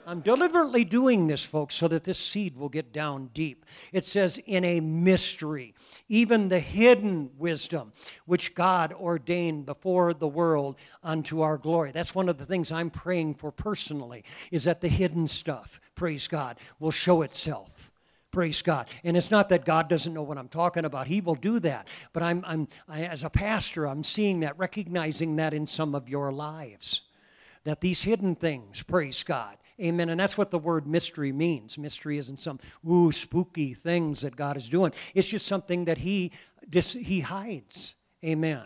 I'm 0.08 0.22
deliberately 0.22 0.86
doing 0.86 1.28
this, 1.28 1.44
folks, 1.44 1.76
so 1.76 1.88
that 1.88 2.04
this 2.04 2.20
seed 2.20 2.56
will 2.56 2.70
get 2.70 2.94
down 2.94 3.32
deep. 3.34 3.66
It 3.92 4.06
says, 4.06 4.40
in 4.46 4.64
a 4.64 4.80
mystery, 4.80 5.74
even 6.08 6.50
the 6.50 6.60
hidden 6.60 7.32
wisdom 7.38 7.94
which 8.26 8.54
God 8.54 8.94
ordained 8.94 9.66
before 9.66 10.14
the 10.14 10.28
world 10.28 10.76
unto 11.04 11.42
our 11.42 11.58
glory. 11.58 11.92
That's 11.92 12.16
one 12.16 12.30
of 12.30 12.38
the 12.38 12.46
things 12.46 12.72
I'm 12.72 12.90
praying 12.90 13.36
for 13.36 13.52
personally, 13.52 14.24
is 14.52 14.66
that 14.66 14.82
the 14.82 14.88
hidden 14.88 15.28
stuff, 15.28 15.80
praise 15.96 16.28
God, 16.28 16.58
will 16.80 16.92
show 16.92 17.22
itself. 17.22 17.92
Praise 18.32 18.62
God. 18.62 18.90
And 19.06 19.16
it's 19.16 19.32
not 19.32 19.48
that 19.48 19.64
God 19.64 19.88
doesn't 19.88 20.14
know 20.14 20.22
what 20.24 20.38
I'm 20.38 20.50
talking 20.50 20.84
about. 20.84 21.08
He 21.08 21.22
will 21.22 21.36
do 21.36 21.58
that. 21.62 21.88
But 22.12 22.22
I'm, 22.22 22.44
I'm 22.46 22.68
I, 22.90 23.04
as 23.04 23.24
a 23.24 23.30
pastor, 23.30 23.88
I'm 23.88 24.04
seeing 24.04 24.42
that, 24.42 24.60
recognizing 24.60 25.38
that 25.38 25.54
in 25.54 25.66
some 25.66 25.96
of 25.96 26.10
your 26.10 26.34
lives. 26.34 27.02
That 27.64 27.80
these 27.80 28.04
hidden 28.04 28.36
things, 28.36 28.84
praise 28.84 29.24
God, 29.24 29.56
Amen. 29.82 30.10
And 30.10 30.20
that's 30.20 30.38
what 30.38 30.52
the 30.52 30.60
word 30.60 30.88
mystery 30.88 31.32
means. 31.32 31.78
Mystery 31.78 32.18
isn't 32.18 32.40
some 32.40 32.60
ooh 32.90 33.12
spooky 33.12 33.74
things 33.74 34.22
that 34.22 34.36
God 34.36 34.56
is 34.56 34.70
doing. 34.70 34.94
It's 35.14 35.28
just 35.28 35.48
something 35.48 35.86
that 35.86 35.98
He 36.00 36.32
he 36.72 37.20
hides. 37.20 37.96
Amen. 38.24 38.64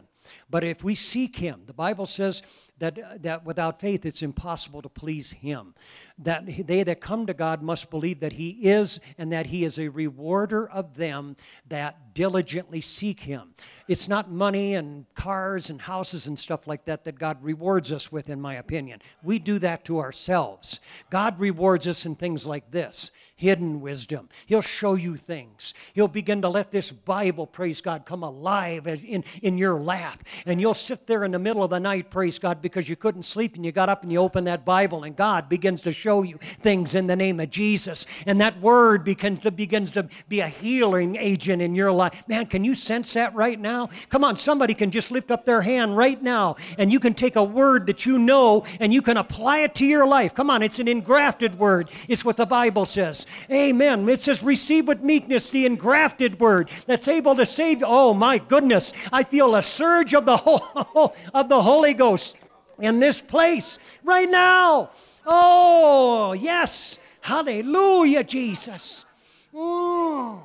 But 0.50 0.64
if 0.64 0.84
we 0.84 0.96
seek 0.96 1.38
Him, 1.38 1.64
the 1.66 1.74
Bible 1.74 2.06
says 2.06 2.44
that, 2.80 3.24
that 3.24 3.46
without 3.46 3.80
faith 3.80 4.06
it's 4.06 4.22
impossible 4.22 4.82
to 4.82 4.90
please 4.90 5.32
Him. 5.32 5.76
That 6.18 6.68
they 6.68 6.84
that 6.84 7.00
come 7.00 7.26
to 7.28 7.34
God 7.34 7.62
must 7.62 7.90
believe 7.90 8.20
that 8.20 8.34
He 8.34 8.50
is 8.50 9.00
and 9.18 9.32
that 9.32 9.48
He 9.48 9.64
is 9.64 9.80
a 9.80 9.90
rewarder 9.90 10.70
of 10.70 10.96
them 10.96 11.38
that 11.68 12.14
diligently 12.14 12.82
seek 12.82 13.22
Him. 13.22 13.54
It's 13.88 14.08
not 14.08 14.32
money 14.32 14.76
and 14.76 15.06
cars 15.16 15.70
and 15.70 15.82
houses 15.82 16.28
and 16.28 16.38
stuff 16.38 16.68
like 16.68 16.86
that 16.86 17.06
that 17.06 17.18
God 17.18 17.42
rewards 17.42 17.92
us 17.92 18.12
with, 18.12 18.30
in 18.30 18.40
my 18.40 18.56
opinion. 18.56 19.02
We 19.24 19.40
do 19.40 19.60
that 19.60 19.86
to 19.86 20.00
ourselves. 20.00 20.80
God 21.10 21.40
rewards 21.40 21.88
us 21.88 22.06
in 22.06 22.16
things 22.16 22.46
like 22.46 22.72
this 22.72 23.12
hidden 23.40 23.80
wisdom. 23.80 24.28
He'll 24.48 24.60
show 24.60 24.96
you 24.96 25.16
things. 25.16 25.74
He'll 25.94 26.10
begin 26.10 26.42
to 26.42 26.50
let 26.50 26.72
this 26.72 26.92
Bible, 26.92 27.48
praise 27.48 27.80
God, 27.80 28.06
come 28.06 28.22
alive 28.22 28.86
in, 28.86 29.24
in 29.42 29.58
your 29.58 29.80
lap. 29.80 30.26
And 30.46 30.60
you'll 30.60 30.74
sit 30.74 31.08
there 31.08 31.24
in 31.24 31.32
the 31.32 31.40
middle 31.40 31.64
of 31.64 31.70
the 31.70 31.80
night, 31.80 32.10
praise 32.10 32.38
God, 32.38 32.62
because 32.62 32.90
you 32.90 32.98
couldn't 32.98 33.24
sleep 33.24 33.56
and 33.56 33.66
you 33.66 33.72
got 33.72 33.88
up 33.88 34.04
and 34.04 34.12
you 34.12 34.20
opened 34.20 34.48
that 34.48 34.66
Bible 34.66 35.06
and 35.06 35.16
God 35.16 35.48
begins 35.48 35.80
to 35.84 35.94
show 35.94 36.22
you 36.22 36.38
things 36.60 36.96
in 36.96 37.08
the 37.08 37.16
name 37.16 37.40
of 37.40 37.50
Jesus. 37.50 38.06
And 38.26 38.42
that 38.42 38.60
word 38.60 39.06
begins 39.06 39.40
to, 39.40 39.52
begins 39.52 39.94
to 39.94 40.10
be 40.28 40.42
a 40.42 40.50
healing 40.50 41.16
agent 41.16 41.62
in 41.62 41.76
your 41.76 41.94
life. 41.94 42.26
Man, 42.28 42.46
can 42.46 42.66
you 42.66 42.76
sense 42.76 43.14
that 43.14 43.34
right 43.34 43.58
now? 43.58 43.88
Come 44.10 44.26
on, 44.26 44.36
somebody 44.36 44.74
can 44.74 44.92
just 44.92 45.12
lift 45.12 45.32
up 45.32 45.46
their 45.46 45.62
hand 45.62 45.96
right 45.96 46.22
now 46.22 46.58
and 46.78 46.92
you 46.92 47.00
can 47.00 47.14
take 47.14 47.38
a 47.38 47.44
word 47.44 47.88
that 47.88 48.06
you 48.06 48.20
know 48.20 48.66
and 48.82 48.94
you 48.94 49.02
can 49.02 49.16
apply 49.16 49.60
it 49.60 49.76
to 49.76 49.86
your 49.86 50.06
life. 50.06 50.36
Come 50.36 50.50
on, 50.50 50.62
it's 50.62 50.80
an 50.80 50.90
engrafted 50.90 51.58
word. 51.58 51.90
It's 52.10 52.26
what 52.26 52.36
the 52.36 52.46
Bible 52.46 52.84
says. 52.84 53.26
Amen. 53.52 54.08
It 54.10 54.20
says, 54.20 54.44
receive 54.44 54.88
with 54.88 55.02
meekness 55.02 55.50
the 55.50 55.66
engrafted 55.66 56.40
word 56.40 56.70
that's 56.86 57.08
able 57.08 57.36
to 57.36 57.46
save. 57.46 57.84
Oh 57.86 58.14
my 58.14 58.38
goodness. 58.38 58.94
I 59.12 59.24
feel 59.24 59.56
a 59.56 59.64
surge 59.64 60.14
of 60.14 60.26
the, 60.26 60.38
whole, 60.38 61.16
of 61.34 61.50
the 61.50 61.62
Holy 61.62 61.94
Ghost 61.94 62.36
in 62.80 63.00
this 63.00 63.22
place 63.22 63.78
right 64.04 64.30
now. 64.30 64.92
Oh, 65.26 66.34
yes. 66.34 66.98
Hallelujah, 67.22 68.24
Jesus. 68.24 69.06
Mm. 69.54 70.42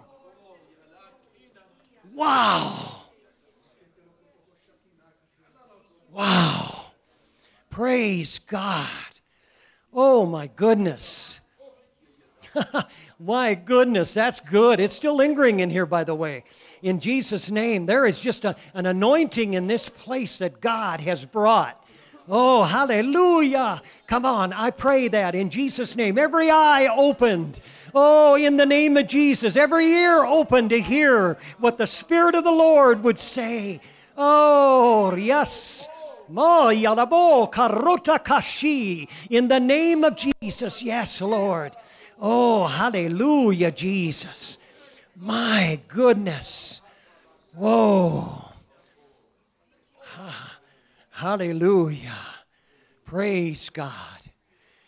Wow. 2.14 3.03
Wow. 6.12 6.85
Praise 7.70 8.38
God. 8.38 8.88
Oh, 9.92 10.27
my 10.27 10.47
goodness. 10.47 11.40
My 13.19 13.55
goodness, 13.55 14.14
that's 14.14 14.40
good. 14.40 14.81
It's 14.81 14.95
still 14.95 15.17
lingering 15.17 15.61
in 15.61 15.71
here, 15.71 15.87
by 15.87 16.05
the 16.05 16.14
way. 16.14 16.45
In 16.83 17.01
Jesus' 17.01 17.51
name, 17.51 17.87
there 17.87 18.07
is 18.07 18.21
just 18.21 18.45
a, 18.45 18.57
an 18.75 18.87
anointing 18.87 19.55
in 19.55 19.67
this 19.67 19.88
place 19.88 20.38
that 20.38 20.61
God 20.61 21.01
has 21.01 21.25
brought. 21.25 21.81
Oh, 22.29 22.64
hallelujah. 22.64 23.83
Come 24.07 24.25
on, 24.25 24.53
I 24.55 24.71
pray 24.71 25.09
that 25.09 25.35
in 25.35 25.51
Jesus' 25.51 25.95
name. 25.95 26.17
Every 26.17 26.51
eye 26.51 26.87
opened. 26.87 27.61
Oh, 27.95 28.35
in 28.35 28.57
the 28.57 28.64
name 28.64 28.97
of 28.97 29.07
Jesus. 29.07 29.57
Every 29.57 29.87
ear 29.87 30.25
open 30.25 30.71
to 30.71 30.81
hear 30.81 31.37
what 31.59 31.77
the 31.77 31.87
Spirit 31.87 32.35
of 32.35 32.45
the 32.45 32.51
Lord 32.51 33.05
would 33.05 33.19
say. 33.19 33.81
Oh, 34.17 35.14
yes. 35.17 35.88
In 39.31 39.49
the 39.49 39.61
name 39.61 40.05
of 40.05 40.17
Jesus. 40.17 40.83
Yes, 40.83 41.21
Lord. 41.21 41.77
Oh, 42.27 42.67
hallelujah, 42.67 43.71
Jesus. 43.71 44.57
My 45.15 45.79
goodness. 45.89 46.81
Whoa. 47.55 48.47
Hallelujah. 51.11 52.17
Praise 53.05 53.69
God. 53.69 53.93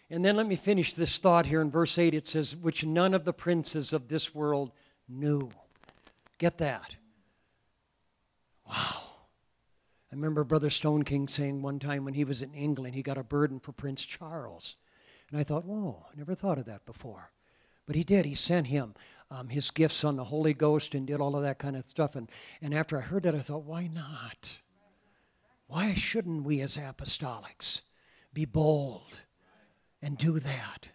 And 0.08 0.24
then 0.24 0.36
let 0.36 0.46
me 0.46 0.56
finish 0.56 0.94
this 0.94 1.18
thought 1.18 1.44
here 1.44 1.60
in 1.60 1.70
verse 1.70 1.98
8. 1.98 2.14
It 2.14 2.26
says, 2.26 2.56
Which 2.56 2.86
none 2.86 3.12
of 3.12 3.26
the 3.26 3.34
princes 3.34 3.92
of 3.92 4.08
this 4.08 4.34
world 4.34 4.72
knew. 5.06 5.50
Get 6.38 6.56
that. 6.56 6.96
Wow. 8.66 9.02
I 10.10 10.14
remember 10.14 10.42
Brother 10.42 10.70
Stoneking 10.70 11.28
saying 11.28 11.60
one 11.60 11.80
time 11.80 12.06
when 12.06 12.14
he 12.14 12.24
was 12.24 12.40
in 12.40 12.54
England, 12.54 12.94
he 12.94 13.02
got 13.02 13.18
a 13.18 13.22
burden 13.22 13.60
for 13.60 13.72
Prince 13.72 14.06
Charles. 14.06 14.76
And 15.30 15.40
I 15.40 15.44
thought, 15.44 15.64
whoa, 15.64 16.06
I 16.12 16.16
never 16.16 16.34
thought 16.34 16.58
of 16.58 16.66
that 16.66 16.86
before. 16.86 17.30
But 17.86 17.96
he 17.96 18.04
did. 18.04 18.26
He 18.26 18.34
sent 18.34 18.68
him 18.68 18.94
um, 19.30 19.48
his 19.48 19.70
gifts 19.70 20.04
on 20.04 20.16
the 20.16 20.24
Holy 20.24 20.54
Ghost 20.54 20.94
and 20.94 21.06
did 21.06 21.20
all 21.20 21.36
of 21.36 21.42
that 21.42 21.58
kind 21.58 21.76
of 21.76 21.84
stuff. 21.84 22.14
And, 22.14 22.30
and 22.62 22.74
after 22.74 22.98
I 22.98 23.02
heard 23.02 23.24
that, 23.24 23.34
I 23.34 23.40
thought, 23.40 23.64
why 23.64 23.88
not? 23.88 24.58
Why 25.66 25.94
shouldn't 25.94 26.44
we 26.44 26.60
as 26.60 26.76
apostolics 26.76 27.80
be 28.32 28.44
bold 28.44 29.22
and 30.00 30.16
do 30.16 30.38
that? 30.38 30.88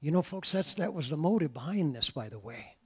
You 0.00 0.10
know, 0.10 0.22
folks, 0.22 0.50
that's, 0.50 0.74
that 0.74 0.94
was 0.94 1.10
the 1.10 1.16
motive 1.16 1.52
behind 1.52 1.94
this, 1.94 2.10
by 2.10 2.28
the 2.28 2.38
way. 2.38 2.76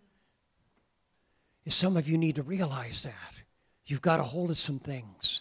Is 1.64 1.74
some 1.74 1.96
of 1.96 2.08
you 2.08 2.18
need 2.18 2.34
to 2.34 2.42
realize 2.42 3.04
that. 3.04 3.42
You've 3.86 4.02
got 4.02 4.20
a 4.20 4.24
hold 4.24 4.50
of 4.50 4.58
some 4.58 4.78
things. 4.78 5.40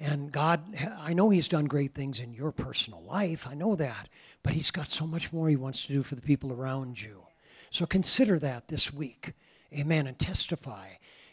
And 0.00 0.32
God, 0.32 0.62
I 0.98 1.12
know 1.12 1.30
He's 1.30 1.48
done 1.48 1.66
great 1.66 1.94
things 1.94 2.20
in 2.20 2.32
your 2.32 2.52
personal 2.52 3.02
life. 3.02 3.46
I 3.46 3.54
know 3.54 3.76
that. 3.76 4.08
But 4.44 4.54
He's 4.54 4.70
got 4.70 4.86
so 4.86 5.08
much 5.08 5.32
more 5.32 5.48
He 5.48 5.56
wants 5.56 5.84
to 5.86 5.92
do 5.92 6.04
for 6.04 6.14
the 6.14 6.22
people 6.22 6.52
around 6.52 7.02
you. 7.02 7.24
So 7.70 7.86
consider 7.86 8.38
that 8.38 8.68
this 8.68 8.94
week. 8.94 9.32
Amen. 9.72 10.06
And 10.06 10.16
testify 10.16 10.90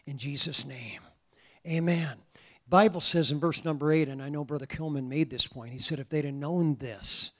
in 0.07 0.17
Jesus' 0.17 0.65
name. 0.65 1.01
Amen. 1.67 2.17
Bible 2.67 3.01
says 3.01 3.31
in 3.31 3.39
verse 3.39 3.63
number 3.63 3.91
eight, 3.91 4.07
and 4.07 4.23
I 4.23 4.29
know 4.29 4.43
Brother 4.43 4.65
Kilman 4.65 5.07
made 5.07 5.29
this 5.29 5.45
point. 5.45 5.73
He 5.73 5.79
said, 5.79 5.99
if 5.99 6.09
they'd 6.09 6.25
have 6.25 6.33
known 6.33 6.77
this, 6.77 7.31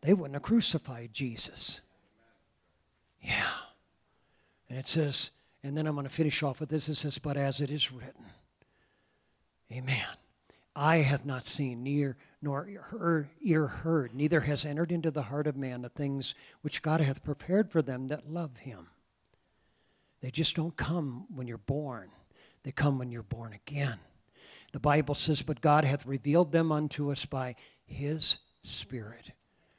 they 0.00 0.14
wouldn't 0.14 0.34
have 0.34 0.42
crucified 0.42 1.12
Jesus. 1.12 1.82
Yeah. 3.20 3.52
And 4.68 4.78
it 4.78 4.88
says, 4.88 5.30
and 5.62 5.76
then 5.76 5.86
I'm 5.86 5.94
going 5.94 6.06
to 6.06 6.12
finish 6.12 6.42
off 6.42 6.58
with 6.58 6.70
this. 6.70 6.88
It 6.88 6.94
says, 6.94 7.18
but 7.18 7.36
as 7.36 7.60
it 7.60 7.70
is 7.70 7.92
written. 7.92 8.24
Amen. 9.70 10.06
I 10.74 10.98
have 10.98 11.26
not 11.26 11.44
seen, 11.44 11.82
near 11.82 12.16
nor 12.42 12.68
her 12.90 13.28
ear 13.40 13.66
heard, 13.66 14.14
neither 14.14 14.40
has 14.40 14.64
entered 14.64 14.92
into 14.92 15.10
the 15.10 15.22
heart 15.22 15.46
of 15.46 15.56
man 15.56 15.82
the 15.82 15.88
things 15.88 16.34
which 16.60 16.82
God 16.82 17.00
hath 17.00 17.24
prepared 17.24 17.70
for 17.70 17.82
them 17.82 18.08
that 18.08 18.30
love 18.30 18.58
him. 18.58 18.88
They 20.20 20.30
just 20.30 20.56
don't 20.56 20.76
come 20.76 21.26
when 21.34 21.46
you're 21.46 21.58
born, 21.58 22.10
they 22.62 22.72
come 22.72 22.98
when 22.98 23.10
you're 23.10 23.22
born 23.22 23.52
again. 23.52 23.98
The 24.72 24.80
Bible 24.80 25.14
says, 25.14 25.42
But 25.42 25.60
God 25.60 25.84
hath 25.84 26.04
revealed 26.04 26.52
them 26.52 26.70
unto 26.70 27.10
us 27.10 27.24
by 27.24 27.54
his 27.86 28.38
Spirit. 28.62 29.30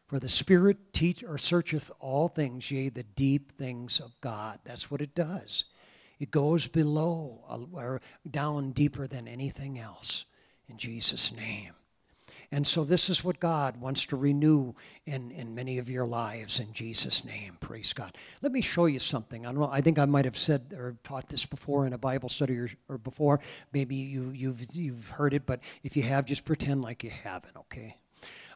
For 0.08 0.20
the 0.20 0.30
Spirit 0.30 0.94
teach 0.94 1.24
or 1.24 1.38
searcheth 1.38 1.92
all 2.00 2.30
things, 2.30 2.72
yea, 2.72 2.90
the 2.90 3.04
deep 3.04 3.52
things 3.52 4.00
of 4.00 4.20
God. 4.22 4.60
That's 4.64 4.90
what 4.90 5.02
it 5.02 5.14
does. 5.14 5.66
It 6.18 6.32
goes 6.32 6.68
below 6.68 7.44
uh, 7.50 7.78
or 7.78 8.02
down 8.30 8.72
deeper 8.72 9.06
than 9.06 9.28
anything 9.28 9.78
else 9.78 10.26
in 10.68 10.78
Jesus' 10.78 11.32
name. 11.32 11.74
And 12.52 12.66
so, 12.66 12.86
this 12.86 13.10
is 13.10 13.26
what 13.26 13.42
God 13.42 13.78
wants 13.78 14.06
to 14.06 14.16
renew 14.16 14.74
in, 15.06 15.32
in 15.32 15.54
many 15.54 15.78
of 15.80 15.90
your 15.90 16.06
lives 16.06 16.60
in 16.62 16.72
Jesus' 16.72 17.26
name. 17.26 17.58
Praise 17.60 17.92
God. 17.92 18.16
Let 18.42 18.54
me 18.54 18.62
show 18.62 18.86
you 18.86 19.00
something. 19.00 19.46
I 19.46 19.50
don't 19.50 19.60
know, 19.60 19.70
I 19.70 19.82
think 19.82 20.00
I 20.00 20.06
might 20.06 20.24
have 20.24 20.38
said 20.38 20.74
or 20.78 20.96
taught 21.04 21.28
this 21.28 21.46
before 21.46 21.86
in 21.86 21.92
a 21.92 21.98
Bible 21.98 22.30
study 22.30 22.58
or, 22.58 22.70
or 22.88 22.98
before. 22.98 23.42
Maybe 23.74 23.96
you, 23.96 24.30
you've, 24.30 24.76
you've 24.76 25.08
heard 25.10 25.34
it, 25.34 25.46
but 25.46 25.60
if 25.84 25.98
you 25.98 26.04
have, 26.04 26.24
just 26.24 26.46
pretend 26.46 26.82
like 26.82 27.04
you 27.04 27.10
haven't, 27.10 27.58
okay? 27.58 27.98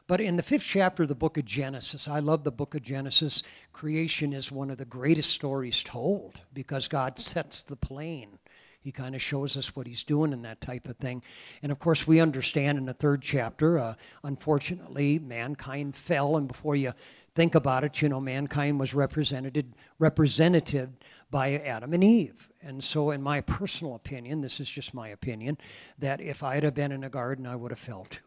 But 0.06 0.20
in 0.20 0.36
the 0.36 0.42
fifth 0.42 0.64
chapter 0.64 1.04
of 1.04 1.08
the 1.08 1.14
book 1.14 1.36
of 1.36 1.44
Genesis, 1.44 2.08
I 2.08 2.18
love 2.20 2.44
the 2.44 2.50
book 2.50 2.74
of 2.74 2.82
Genesis. 2.82 3.42
Creation 3.72 4.32
is 4.32 4.50
one 4.50 4.70
of 4.70 4.78
the 4.78 4.84
greatest 4.84 5.30
stories 5.30 5.82
told 5.82 6.40
because 6.52 6.88
God 6.88 7.18
sets 7.18 7.62
the 7.62 7.76
plane 7.76 8.38
he 8.82 8.90
kind 8.90 9.14
of 9.14 9.22
shows 9.22 9.56
us 9.56 9.76
what 9.76 9.86
he's 9.86 10.02
doing 10.02 10.32
and 10.32 10.44
that 10.44 10.60
type 10.60 10.88
of 10.88 10.96
thing. 10.96 11.22
And 11.62 11.70
of 11.70 11.78
course, 11.78 12.06
we 12.06 12.18
understand 12.18 12.78
in 12.78 12.86
the 12.86 12.92
third 12.92 13.22
chapter, 13.22 13.78
uh, 13.78 13.94
unfortunately, 14.24 15.20
mankind 15.20 15.94
fell. 15.94 16.36
And 16.36 16.48
before 16.48 16.74
you 16.74 16.92
think 17.34 17.54
about 17.54 17.84
it, 17.84 18.02
you 18.02 18.08
know, 18.08 18.20
mankind 18.20 18.80
was 18.80 18.92
represented 18.92 19.74
represented 20.00 20.96
by 21.30 21.54
Adam 21.54 21.94
and 21.94 22.02
Eve. 22.02 22.48
And 22.60 22.82
so, 22.82 23.10
in 23.10 23.22
my 23.22 23.40
personal 23.40 23.94
opinion, 23.94 24.40
this 24.40 24.58
is 24.58 24.68
just 24.68 24.94
my 24.94 25.08
opinion, 25.08 25.58
that 25.98 26.20
if 26.20 26.42
I'd 26.42 26.64
have 26.64 26.74
been 26.74 26.92
in 26.92 27.04
a 27.04 27.08
garden, 27.08 27.46
I 27.46 27.56
would 27.56 27.70
have 27.70 27.78
fell 27.78 28.04
too. 28.04 28.22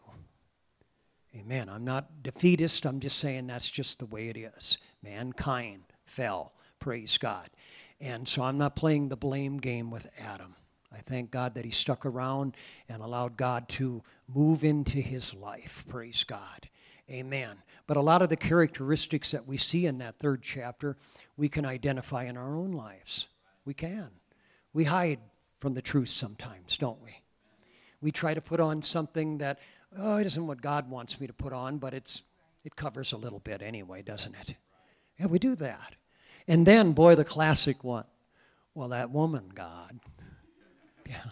Amen. 1.36 1.68
I'm 1.68 1.84
not 1.84 2.24
defeatist. 2.24 2.86
I'm 2.86 3.02
just 3.02 3.18
saying 3.18 3.48
that's 3.48 3.70
just 3.70 4.00
the 4.00 4.06
way 4.06 4.30
it 4.30 4.38
is. 4.38 4.78
Mankind 5.04 5.84
fell. 6.06 6.54
Praise 6.80 7.18
God. 7.18 7.50
And 8.00 8.28
so 8.28 8.44
I'm 8.44 8.58
not 8.58 8.76
playing 8.76 9.10
the 9.10 9.16
blame 9.16 9.58
game 9.58 9.92
with 9.92 10.08
Adam. 10.20 10.56
I 10.94 11.00
thank 11.00 11.32
God 11.32 11.56
that 11.56 11.66
he 11.66 11.72
stuck 11.72 12.06
around 12.06 12.56
and 12.88 13.02
allowed 13.02 13.38
God 13.38 13.68
to 13.70 14.04
move 14.34 14.64
into 14.64 15.00
his 15.00 15.34
life. 15.34 15.84
Praise 15.88 16.24
God. 16.24 16.70
Amen. 17.10 17.58
But 17.88 17.98
a 17.98 18.02
lot 18.02 18.22
of 18.22 18.30
the 18.30 18.38
characteristics 18.38 19.32
that 19.32 19.46
we 19.46 19.58
see 19.58 19.86
in 19.86 19.98
that 20.00 20.18
third 20.18 20.42
chapter, 20.42 20.98
we 21.38 21.50
can 21.50 21.66
identify 21.66 22.24
in 22.24 22.38
our 22.38 22.56
own 22.56 22.72
lives. 22.72 23.28
We 23.66 23.74
can. 23.74 24.10
We 24.74 24.86
hide 24.86 25.20
from 25.60 25.74
the 25.74 25.82
truth 25.82 26.10
sometimes, 26.10 26.78
don't 26.78 27.02
we? 27.04 27.22
We 28.02 28.12
try 28.12 28.34
to 28.34 28.42
put 28.42 28.60
on 28.60 28.82
something 28.82 29.40
that 29.40 29.60
oh, 29.98 30.18
it 30.18 30.26
isn't 30.26 30.48
what 30.48 30.62
God 30.62 30.90
wants 30.90 31.20
me 31.20 31.28
to 31.28 31.34
put 31.34 31.54
on, 31.54 31.78
but 31.78 31.94
it's, 31.94 32.24
it 32.64 32.76
covers 32.76 33.14
a 33.14 33.18
little 33.18 33.40
bit 33.40 33.62
anyway, 33.62 34.02
doesn't 34.02 34.36
it? 34.36 34.56
Yeah, 35.20 35.28
we 35.28 35.40
do 35.40 35.56
that. 35.56 35.96
And 36.48 36.66
then, 36.66 36.94
boy, 36.94 37.16
the 37.16 37.26
classic 37.26 37.84
one. 37.84 38.06
Well, 38.74 38.90
that 38.90 39.10
woman, 39.10 39.52
God. 39.54 40.00
Yeah. 41.08 41.32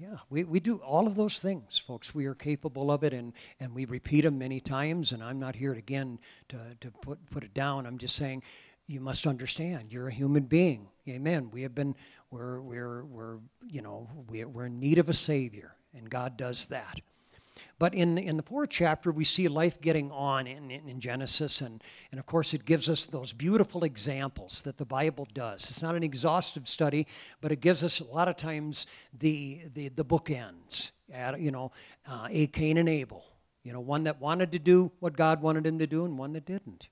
Yeah, 0.00 0.18
we, 0.30 0.44
we 0.44 0.60
do 0.60 0.76
all 0.76 1.08
of 1.08 1.16
those 1.16 1.40
things, 1.40 1.76
folks. 1.76 2.14
We 2.14 2.26
are 2.26 2.34
capable 2.34 2.92
of 2.92 3.02
it, 3.02 3.12
and, 3.12 3.32
and 3.58 3.74
we 3.74 3.84
repeat 3.84 4.20
them 4.20 4.38
many 4.38 4.60
times. 4.60 5.10
And 5.10 5.24
I'm 5.24 5.40
not 5.40 5.56
here 5.56 5.72
again 5.72 6.20
to, 6.50 6.58
to 6.80 6.92
put, 6.92 7.18
put 7.30 7.42
it 7.42 7.52
down. 7.52 7.84
I'm 7.84 7.98
just 7.98 8.14
saying 8.14 8.44
you 8.86 9.00
must 9.00 9.26
understand 9.26 9.92
you're 9.92 10.06
a 10.06 10.12
human 10.12 10.44
being. 10.44 10.86
Amen. 11.08 11.50
We 11.50 11.62
have 11.62 11.74
been, 11.74 11.96
we're, 12.30 12.60
we're, 12.60 13.04
we're 13.06 13.38
you 13.68 13.82
know, 13.82 14.08
we're, 14.28 14.46
we're 14.46 14.66
in 14.66 14.78
need 14.78 14.98
of 14.98 15.08
a 15.08 15.14
Savior, 15.14 15.74
and 15.92 16.08
God 16.08 16.36
does 16.36 16.68
that. 16.68 17.00
But 17.78 17.94
in, 17.94 18.18
in 18.18 18.36
the 18.36 18.42
fourth 18.42 18.70
chapter, 18.70 19.12
we 19.12 19.24
see 19.24 19.46
life 19.46 19.80
getting 19.80 20.10
on 20.10 20.48
in, 20.48 20.70
in, 20.70 20.88
in, 20.88 21.00
Genesis, 21.00 21.60
and, 21.60 21.82
and 22.10 22.18
of 22.18 22.26
course, 22.26 22.52
it 22.52 22.64
gives 22.64 22.90
us 22.90 23.06
those 23.06 23.32
beautiful 23.32 23.84
examples 23.84 24.62
that 24.62 24.78
the 24.78 24.84
Bible 24.84 25.28
does. 25.32 25.70
It's 25.70 25.82
not 25.82 25.94
an 25.94 26.02
exhaustive 26.02 26.66
study, 26.66 27.06
but 27.40 27.52
it 27.52 27.60
gives 27.60 27.84
us 27.84 28.00
a 28.00 28.04
lot 28.04 28.26
of 28.26 28.36
times 28.36 28.86
the, 29.16 29.62
the, 29.72 29.90
the 29.90 30.04
bookends, 30.04 30.90
you 31.38 31.52
know, 31.52 31.70
uh, 32.10 32.26
a 32.30 32.48
Cain 32.48 32.78
and 32.78 32.88
Abel, 32.88 33.24
you 33.62 33.72
know, 33.72 33.80
one 33.80 34.04
that 34.04 34.20
wanted 34.20 34.50
to 34.52 34.58
do 34.58 34.90
what 34.98 35.16
God 35.16 35.40
wanted 35.40 35.64
him 35.64 35.78
to 35.78 35.86
do 35.86 36.04
and 36.04 36.18
one 36.18 36.32
that 36.32 36.46
didn't. 36.46 36.88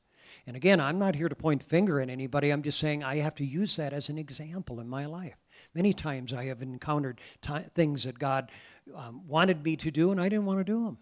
And 0.46 0.54
again, 0.54 0.80
I'm 0.80 1.00
not 1.00 1.16
here 1.16 1.28
to 1.28 1.34
point 1.34 1.64
finger 1.64 2.00
at 2.00 2.08
anybody. 2.08 2.50
I'm 2.50 2.62
just 2.62 2.78
saying 2.78 3.02
I 3.02 3.16
have 3.16 3.34
to 3.36 3.44
use 3.44 3.74
that 3.76 3.92
as 3.92 4.08
an 4.08 4.18
example 4.18 4.78
in 4.78 4.88
my 4.88 5.06
life. 5.06 5.36
Many 5.74 5.92
times 5.92 6.32
I 6.32 6.44
have 6.44 6.62
encountered 6.62 7.20
t- 7.42 7.52
things 7.74 8.04
that 8.04 8.18
God 8.18 8.50
um, 8.94 9.26
wanted 9.26 9.64
me 9.64 9.76
to 9.76 9.90
do, 9.90 10.10
and 10.10 10.20
I 10.20 10.28
didn't 10.28 10.46
want 10.46 10.60
to 10.60 10.64
do 10.64 10.84
them. 10.84 10.98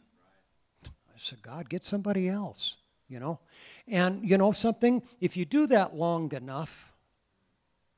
I 0.86 1.18
said, 1.18 1.42
God, 1.42 1.68
get 1.68 1.84
somebody 1.84 2.28
else, 2.28 2.76
you 3.08 3.20
know? 3.20 3.38
And 3.86 4.28
you 4.28 4.36
know 4.36 4.52
something? 4.52 5.02
If 5.20 5.36
you 5.36 5.44
do 5.44 5.66
that 5.68 5.94
long 5.94 6.32
enough, 6.32 6.92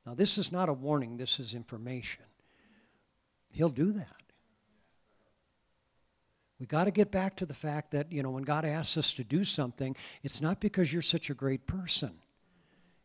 now 0.05 0.13
this 0.13 0.37
is 0.37 0.51
not 0.51 0.69
a 0.69 0.73
warning, 0.73 1.17
this 1.17 1.39
is 1.39 1.53
information. 1.53 2.23
He'll 3.51 3.69
do 3.69 3.91
that. 3.93 4.07
We 6.59 6.65
got 6.65 6.85
to 6.85 6.91
get 6.91 7.11
back 7.11 7.35
to 7.37 7.45
the 7.45 7.53
fact 7.53 7.91
that, 7.91 8.11
you 8.11 8.23
know, 8.23 8.31
when 8.31 8.43
God 8.43 8.65
asks 8.65 8.97
us 8.97 9.13
to 9.15 9.23
do 9.23 9.43
something, 9.43 9.95
it's 10.23 10.41
not 10.41 10.59
because 10.59 10.91
you're 10.91 11.01
such 11.03 11.29
a 11.29 11.35
great 11.35 11.67
person. 11.67 12.13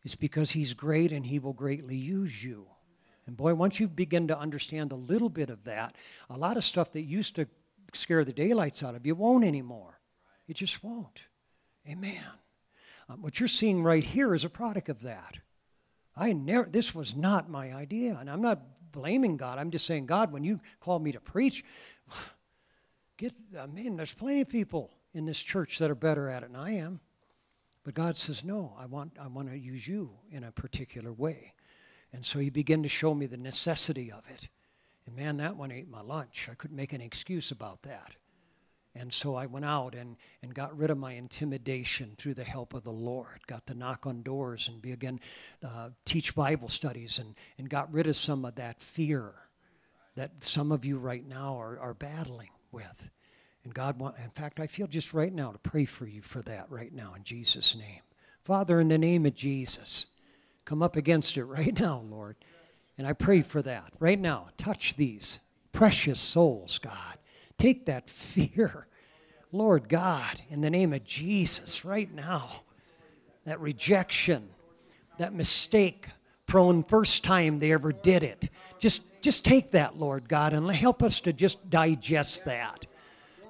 It's 0.05 0.15
because 0.15 0.51
He's 0.53 0.75
great 0.75 1.13
and 1.13 1.27
He 1.27 1.39
will 1.39 1.53
greatly 1.53 1.97
use 1.97 2.43
you. 2.43 2.67
And 3.27 3.37
boy, 3.37 3.55
once 3.55 3.79
you 3.79 3.89
begin 3.89 4.29
to 4.29 4.39
understand 4.39 4.93
a 4.93 4.97
little 4.97 5.29
bit 5.29 5.51
of 5.51 5.65
that, 5.65 5.97
a 6.29 6.37
lot 6.37 6.57
of 6.57 6.65
stuff 6.65 6.93
that 6.93 7.03
used 7.03 7.37
to 7.37 7.47
scare 7.93 8.25
the 8.25 8.33
daylights 8.33 8.83
out 8.83 8.95
of 8.95 9.07
you 9.07 9.15
won't 9.15 9.45
anymore. 9.45 10.01
It 10.49 10.55
just 10.57 10.83
won't. 10.83 11.23
Amen. 11.89 12.25
Um, 13.09 13.23
what 13.23 13.39
you're 13.39 13.49
seeing 13.49 13.83
right 13.83 14.05
here 14.05 14.35
is 14.35 14.45
a 14.45 14.51
product 14.51 14.89
of 14.89 15.03
that. 15.03 15.39
I 16.17 16.33
never, 16.33 16.69
this 16.69 16.95
was 16.95 17.17
not 17.17 17.49
my 17.49 17.73
idea. 17.73 18.17
And 18.19 18.29
I'm 18.29 18.43
not 18.43 18.61
blaming 18.93 19.37
God. 19.37 19.59
I'm 19.59 19.71
just 19.71 19.87
saying, 19.87 20.07
God, 20.07 20.33
when 20.33 20.45
you 20.45 20.61
called 20.81 21.03
me 21.03 21.13
to 21.13 21.21
preach, 21.21 21.65
get, 23.17 23.33
I 23.59 23.67
mean, 23.67 23.97
there's 23.97 24.15
plenty 24.15 24.41
of 24.41 24.49
people 24.49 24.91
in 25.15 25.27
this 25.27 25.43
church 25.43 25.79
that 25.79 25.91
are 25.91 25.97
better 25.97 26.29
at 26.29 26.43
it 26.43 26.53
than 26.53 26.61
I 26.61 26.73
am. 26.73 27.01
But 27.85 27.95
God 27.95 28.17
says, 28.17 28.45
no, 28.45 28.75
I 28.79 28.87
want, 28.87 29.17
I 29.21 29.27
want 29.27 29.51
to 29.51 29.59
use 29.59 29.89
you 29.89 30.11
in 30.31 30.45
a 30.45 30.53
particular 30.53 31.13
way. 31.13 31.55
And 32.13 32.25
so 32.25 32.39
he 32.39 32.51
began 32.51 32.83
to 32.83 32.89
show 32.89 33.15
me 33.15 33.27
the 33.27 33.37
necessity 33.37 34.13
of 34.13 34.23
it. 34.29 34.49
And 35.07 35.17
man, 35.17 35.39
that 35.39 35.57
one 35.57 35.73
ate 35.73 35.91
my 35.91 36.03
lunch. 36.03 36.49
I 36.51 36.55
couldn't 36.55 36.77
make 36.77 36.93
an 36.93 37.01
excuse 37.01 37.51
about 37.51 37.83
that. 37.83 38.17
And 38.95 39.13
so 39.13 39.35
I 39.35 39.47
went 39.47 39.65
out 39.65 39.95
and, 39.95 40.17
and 40.43 40.55
got 40.55 40.77
rid 40.77 40.91
of 40.91 40.99
my 40.99 41.13
intimidation 41.13 42.13
through 42.19 42.35
the 42.35 42.45
help 42.45 42.75
of 42.75 42.85
the 42.85 42.93
Lord. 42.93 43.41
Got 43.47 43.67
to 43.69 43.75
knock 43.75 44.07
on 44.07 44.23
doors 44.23 44.69
and 44.69 44.83
begin 44.83 45.19
uh, 45.65 45.91
teach 46.05 46.35
Bible 46.35 46.69
studies 46.69 47.19
and, 47.19 47.35
and 47.57 47.71
got 47.71 47.93
rid 47.93 48.07
of 48.07 48.17
some 48.17 48.45
of 48.45 48.57
that 48.57 48.81
fear 48.81 49.33
that 50.15 50.45
some 50.45 50.73
of 50.73 50.85
you 50.85 50.99
right 50.99 51.27
now 51.27 51.59
are, 51.59 51.79
are 51.79 51.95
battling 51.95 52.51
with. 52.71 53.11
And 53.65 53.73
God, 53.73 53.99
want, 53.99 54.17
in 54.23 54.31
fact, 54.31 54.61
I 54.61 54.67
feel 54.67 54.87
just 54.87 55.15
right 55.15 55.33
now 55.33 55.53
to 55.53 55.59
pray 55.59 55.87
for 55.87 56.07
you 56.07 56.21
for 56.21 56.43
that 56.43 56.71
right 56.71 56.93
now 56.93 57.15
in 57.17 57.25
Jesus' 57.25 57.75
name. 57.75 58.01
Father, 58.45 58.81
in 58.81 58.89
the 58.89 58.99
name 58.99 59.25
of 59.25 59.35
Jesus, 59.35 60.09
come 60.65 60.83
up 60.83 60.97
against 60.97 61.37
it 61.37 61.45
right 61.45 61.79
now, 61.79 62.03
Lord. 62.09 62.37
And 62.99 63.07
I 63.07 63.13
pray 63.13 63.43
for 63.43 63.63
that 63.63 63.93
right 63.99 64.19
now. 64.19 64.49
Touch 64.57 64.97
these 64.97 65.41
precious 65.73 66.21
souls, 66.21 66.79
God. 66.79 67.19
Take 67.59 67.87
that 67.87 68.11
fear, 68.11 68.87
Lord 69.51 69.89
God, 69.89 70.43
in 70.49 70.61
the 70.61 70.71
name 70.71 70.93
of 70.93 71.05
Jesus, 71.05 71.85
right 71.85 72.13
now. 72.13 72.63
That 73.45 73.61
rejection, 73.61 74.51
that 75.19 75.35
mistake 75.35 76.09
prone 76.47 76.83
first 76.83 77.25
time 77.25 77.59
they 77.59 77.73
ever 77.73 77.93
did 77.93 78.23
it. 78.23 78.51
Just, 78.79 79.03
just 79.21 79.45
take 79.45 79.71
that, 79.73 79.99
Lord 79.99 80.29
God, 80.29 80.53
and 80.53 80.71
help 80.71 81.03
us 81.03 81.21
to 81.21 81.33
just 81.33 81.71
digest 81.71 82.45
that. 82.45 82.87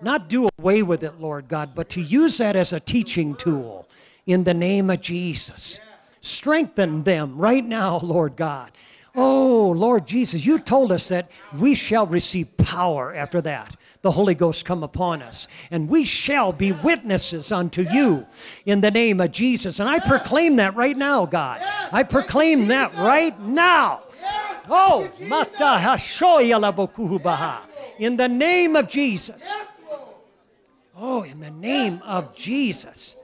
Not 0.01 0.29
do 0.29 0.48
away 0.59 0.83
with 0.83 1.03
it, 1.03 1.20
Lord 1.20 1.48
God, 1.48 1.70
but 1.75 1.88
to 1.90 2.01
use 2.01 2.38
that 2.38 2.57
as 2.57 2.72
a 2.72 2.81
teaching 2.81 3.35
tool 3.35 3.88
in 4.27 4.44
the 4.44 4.55
name 4.55 4.90
of 4.90 5.01
Jesus. 5.01 5.79
Strengthen 6.22 7.02
them 7.02 7.37
right 7.37 7.64
now, 7.64 7.98
Lord 7.98 8.37
God. 8.37 8.70
Oh, 9.14 9.74
Lord 9.76 10.06
Jesus, 10.06 10.46
you 10.46 10.61
told 10.61 10.92
us 10.92 11.08
that 11.08 11.30
we 11.58 11.74
shall 11.74 12.06
receive 12.06 12.56
power 12.56 13.12
after 13.14 13.40
that. 13.42 13.76
The 14.02 14.12
Holy 14.12 14.35
Ghost 14.35 14.64
come 14.64 14.82
upon 14.82 15.20
us, 15.20 15.48
and 15.70 15.88
we 15.88 16.04
shall 16.04 16.52
be 16.52 16.72
witnesses 16.72 17.52
unto 17.52 17.82
you 17.82 18.26
in 18.64 18.80
the 18.80 18.90
name 18.90 19.20
of 19.20 19.32
Jesus. 19.32 19.80
And 19.80 19.88
I 19.88 19.98
proclaim 19.98 20.56
that 20.56 20.74
right 20.76 20.96
now, 20.96 21.26
God. 21.26 21.61
I 21.92 22.04
proclaim 22.04 22.68
that 22.68 22.94
right 22.94 23.38
now. 23.40 24.02
Oh, 24.68 25.11
mata 25.20 26.00
in 27.98 28.16
the 28.16 28.28
name 28.28 28.76
of 28.76 28.88
Jesus. 28.88 29.52
Oh, 30.96 31.22
in 31.22 31.40
the 31.40 31.50
name 31.50 32.00
of 32.04 32.35
Jesus. 32.35 33.16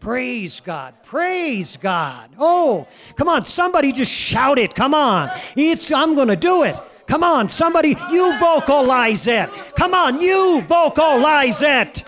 Praise 0.00 0.60
God. 0.60 0.94
Praise 1.02 1.76
God. 1.76 2.30
Oh, 2.38 2.86
come 3.16 3.28
on. 3.28 3.44
Somebody 3.44 3.92
just 3.92 4.12
shout 4.12 4.58
it. 4.58 4.74
Come 4.74 4.94
on. 4.94 5.30
It's, 5.56 5.90
I'm 5.90 6.14
going 6.14 6.28
to 6.28 6.36
do 6.36 6.62
it. 6.62 6.76
Come 7.06 7.24
on. 7.24 7.48
Somebody, 7.48 7.96
you 8.10 8.38
vocalize 8.38 9.26
it. 9.26 9.50
Come 9.76 9.94
on. 9.94 10.20
You 10.20 10.62
vocalize 10.68 11.62
it. 11.62 12.04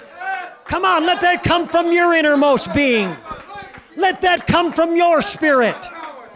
Come 0.65 0.85
on. 0.85 1.05
Let 1.05 1.21
that 1.23 1.43
come 1.43 1.67
from 1.67 1.93
your 1.93 2.15
innermost 2.15 2.73
being. 2.73 3.17
Let 3.97 4.21
that 4.21 4.47
come 4.47 4.73
from 4.73 4.95
your 4.95 5.21
spirit. 5.21 5.77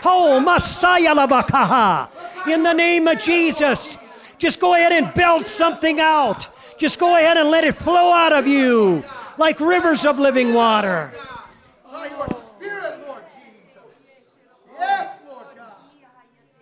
Oh, 0.04 0.40
Messiah. 0.40 1.14
In 2.52 2.62
the 2.64 2.72
name 2.72 3.06
of 3.06 3.20
Jesus. 3.20 3.96
Just 4.38 4.58
go 4.58 4.74
ahead 4.74 4.92
and 4.92 5.14
build 5.14 5.46
something 5.46 6.00
out. 6.00 6.48
Just 6.78 6.98
go 6.98 7.16
ahead 7.16 7.36
and 7.36 7.50
let 7.50 7.62
it 7.62 7.76
flow 7.76 8.12
out 8.12 8.32
of 8.32 8.48
you 8.48 9.04
like 9.38 9.60
rivers 9.60 10.04
of 10.04 10.18
living 10.18 10.52
water 10.52 11.12
by 12.04 12.16
your 12.16 12.28
Spirit, 12.28 13.06
Lord 13.06 13.22
Jesus. 13.34 14.08
Yes, 14.78 15.18
Lord 15.26 15.46
God. 15.56 15.72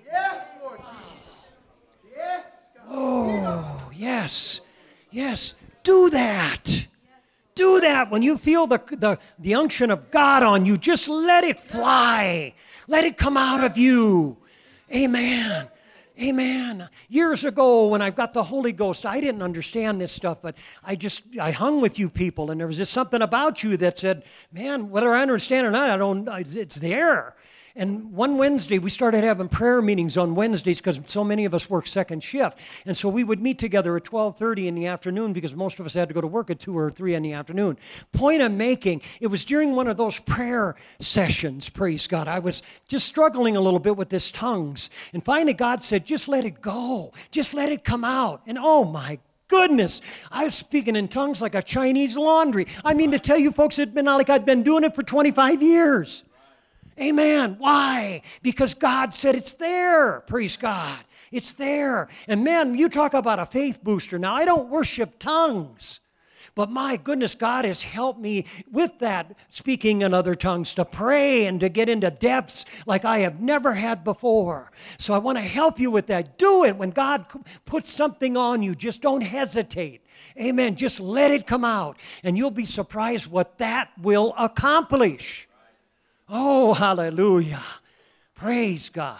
Yes, 0.04 0.52
Lord 0.62 0.78
Jesus. 0.78 2.16
Yes, 2.16 2.44
God. 2.74 2.84
Oh, 2.88 3.90
yes. 3.94 4.60
Yes. 5.10 5.54
Do 5.82 6.10
that. 6.10 6.86
Do 7.54 7.80
that 7.80 8.10
when 8.10 8.22
you 8.22 8.38
feel 8.38 8.66
the, 8.66 8.78
the, 8.78 9.18
the 9.38 9.54
unction 9.54 9.90
of 9.90 10.10
God 10.10 10.42
on 10.42 10.64
you. 10.64 10.76
Just 10.76 11.08
let 11.08 11.44
it 11.44 11.58
fly. 11.58 12.54
Let 12.86 13.04
it 13.04 13.16
come 13.16 13.36
out 13.36 13.64
of 13.64 13.76
you. 13.76 14.36
Amen. 14.94 15.66
Amen. 16.22 16.88
Years 17.08 17.44
ago, 17.44 17.88
when 17.88 18.00
I 18.00 18.10
got 18.10 18.32
the 18.32 18.44
Holy 18.44 18.70
Ghost, 18.70 19.04
I 19.04 19.20
didn't 19.20 19.42
understand 19.42 20.00
this 20.00 20.12
stuff, 20.12 20.40
but 20.40 20.54
I 20.84 20.94
just 20.94 21.22
I 21.40 21.50
hung 21.50 21.80
with 21.80 21.98
you 21.98 22.08
people, 22.08 22.52
and 22.52 22.60
there 22.60 22.68
was 22.68 22.76
just 22.76 22.92
something 22.92 23.20
about 23.20 23.64
you 23.64 23.76
that 23.78 23.98
said, 23.98 24.22
"Man, 24.52 24.88
whether 24.90 25.12
I 25.12 25.22
understand 25.22 25.66
or 25.66 25.72
not, 25.72 25.90
I 25.90 25.96
don't. 25.96 26.28
It's 26.28 26.76
there." 26.76 27.34
And 27.74 28.12
one 28.12 28.36
Wednesday, 28.36 28.78
we 28.78 28.90
started 28.90 29.24
having 29.24 29.48
prayer 29.48 29.80
meetings 29.80 30.18
on 30.18 30.34
Wednesdays 30.34 30.78
because 30.78 31.00
so 31.06 31.24
many 31.24 31.44
of 31.44 31.54
us 31.54 31.70
work 31.70 31.86
second 31.86 32.22
shift. 32.22 32.58
And 32.84 32.96
so 32.96 33.08
we 33.08 33.24
would 33.24 33.40
meet 33.40 33.58
together 33.58 33.96
at 33.96 34.04
12:30 34.04 34.68
in 34.68 34.74
the 34.74 34.86
afternoon 34.86 35.32
because 35.32 35.54
most 35.54 35.80
of 35.80 35.86
us 35.86 35.94
had 35.94 36.08
to 36.08 36.14
go 36.14 36.20
to 36.20 36.26
work 36.26 36.50
at 36.50 36.60
2 36.60 36.76
or 36.76 36.90
3 36.90 37.14
in 37.14 37.22
the 37.22 37.32
afternoon. 37.32 37.78
Point 38.12 38.42
I'm 38.42 38.56
making, 38.56 39.00
it 39.20 39.28
was 39.28 39.44
during 39.44 39.74
one 39.74 39.88
of 39.88 39.96
those 39.96 40.18
prayer 40.18 40.74
sessions, 40.98 41.70
praise 41.70 42.06
God. 42.06 42.28
I 42.28 42.40
was 42.40 42.62
just 42.88 43.06
struggling 43.06 43.56
a 43.56 43.60
little 43.60 43.80
bit 43.80 43.96
with 43.96 44.10
this 44.10 44.30
tongues. 44.30 44.90
And 45.12 45.24
finally 45.24 45.54
God 45.54 45.82
said, 45.82 46.04
"Just 46.04 46.28
let 46.28 46.44
it 46.44 46.60
go. 46.60 47.12
Just 47.30 47.54
let 47.54 47.70
it 47.70 47.84
come 47.84 48.04
out." 48.04 48.42
And 48.46 48.58
oh 48.60 48.84
my 48.84 49.18
goodness. 49.48 50.00
I 50.30 50.44
was 50.44 50.54
speaking 50.54 50.96
in 50.96 51.08
tongues 51.08 51.42
like 51.42 51.54
a 51.54 51.62
Chinese 51.62 52.16
laundry. 52.16 52.66
I 52.84 52.94
mean, 52.94 53.10
to 53.12 53.18
tell 53.18 53.36
you 53.38 53.52
folks, 53.52 53.78
it'd 53.78 53.94
been 53.94 54.06
like 54.06 54.30
I'd 54.30 54.44
been 54.44 54.62
doing 54.62 54.84
it 54.84 54.94
for 54.94 55.02
25 55.02 55.62
years. 55.62 56.24
Amen. 57.00 57.56
Why? 57.58 58.22
Because 58.42 58.74
God 58.74 59.14
said 59.14 59.34
it's 59.34 59.54
there. 59.54 60.20
Praise 60.20 60.56
God. 60.56 60.98
It's 61.30 61.54
there. 61.54 62.08
And 62.28 62.44
man, 62.44 62.74
you 62.74 62.88
talk 62.88 63.14
about 63.14 63.38
a 63.38 63.46
faith 63.46 63.82
booster. 63.82 64.18
Now, 64.18 64.34
I 64.34 64.44
don't 64.44 64.68
worship 64.68 65.18
tongues, 65.18 66.00
But 66.54 66.70
my 66.70 66.98
goodness, 66.98 67.34
God 67.34 67.64
has 67.64 67.82
helped 67.82 68.20
me 68.20 68.44
with 68.70 68.98
that 68.98 69.34
speaking 69.48 70.02
in 70.02 70.12
other 70.12 70.34
tongues 70.34 70.74
to 70.74 70.84
pray 70.84 71.46
and 71.46 71.58
to 71.60 71.70
get 71.70 71.88
into 71.88 72.10
depths 72.10 72.66
like 72.84 73.04
I 73.04 73.20
have 73.20 73.40
never 73.40 73.72
had 73.72 74.04
before. 74.04 74.70
So 74.98 75.14
I 75.14 75.18
want 75.18 75.38
to 75.38 75.44
help 75.44 75.80
you 75.80 75.90
with 75.90 76.08
that. 76.08 76.36
Do 76.36 76.64
it 76.64 76.76
when 76.76 76.90
God 76.90 77.26
puts 77.64 77.90
something 77.90 78.36
on 78.36 78.62
you. 78.62 78.74
Just 78.74 79.00
don't 79.00 79.22
hesitate. 79.22 80.04
Amen. 80.38 80.76
Just 80.76 81.00
let 81.00 81.30
it 81.30 81.46
come 81.46 81.64
out, 81.64 81.98
and 82.22 82.36
you'll 82.36 82.50
be 82.50 82.64
surprised 82.64 83.30
what 83.30 83.58
that 83.58 83.90
will 84.00 84.34
accomplish. 84.38 85.48
Oh, 86.28 86.74
hallelujah. 86.74 87.62
Praise 88.34 88.90
God. 88.90 89.18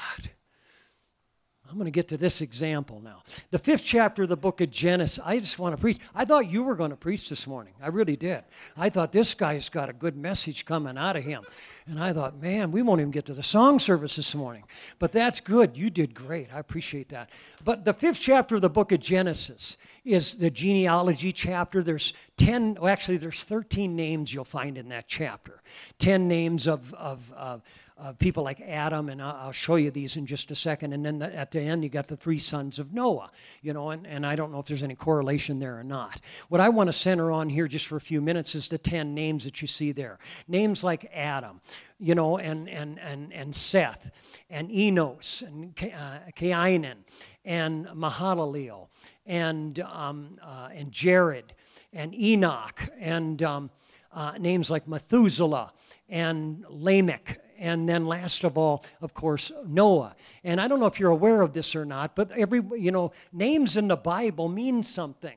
I'm 1.73 1.79
going 1.79 1.87
to 1.87 1.91
get 1.91 2.09
to 2.09 2.19
this 2.19 2.43
example 2.43 3.01
now. 3.01 3.23
The 3.51 3.59
fifth 3.59 3.85
chapter 3.85 4.25
of 4.25 4.29
the 4.29 4.37
book 4.37 4.61
of 4.61 4.71
Genesis. 4.71 5.19
I 5.25 5.39
just 5.39 5.59
want 5.59 5.75
to 5.75 5.81
preach. 5.81 5.99
I 6.15 6.27
thought 6.27 6.51
you 6.51 6.65
were 6.65 6.75
going 6.75 6.91
to 6.91 6.97
preach 6.97 7.31
this 7.31 7.47
morning. 7.47 7.73
I 7.81 7.89
really 7.89 8.15
did. 8.15 8.45
I 8.77 8.91
thought 8.91 9.11
this 9.11 9.33
guy's 9.33 9.71
got 9.71 9.89
a 9.89 9.95
good 9.95 10.15
message 10.15 10.67
coming 10.67 10.99
out 10.99 11.17
of 11.17 11.25
him. 11.25 11.45
And 11.87 12.03
I 12.03 12.13
thought, 12.13 12.41
man, 12.41 12.71
we 12.71 12.81
won't 12.81 13.01
even 13.01 13.11
get 13.11 13.27
to 13.27 13.35
the 13.35 13.43
song 13.43 13.79
service 13.79 14.15
this 14.17 14.35
morning. 14.35 14.65
But 15.01 15.11
that's 15.11 15.41
good. 15.41 15.77
You 15.77 15.91
did 15.91 16.15
great. 16.15 16.53
I 16.55 16.61
appreciate 16.61 17.09
that. 17.09 17.29
But 17.65 17.85
the 17.85 17.93
fifth 17.93 18.21
chapter 18.21 18.55
of 18.55 18.61
the 18.61 18.71
book 18.71 18.93
of 18.93 19.01
Genesis 19.01 19.77
is 20.05 20.35
the 20.35 20.51
genealogy 20.51 21.33
chapter. 21.33 21.83
There's 21.83 22.13
10, 22.37 22.79
well, 22.81 22.89
actually, 22.89 23.17
there's 23.17 23.43
13 23.43 23.97
names 23.97 24.33
you'll 24.33 24.45
find 24.45 24.79
in 24.79 24.89
that 24.91 25.09
chapter. 25.09 25.61
10 25.99 26.29
names 26.29 26.69
of, 26.69 26.95
of, 26.95 27.33
of 27.33 27.63
uh, 28.03 28.13
people 28.15 28.43
like 28.43 28.61
Adam, 28.61 29.09
and 29.09 29.23
I'll, 29.23 29.37
I'll, 29.37 29.53
show 29.53 29.77
you 29.77 29.93
these 29.93 30.17
in 30.17 30.27
just 30.27 30.51
a 30.51 30.57
second. 30.57 30.93
And 30.93 31.07
then 31.07 31.21
the, 31.21 31.35
at 31.35 31.53
the 31.53 31.61
end, 31.61 31.85
you 31.85 31.89
got 31.89 32.09
the 32.09 32.17
three 32.17 32.39
sons 32.39 32.81
of 32.81 32.93
Noah, 32.93 33.31
you 33.61 33.73
know, 33.73 33.91
and, 33.91 34.07
and 34.07 34.27
I 34.27 34.35
don't 34.35 34.51
know 34.51 34.59
if 34.59 34.67
there's 34.67 34.83
any 34.83 34.97
correlation 34.97 35.61
there 35.61 35.79
or 35.79 35.85
not. 35.85 36.21
What 36.49 36.61
I 36.61 36.69
want 36.69 36.89
to 36.89 36.93
center 36.93 37.31
on 37.31 37.49
here 37.49 37.69
just 37.69 37.87
for 37.87 37.97
a 37.97 38.01
few 38.01 38.21
minutes 38.21 38.57
is 38.57 38.67
the 38.67 38.79
10 38.79 39.15
names 39.15 39.45
that 39.45 39.63
you 39.63 39.69
see 39.69 39.93
there. 39.93 40.19
Names 40.49 40.83
like 40.83 41.09
Adam, 41.15 41.61
you 42.01 42.17
know, 42.17 42.39
and, 42.39 42.69
and, 42.69 42.99
and, 42.99 43.33
and 43.33 43.55
Seth, 43.55 44.11
and 44.51 44.69
Enos, 44.69 45.43
and 45.47 45.73
uh, 45.81 46.19
Cainan, 46.35 47.05
and 47.45 47.87
Mahalalel, 47.87 48.89
and, 49.27 49.79
um, 49.79 50.39
uh, 50.43 50.71
and 50.75 50.91
Jared, 50.91 51.55
and 51.93 52.13
Enoch, 52.17 52.89
and 52.99 53.41
um, 53.45 53.71
uh, 54.13 54.33
names 54.39 54.73
like 54.73 54.89
Methuselah, 54.89 55.73
and 56.09 56.65
Lamech, 56.69 57.41
and 57.63 57.89
then 57.89 58.07
last 58.07 58.43
of 58.43 58.59
all, 58.59 58.85
of 59.01 59.15
course, 59.15 59.53
Noah. 59.65 60.17
And 60.43 60.61
I 60.61 60.67
don't 60.67 60.81
know 60.81 60.87
if 60.87 60.99
you're 60.99 61.13
aware 61.13 61.43
of 61.43 61.53
this 61.53 61.77
or 61.77 61.85
not, 61.85 62.17
but 62.17 62.33
every, 62.33 62.61
you 62.77 62.91
know, 62.91 63.13
names 63.33 63.77
in 63.77 63.87
the 63.87 63.97
Bible 63.97 64.49
mean 64.49 64.83
something. 64.83 65.37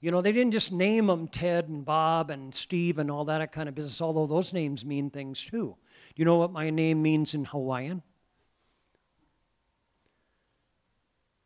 You 0.00 0.10
know, 0.10 0.20
they 0.20 0.32
didn't 0.32 0.50
just 0.50 0.72
name 0.72 1.06
them 1.06 1.28
Ted 1.28 1.68
and 1.68 1.84
Bob 1.84 2.30
and 2.30 2.52
Steve 2.52 2.98
and 2.98 3.08
all 3.08 3.24
that 3.26 3.52
kind 3.52 3.68
of 3.68 3.76
business, 3.76 4.00
although 4.02 4.26
those 4.26 4.52
names 4.52 4.84
mean 4.84 5.08
things 5.08 5.40
too. 5.40 5.76
Do 6.14 6.20
you 6.20 6.24
know 6.24 6.36
what 6.36 6.50
my 6.50 6.68
name 6.70 7.00
means 7.00 7.32
in 7.32 7.44
Hawaiian? 7.44 8.02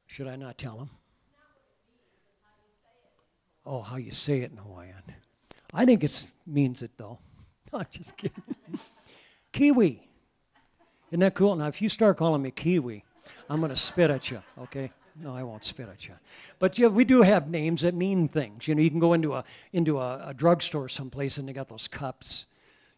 Should 0.06 0.28
I 0.28 0.36
not 0.36 0.56
tell 0.56 0.78
them? 0.78 0.90
Oh, 3.66 3.82
how 3.82 3.96
you 3.96 4.12
say 4.12 4.40
it 4.40 4.50
in 4.50 4.56
Hawaiian. 4.56 5.02
I 5.74 5.84
think 5.84 6.02
it 6.02 6.32
means 6.46 6.82
it 6.82 6.92
though. 6.96 7.18
No, 7.70 7.78
I'm 7.80 7.86
just 7.90 8.16
kidding. 8.16 8.42
Kiwi. 9.52 10.05
Isn't 11.10 11.20
that 11.20 11.34
cool? 11.34 11.54
Now, 11.56 11.68
if 11.68 11.80
you 11.80 11.88
start 11.88 12.16
calling 12.16 12.42
me 12.42 12.50
Kiwi, 12.50 13.04
I'm 13.48 13.60
going 13.60 13.70
to 13.70 13.76
spit 13.76 14.10
at 14.10 14.30
you, 14.30 14.42
okay? 14.58 14.90
No, 15.18 15.34
I 15.34 15.42
won't 15.44 15.64
spit 15.64 15.88
at 15.88 16.06
you. 16.06 16.14
But 16.58 16.78
yeah, 16.78 16.88
we 16.88 17.04
do 17.04 17.22
have 17.22 17.48
names 17.48 17.82
that 17.82 17.94
mean 17.94 18.28
things. 18.28 18.68
You 18.68 18.74
know, 18.74 18.82
you 18.82 18.90
can 18.90 18.98
go 18.98 19.14
into 19.14 19.34
a 19.34 19.44
into 19.72 19.98
a, 19.98 20.28
a 20.28 20.34
drugstore 20.34 20.88
someplace 20.88 21.38
and 21.38 21.48
they 21.48 21.54
got 21.54 21.68
those 21.68 21.88
cups. 21.88 22.46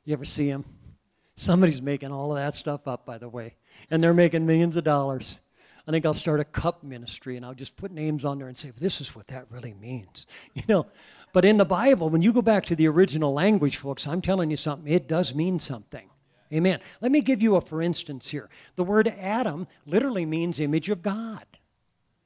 You 0.05 0.15
ever 0.15 0.25
see 0.25 0.51
them? 0.51 0.65
Somebody's 1.37 1.81
making 1.81 2.11
all 2.11 2.33
of 2.33 2.39
that 2.39 2.55
stuff 2.55 2.89
up, 2.89 3.07
by 3.07 3.19
the 3.19 3.29
way, 3.29 3.55
and 3.91 4.03
they're 4.03 4.15
making 4.15 4.47
millions 4.47 4.75
of 4.75 4.83
dollars. 4.83 5.39
I 5.87 5.93
think 5.93 6.05
I'll 6.05 6.13
start 6.13 6.41
a 6.41 6.45
cup 6.45 6.83
ministry 6.83 7.37
and 7.37 7.47
I'll 7.47 7.55
just 7.55 7.77
put 7.77 7.93
names 7.93 8.25
on 8.25 8.39
there 8.39 8.49
and 8.49 8.57
say, 8.57 8.73
"This 8.77 9.01
is 9.01 9.15
what 9.15 9.29
that 9.29 9.47
really 9.51 9.75
means," 9.75 10.27
you 10.55 10.63
know. 10.69 10.87
But 11.33 11.45
in 11.45 11.57
the 11.57 11.65
Bible, 11.65 12.09
when 12.09 12.23
you 12.23 12.33
go 12.33 12.43
back 12.43 12.67
to 12.67 12.75
the 12.75 12.89
original 12.89 13.33
language, 13.33 13.77
folks, 13.77 14.07
I'm 14.07 14.23
telling 14.23 14.51
you 14.51 14.57
something. 14.57 14.93
It 14.93 15.07
does 15.07 15.35
mean 15.35 15.61
something. 15.61 16.11
Amen. 16.53 16.81
Let 17.01 17.13
me 17.13 17.21
give 17.21 17.43
you 17.43 17.57
a 17.57 17.61
for 17.61 17.83
instance 17.83 18.31
here. 18.31 18.49
The 18.77 18.85
word 18.85 19.09
Adam 19.09 19.67
literally 19.87 20.25
means 20.25 20.61
image 20.61 20.89
of 20.89 21.03
God. 21.03 21.45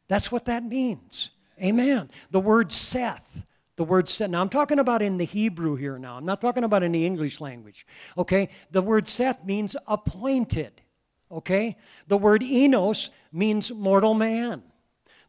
That's 0.08 0.30
what 0.30 0.44
that 0.44 0.64
means. 0.64 1.30
Amen. 1.60 2.10
The 2.30 2.40
word 2.40 2.72
Seth. 2.72 3.46
The 3.76 3.84
word 3.84 4.08
Seth. 4.08 4.30
Now, 4.30 4.40
I'm 4.40 4.48
talking 4.48 4.78
about 4.78 5.02
in 5.02 5.16
the 5.16 5.24
Hebrew 5.24 5.76
here 5.76 5.98
now. 5.98 6.16
I'm 6.16 6.24
not 6.24 6.40
talking 6.40 6.64
about 6.64 6.82
in 6.82 6.92
the 6.92 7.06
English 7.06 7.40
language. 7.40 7.86
Okay? 8.16 8.48
The 8.70 8.82
word 8.82 9.08
Seth 9.08 9.44
means 9.44 9.74
appointed. 9.86 10.82
Okay? 11.30 11.76
The 12.08 12.18
word 12.18 12.42
Enos 12.42 13.10
means 13.32 13.72
mortal 13.72 14.14
man. 14.14 14.62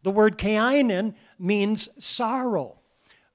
The 0.03 0.12
word 0.12 0.38
Cainan 0.38 1.15
means 1.39 1.88
sorrow. 1.97 2.79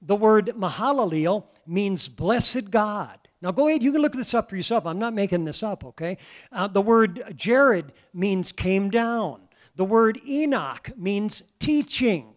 The 0.01 0.15
word 0.15 0.47
Mahalalel 0.55 1.45
means 1.65 2.07
blessed 2.07 2.69
God. 2.69 3.28
Now, 3.41 3.51
go 3.51 3.67
ahead, 3.67 3.81
you 3.81 3.91
can 3.91 4.01
look 4.01 4.13
this 4.13 4.33
up 4.33 4.49
for 4.49 4.57
yourself. 4.57 4.85
I'm 4.85 4.99
not 4.99 5.13
making 5.13 5.45
this 5.45 5.63
up, 5.63 5.85
okay? 5.85 6.17
Uh, 6.51 6.67
the 6.67 6.81
word 6.81 7.23
Jared 7.35 7.93
means 8.13 8.51
came 8.51 8.89
down, 8.89 9.41
the 9.75 9.85
word 9.85 10.19
Enoch 10.27 10.91
means 10.97 11.43
teaching. 11.57 12.33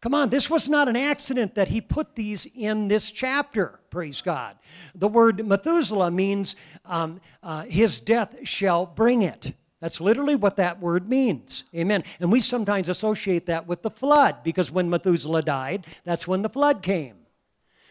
Come 0.00 0.14
on, 0.14 0.28
this 0.28 0.50
was 0.50 0.68
not 0.68 0.86
an 0.86 0.96
accident 0.96 1.54
that 1.54 1.68
he 1.68 1.80
put 1.80 2.14
these 2.14 2.46
in 2.54 2.88
this 2.88 3.10
chapter, 3.10 3.80
praise 3.88 4.20
God. 4.20 4.56
The 4.94 5.08
word 5.08 5.46
Methuselah 5.46 6.10
means 6.10 6.56
um, 6.84 7.22
uh, 7.42 7.62
his 7.62 8.00
death 8.00 8.36
shall 8.46 8.84
bring 8.84 9.22
it. 9.22 9.54
That's 9.80 10.00
literally 10.00 10.36
what 10.36 10.56
that 10.56 10.80
word 10.80 11.08
means. 11.08 11.64
Amen. 11.74 12.04
And 12.20 12.30
we 12.32 12.40
sometimes 12.40 12.88
associate 12.88 13.46
that 13.46 13.66
with 13.66 13.82
the 13.82 13.90
flood 13.90 14.42
because 14.42 14.70
when 14.70 14.88
Methuselah 14.88 15.42
died, 15.42 15.86
that's 16.04 16.28
when 16.28 16.42
the 16.42 16.48
flood 16.48 16.82
came. 16.82 17.16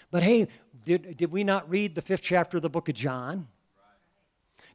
But 0.09 0.21
hey, 0.21 0.47
did, 0.83 1.17
did 1.17 1.31
we 1.31 1.43
not 1.43 1.69
read 1.69 1.95
the 1.95 2.01
fifth 2.01 2.21
chapter 2.21 2.57
of 2.57 2.63
the 2.63 2.69
book 2.69 2.89
of 2.89 2.95
John? 2.95 3.47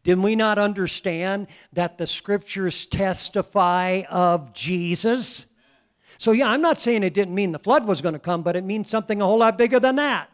Did 0.04 0.18
we 0.18 0.36
not 0.36 0.58
understand 0.58 1.48
that 1.72 1.98
the 1.98 2.06
scriptures 2.06 2.86
testify 2.86 4.02
of 4.08 4.52
Jesus? 4.52 5.46
So, 6.18 6.32
yeah, 6.32 6.48
I'm 6.48 6.62
not 6.62 6.78
saying 6.78 7.02
it 7.02 7.14
didn't 7.14 7.34
mean 7.34 7.52
the 7.52 7.58
flood 7.58 7.86
was 7.86 8.00
going 8.00 8.14
to 8.14 8.18
come, 8.18 8.42
but 8.42 8.56
it 8.56 8.64
means 8.64 8.88
something 8.88 9.20
a 9.20 9.26
whole 9.26 9.38
lot 9.38 9.58
bigger 9.58 9.78
than 9.78 9.96
that. 9.96 10.30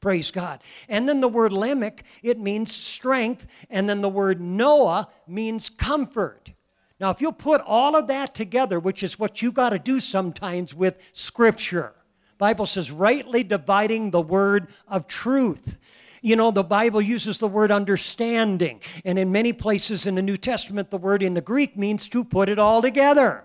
Praise 0.00 0.30
God. 0.30 0.60
And 0.88 1.08
then 1.08 1.20
the 1.20 1.28
word 1.28 1.52
Lamech, 1.52 2.04
it 2.22 2.38
means 2.38 2.70
strength. 2.70 3.46
And 3.70 3.88
then 3.88 4.02
the 4.02 4.08
word 4.08 4.40
Noah 4.40 5.08
means 5.26 5.70
comfort. 5.70 6.52
Now, 7.00 7.10
if 7.10 7.20
you'll 7.20 7.32
put 7.32 7.62
all 7.62 7.96
of 7.96 8.06
that 8.08 8.34
together, 8.34 8.78
which 8.78 9.02
is 9.02 9.18
what 9.18 9.42
you 9.42 9.50
got 9.50 9.70
to 9.70 9.78
do 9.78 10.00
sometimes 10.00 10.74
with 10.74 10.98
Scripture, 11.12 11.94
Bible 12.38 12.66
says 12.66 12.90
rightly 12.90 13.44
dividing 13.44 14.10
the 14.10 14.20
word 14.20 14.68
of 14.88 15.06
truth. 15.06 15.78
You 16.20 16.36
know, 16.36 16.50
the 16.50 16.64
Bible 16.64 17.02
uses 17.02 17.38
the 17.38 17.48
word 17.48 17.70
understanding, 17.70 18.80
and 19.04 19.18
in 19.18 19.30
many 19.30 19.52
places 19.52 20.06
in 20.06 20.14
the 20.14 20.22
New 20.22 20.38
Testament, 20.38 20.90
the 20.90 20.96
word 20.96 21.22
in 21.22 21.34
the 21.34 21.42
Greek 21.42 21.76
means 21.76 22.08
to 22.08 22.24
put 22.24 22.48
it 22.48 22.58
all 22.58 22.80
together. 22.80 23.44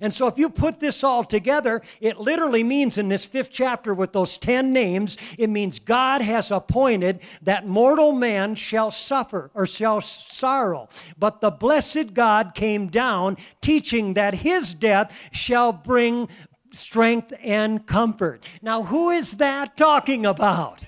And 0.00 0.14
so, 0.14 0.26
if 0.26 0.38
you 0.38 0.48
put 0.48 0.80
this 0.80 1.04
all 1.04 1.22
together, 1.22 1.82
it 2.00 2.18
literally 2.18 2.64
means 2.64 2.96
in 2.96 3.08
this 3.08 3.26
fifth 3.26 3.50
chapter 3.50 3.92
with 3.92 4.12
those 4.12 4.38
10 4.38 4.72
names, 4.72 5.18
it 5.38 5.50
means 5.50 5.78
God 5.78 6.22
has 6.22 6.50
appointed 6.50 7.20
that 7.42 7.66
mortal 7.66 8.12
man 8.12 8.54
shall 8.54 8.90
suffer 8.90 9.50
or 9.52 9.66
shall 9.66 10.00
sorrow. 10.00 10.88
But 11.18 11.42
the 11.42 11.50
blessed 11.50 12.14
God 12.14 12.54
came 12.54 12.88
down, 12.88 13.36
teaching 13.60 14.14
that 14.14 14.34
his 14.34 14.72
death 14.72 15.14
shall 15.32 15.70
bring 15.72 16.28
strength 16.72 17.32
and 17.42 17.86
comfort. 17.86 18.44
Now, 18.62 18.82
who 18.82 19.10
is 19.10 19.34
that 19.34 19.76
talking 19.76 20.26
about? 20.26 20.84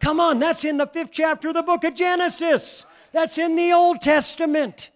Come 0.00 0.20
on, 0.20 0.38
that's 0.38 0.64
in 0.64 0.76
the 0.76 0.86
fifth 0.86 1.10
chapter 1.12 1.48
of 1.48 1.54
the 1.54 1.62
book 1.62 1.84
of 1.84 1.94
Genesis. 1.94 2.86
That's 3.12 3.38
in 3.38 3.56
the 3.56 3.72
Old 3.72 4.00
Testament. 4.00 4.90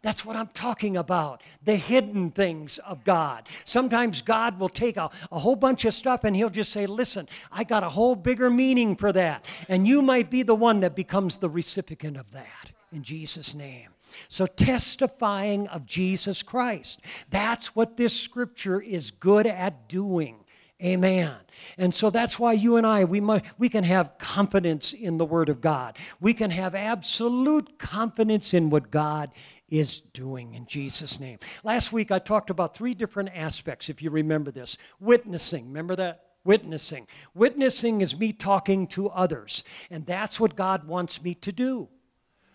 That's 0.00 0.24
what 0.24 0.36
I'm 0.36 0.48
talking 0.48 0.96
about 0.96 1.42
the 1.64 1.74
hidden 1.74 2.30
things 2.30 2.78
of 2.78 3.02
God. 3.02 3.48
Sometimes 3.64 4.22
God 4.22 4.58
will 4.58 4.68
take 4.68 4.96
a, 4.96 5.10
a 5.32 5.38
whole 5.38 5.56
bunch 5.56 5.84
of 5.84 5.92
stuff 5.92 6.22
and 6.22 6.36
He'll 6.36 6.50
just 6.50 6.72
say, 6.72 6.86
Listen, 6.86 7.28
I 7.50 7.64
got 7.64 7.82
a 7.82 7.88
whole 7.88 8.14
bigger 8.14 8.48
meaning 8.48 8.94
for 8.94 9.12
that. 9.12 9.44
And 9.68 9.86
you 9.86 10.00
might 10.00 10.30
be 10.30 10.42
the 10.44 10.54
one 10.54 10.80
that 10.80 10.94
becomes 10.94 11.38
the 11.38 11.50
recipient 11.50 12.16
of 12.16 12.30
that 12.30 12.72
in 12.92 13.02
Jesus' 13.02 13.54
name. 13.54 13.90
So, 14.28 14.46
testifying 14.46 15.68
of 15.68 15.86
Jesus 15.86 16.42
Christ. 16.42 17.00
That's 17.30 17.74
what 17.74 17.96
this 17.96 18.18
scripture 18.18 18.80
is 18.80 19.10
good 19.10 19.46
at 19.46 19.88
doing. 19.88 20.44
Amen. 20.82 21.34
And 21.76 21.92
so 21.92 22.08
that's 22.08 22.38
why 22.38 22.52
you 22.52 22.76
and 22.76 22.86
I, 22.86 23.04
we, 23.04 23.20
might, 23.20 23.44
we 23.58 23.68
can 23.68 23.82
have 23.82 24.16
confidence 24.18 24.92
in 24.92 25.18
the 25.18 25.24
Word 25.24 25.48
of 25.48 25.60
God. 25.60 25.98
We 26.20 26.34
can 26.34 26.52
have 26.52 26.76
absolute 26.76 27.80
confidence 27.80 28.54
in 28.54 28.70
what 28.70 28.92
God 28.92 29.32
is 29.68 30.00
doing 30.00 30.54
in 30.54 30.66
Jesus' 30.66 31.18
name. 31.18 31.40
Last 31.64 31.92
week 31.92 32.12
I 32.12 32.20
talked 32.20 32.50
about 32.50 32.76
three 32.76 32.94
different 32.94 33.36
aspects, 33.36 33.88
if 33.88 34.00
you 34.00 34.10
remember 34.10 34.52
this. 34.52 34.78
Witnessing, 35.00 35.66
remember 35.66 35.96
that? 35.96 36.24
witnessing. 36.44 37.06
Witnessing 37.34 38.00
is 38.00 38.16
me 38.16 38.32
talking 38.32 38.86
to 38.86 39.10
others, 39.10 39.64
and 39.90 40.06
that's 40.06 40.40
what 40.40 40.56
God 40.56 40.86
wants 40.88 41.22
me 41.22 41.34
to 41.34 41.52
do. 41.52 41.90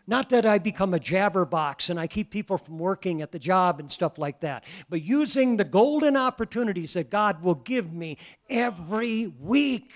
Not 0.05 0.29
that 0.29 0.45
I 0.45 0.57
become 0.57 0.93
a 0.93 0.99
jabberbox 0.99 1.89
and 1.89 1.97
I 1.97 2.07
keep 2.07 2.29
people 2.29 2.57
from 2.57 2.77
working 2.77 3.21
at 3.21 3.31
the 3.31 3.39
job 3.39 3.79
and 3.79 3.89
stuff 3.89 4.17
like 4.17 4.41
that, 4.41 4.65
but 4.89 5.01
using 5.01 5.55
the 5.55 5.63
golden 5.63 6.17
opportunities 6.17 6.93
that 6.93 7.09
God 7.09 7.41
will 7.41 7.55
give 7.55 7.93
me 7.93 8.17
every 8.49 9.27
week. 9.27 9.93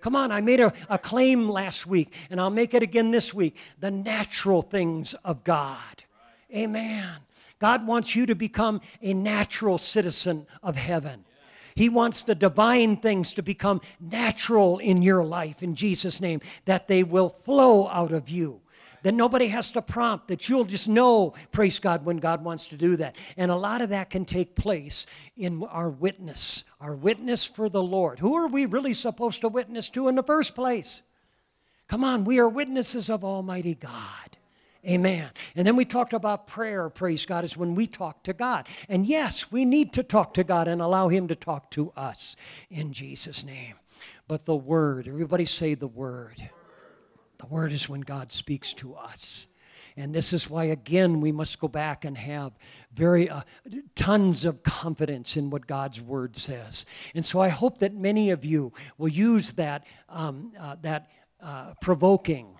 Come 0.00 0.16
on, 0.16 0.32
I 0.32 0.40
made 0.40 0.60
a, 0.60 0.72
a 0.88 0.96
claim 0.96 1.50
last 1.50 1.86
week, 1.86 2.14
and 2.30 2.40
I'll 2.40 2.48
make 2.48 2.72
it 2.72 2.82
again 2.82 3.10
this 3.10 3.34
week 3.34 3.58
the 3.78 3.90
natural 3.90 4.62
things 4.62 5.12
of 5.22 5.44
God. 5.44 6.04
Amen. 6.54 7.16
God 7.58 7.86
wants 7.86 8.16
you 8.16 8.24
to 8.24 8.34
become 8.34 8.80
a 9.02 9.12
natural 9.12 9.76
citizen 9.76 10.46
of 10.62 10.76
heaven. 10.76 11.26
He 11.74 11.90
wants 11.90 12.24
the 12.24 12.34
divine 12.34 12.96
things 12.96 13.34
to 13.34 13.42
become 13.42 13.82
natural 14.00 14.78
in 14.78 15.02
your 15.02 15.22
life 15.22 15.62
in 15.62 15.74
Jesus' 15.74 16.22
name, 16.22 16.40
that 16.64 16.88
they 16.88 17.02
will 17.02 17.28
flow 17.28 17.86
out 17.88 18.12
of 18.12 18.30
you 18.30 18.59
that 19.02 19.14
nobody 19.14 19.48
has 19.48 19.72
to 19.72 19.82
prompt, 19.82 20.28
that 20.28 20.48
you'll 20.48 20.64
just 20.64 20.88
know, 20.88 21.34
praise 21.52 21.78
God, 21.78 22.04
when 22.04 22.18
God 22.18 22.44
wants 22.44 22.68
to 22.68 22.76
do 22.76 22.96
that. 22.96 23.16
And 23.36 23.50
a 23.50 23.56
lot 23.56 23.82
of 23.82 23.90
that 23.90 24.10
can 24.10 24.24
take 24.24 24.54
place 24.54 25.06
in 25.36 25.62
our 25.64 25.90
witness, 25.90 26.64
our 26.80 26.94
witness 26.94 27.46
for 27.46 27.68
the 27.68 27.82
Lord. 27.82 28.18
Who 28.18 28.34
are 28.34 28.46
we 28.46 28.66
really 28.66 28.94
supposed 28.94 29.40
to 29.42 29.48
witness 29.48 29.88
to 29.90 30.08
in 30.08 30.14
the 30.14 30.22
first 30.22 30.54
place? 30.54 31.02
Come 31.88 32.04
on, 32.04 32.24
we 32.24 32.38
are 32.38 32.48
witnesses 32.48 33.10
of 33.10 33.24
Almighty 33.24 33.74
God. 33.74 34.36
Amen. 34.86 35.28
And 35.54 35.66
then 35.66 35.76
we 35.76 35.84
talked 35.84 36.14
about 36.14 36.46
prayer, 36.46 36.88
praise 36.88 37.26
God, 37.26 37.44
is 37.44 37.56
when 37.56 37.74
we 37.74 37.86
talk 37.86 38.22
to 38.22 38.32
God. 38.32 38.66
And 38.88 39.06
yes, 39.06 39.52
we 39.52 39.64
need 39.64 39.92
to 39.94 40.02
talk 40.02 40.32
to 40.34 40.44
God 40.44 40.68
and 40.68 40.80
allow 40.80 41.08
Him 41.08 41.28
to 41.28 41.34
talk 41.34 41.70
to 41.72 41.92
us 41.96 42.34
in 42.70 42.92
Jesus' 42.92 43.44
name. 43.44 43.74
But 44.26 44.46
the 44.46 44.56
Word, 44.56 45.06
everybody 45.06 45.44
say 45.44 45.74
the 45.74 45.88
Word. 45.88 46.50
The 47.40 47.46
Word 47.46 47.72
is 47.72 47.88
when 47.88 48.02
God 48.02 48.32
speaks 48.32 48.74
to 48.74 48.94
us. 48.94 49.46
And 49.96 50.14
this 50.14 50.34
is 50.34 50.50
why, 50.50 50.64
again, 50.64 51.22
we 51.22 51.32
must 51.32 51.58
go 51.58 51.68
back 51.68 52.04
and 52.04 52.16
have 52.18 52.52
very 52.92 53.30
uh, 53.30 53.40
tons 53.94 54.44
of 54.44 54.62
confidence 54.62 55.38
in 55.38 55.48
what 55.48 55.66
God's 55.66 56.02
Word 56.02 56.36
says. 56.36 56.84
And 57.14 57.24
so 57.24 57.40
I 57.40 57.48
hope 57.48 57.78
that 57.78 57.94
many 57.94 58.28
of 58.28 58.44
you 58.44 58.74
will 58.98 59.08
use 59.08 59.52
that, 59.52 59.86
um, 60.10 60.52
uh, 60.60 60.76
that 60.82 61.10
uh, 61.40 61.72
provoking, 61.80 62.58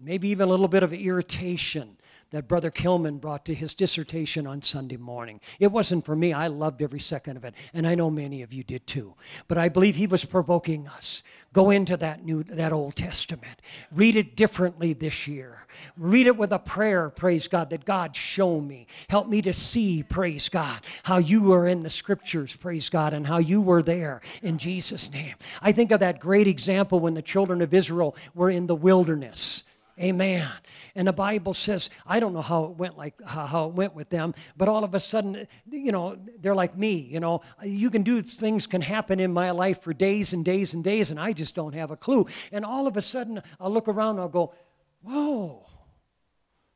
maybe 0.00 0.30
even 0.30 0.48
a 0.48 0.50
little 0.50 0.66
bit 0.66 0.82
of 0.82 0.92
irritation 0.92 1.97
that 2.30 2.48
Brother 2.48 2.70
Kilman 2.70 3.20
brought 3.20 3.44
to 3.46 3.54
his 3.54 3.74
dissertation 3.74 4.46
on 4.46 4.62
Sunday 4.62 4.96
morning. 4.96 5.40
It 5.58 5.72
wasn't 5.72 6.04
for 6.04 6.14
me. 6.14 6.32
I 6.32 6.48
loved 6.48 6.82
every 6.82 7.00
second 7.00 7.36
of 7.36 7.44
it, 7.44 7.54
and 7.72 7.86
I 7.86 7.94
know 7.94 8.10
many 8.10 8.42
of 8.42 8.52
you 8.52 8.62
did 8.62 8.86
too. 8.86 9.14
But 9.46 9.58
I 9.58 9.68
believe 9.68 9.96
he 9.96 10.06
was 10.06 10.24
provoking 10.24 10.86
us. 10.88 11.22
Go 11.54 11.70
into 11.70 11.96
that 11.96 12.24
new 12.24 12.42
that 12.44 12.72
Old 12.72 12.96
Testament. 12.96 13.62
Read 13.90 14.16
it 14.16 14.36
differently 14.36 14.92
this 14.92 15.26
year. 15.26 15.66
Read 15.96 16.26
it 16.26 16.36
with 16.36 16.52
a 16.52 16.58
prayer, 16.58 17.08
praise 17.08 17.48
God, 17.48 17.70
that 17.70 17.84
God 17.84 18.14
show 18.14 18.60
me. 18.60 18.86
Help 19.08 19.28
me 19.28 19.40
to 19.42 19.52
see, 19.52 20.02
praise 20.02 20.48
God, 20.48 20.80
how 21.04 21.18
you 21.18 21.42
were 21.42 21.66
in 21.66 21.82
the 21.82 21.90
scriptures, 21.90 22.54
praise 22.54 22.90
God, 22.90 23.14
and 23.14 23.26
how 23.26 23.38
you 23.38 23.60
were 23.60 23.82
there 23.82 24.20
in 24.42 24.58
Jesus' 24.58 25.10
name. 25.10 25.34
I 25.62 25.72
think 25.72 25.90
of 25.90 26.00
that 26.00 26.20
great 26.20 26.46
example 26.46 27.00
when 27.00 27.14
the 27.14 27.22
children 27.22 27.62
of 27.62 27.72
Israel 27.72 28.14
were 28.34 28.50
in 28.50 28.66
the 28.66 28.76
wilderness. 28.76 29.62
Amen. 30.00 30.48
And 30.94 31.08
the 31.08 31.12
Bible 31.12 31.54
says, 31.54 31.90
I 32.06 32.20
don't 32.20 32.32
know 32.32 32.42
how 32.42 32.64
it 32.64 32.70
went 32.72 32.96
like 32.96 33.14
how, 33.24 33.68
it 33.68 33.74
went 33.74 33.94
with 33.94 34.10
them, 34.10 34.34
but 34.56 34.68
all 34.68 34.84
of 34.84 34.94
a 34.94 35.00
sudden, 35.00 35.46
you 35.70 35.92
know, 35.92 36.16
they're 36.40 36.54
like 36.54 36.76
me. 36.76 36.94
You 36.94 37.20
know, 37.20 37.42
you 37.64 37.90
can 37.90 38.02
do 38.02 38.22
things 38.22 38.66
can 38.66 38.80
happen 38.80 39.18
in 39.18 39.32
my 39.32 39.50
life 39.50 39.82
for 39.82 39.92
days 39.92 40.32
and 40.32 40.44
days 40.44 40.74
and 40.74 40.84
days, 40.84 41.10
and 41.10 41.18
I 41.18 41.32
just 41.32 41.54
don't 41.54 41.74
have 41.74 41.90
a 41.90 41.96
clue. 41.96 42.26
And 42.52 42.64
all 42.64 42.86
of 42.86 42.96
a 42.96 43.02
sudden, 43.02 43.42
I'll 43.60 43.72
look 43.72 43.88
around 43.88 44.16
and 44.16 44.20
I'll 44.20 44.28
go, 44.28 44.54
Whoa, 45.02 45.66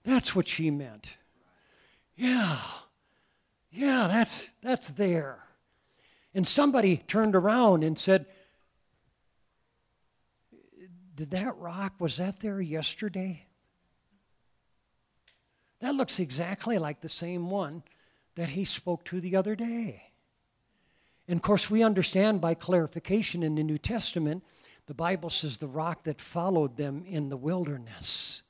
that's 0.05 0.35
what 0.35 0.49
she 0.49 0.71
meant. 0.71 1.15
Yeah, 2.17 2.59
yeah, 3.71 4.09
that's 4.09 4.53
that's 4.63 4.89
there. 4.89 5.39
And 6.35 6.47
somebody 6.47 6.99
turned 7.07 7.37
around 7.37 7.85
and 7.85 7.99
said, 7.99 8.27
Did 11.23 11.31
that 11.31 11.57
rock, 11.59 12.01
was 12.01 12.17
that 12.17 12.41
there 12.41 12.61
yesterday? 12.61 13.47
That 15.79 15.95
looks 15.95 16.19
exactly 16.19 16.79
like 16.79 17.01
the 17.01 17.09
same 17.09 17.49
one 17.49 17.85
that 18.35 18.49
he 18.49 18.65
spoke 18.65 19.05
to 19.05 19.21
the 19.21 19.37
other 19.37 19.55
day. 19.55 20.03
And 21.29 21.37
of 21.37 21.43
course, 21.43 21.71
we 21.71 21.85
understand 21.85 22.41
by 22.41 22.55
clarification 22.55 23.45
in 23.45 23.55
the 23.55 23.63
New 23.63 23.79
Testament, 23.79 24.43
the 24.87 24.95
Bible 24.95 25.31
says 25.31 25.59
the 25.59 25.69
rock 25.69 26.03
that 26.03 26.21
followed 26.21 26.77
them 26.77 27.05
in 27.07 27.29
the 27.29 27.37
wilderness 27.37 28.43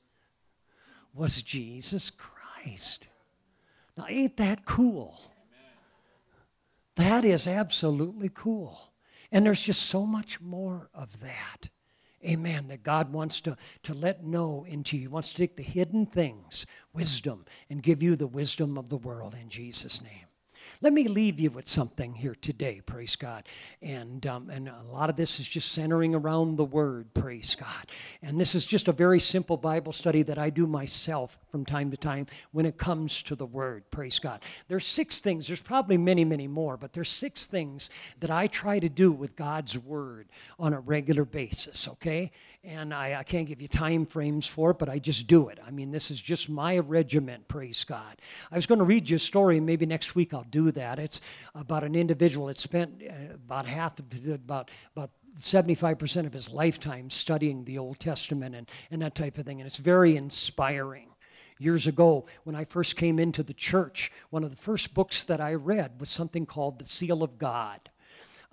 was 1.13 1.43
Jesus 1.43 2.09
Christ. 2.09 3.07
Now, 3.95 4.07
ain't 4.09 4.37
that 4.37 4.65
cool? 4.65 5.21
That 6.95 7.23
is 7.23 7.47
absolutely 7.47 8.31
cool. 8.33 8.93
And 9.31 9.45
there's 9.45 9.61
just 9.61 9.83
so 9.83 10.07
much 10.07 10.41
more 10.41 10.89
of 10.91 11.19
that. 11.19 11.69
Amen. 12.25 12.67
That 12.69 12.83
God 12.83 13.11
wants 13.11 13.41
to, 13.41 13.57
to 13.83 13.93
let 13.93 14.23
know 14.23 14.65
into 14.67 14.95
you. 14.95 15.03
He 15.03 15.07
wants 15.07 15.31
to 15.31 15.37
take 15.37 15.57
the 15.57 15.63
hidden 15.63 16.05
things, 16.05 16.65
wisdom, 16.93 17.45
and 17.69 17.83
give 17.83 18.01
you 18.01 18.15
the 18.15 18.27
wisdom 18.27 18.77
of 18.77 18.89
the 18.89 18.97
world 18.97 19.35
in 19.39 19.49
Jesus' 19.49 20.01
name. 20.01 20.27
Let 20.83 20.91
me 20.91 21.07
leave 21.07 21.39
you 21.39 21.49
with 21.49 21.65
something 21.65 22.13
here 22.13 22.35
today, 22.35 22.81
praise 22.85 23.15
God. 23.15 23.47
And, 23.81 24.27
um, 24.27 24.49
and 24.49 24.67
a 24.67 24.83
lot 24.91 25.09
of 25.09 25.15
this 25.15 25.39
is 25.39 25.47
just 25.47 25.71
centering 25.71 26.13
around 26.13 26.57
the 26.57 26.65
Word, 26.65 27.13
praise 27.13 27.55
God. 27.55 27.89
And 28.21 28.37
this 28.37 28.53
is 28.53 28.65
just 28.65 28.89
a 28.89 28.91
very 28.91 29.21
simple 29.21 29.55
Bible 29.55 29.93
study 29.93 30.23
that 30.23 30.37
I 30.37 30.49
do 30.49 30.67
myself 30.67 31.39
from 31.49 31.65
time 31.65 31.89
to 31.91 31.95
time 31.95 32.27
when 32.51 32.65
it 32.65 32.77
comes 32.77 33.23
to 33.23 33.35
the 33.37 33.45
Word, 33.45 33.89
praise 33.91 34.19
God. 34.19 34.41
There's 34.67 34.85
six 34.85 35.21
things, 35.21 35.47
there's 35.47 35.61
probably 35.61 35.97
many, 35.97 36.25
many 36.25 36.49
more, 36.49 36.75
but 36.75 36.91
there's 36.91 37.07
six 37.07 37.45
things 37.47 37.89
that 38.19 38.29
I 38.29 38.47
try 38.47 38.79
to 38.79 38.89
do 38.89 39.13
with 39.13 39.37
God's 39.37 39.79
Word 39.79 40.27
on 40.59 40.73
a 40.73 40.81
regular 40.81 41.23
basis, 41.23 41.87
okay? 41.87 42.29
And 42.63 42.93
I, 42.93 43.19
I, 43.19 43.23
can't 43.23 43.47
give 43.47 43.61
you 43.61 43.67
time 43.67 44.05
frames 44.05 44.47
for 44.47 44.71
it, 44.71 44.79
but 44.79 44.87
I 44.87 44.97
just 44.97 45.27
do 45.27 45.49
it. 45.49 45.59
I 45.65 45.71
mean, 45.71 45.91
this 45.91 46.09
is 46.09 46.21
just 46.21 46.49
my 46.49 46.79
regiment, 46.79 47.47
praise 47.47 47.83
God. 47.83 48.21
I 48.51 48.55
was 48.55 48.65
going 48.65 48.79
to 48.79 48.85
read 48.85 49.09
you 49.09 49.17
a 49.17 49.19
story, 49.19 49.59
maybe 49.59 49.85
next 49.85 50.15
week 50.15 50.33
I'll 50.33 50.45
do 50.49 50.71
that. 50.71 50.97
It's 50.97 51.19
about 51.53 51.83
an 51.83 51.95
individual 51.95 52.47
that 52.47 52.57
spent 52.57 53.03
uh, 53.03 53.33
about 53.33 53.65
half, 53.65 53.99
of, 53.99 54.05
about, 54.33 54.71
about 54.95 55.11
75% 55.37 56.25
of 56.25 56.31
his 56.31 56.49
lifetime 56.49 57.09
studying 57.09 57.65
the 57.65 57.77
Old 57.77 57.99
Testament 57.99 58.55
and, 58.55 58.69
and 58.89 59.01
that 59.01 59.15
type 59.15 59.37
of 59.37 59.45
thing, 59.45 59.59
and 59.59 59.67
it's 59.67 59.77
very 59.77 60.15
inspiring. 60.15 61.09
Years 61.59 61.85
ago, 61.85 62.25
when 62.45 62.55
I 62.55 62.65
first 62.65 62.95
came 62.95 63.19
into 63.19 63.43
the 63.43 63.53
church, 63.53 64.11
one 64.29 64.43
of 64.43 64.49
the 64.49 64.57
first 64.57 64.93
books 64.93 65.23
that 65.25 65.39
I 65.39 65.53
read 65.53 65.99
was 65.99 66.09
something 66.09 66.45
called 66.45 66.79
The 66.79 66.85
Seal 66.85 67.23
of 67.23 67.37
God 67.37 67.89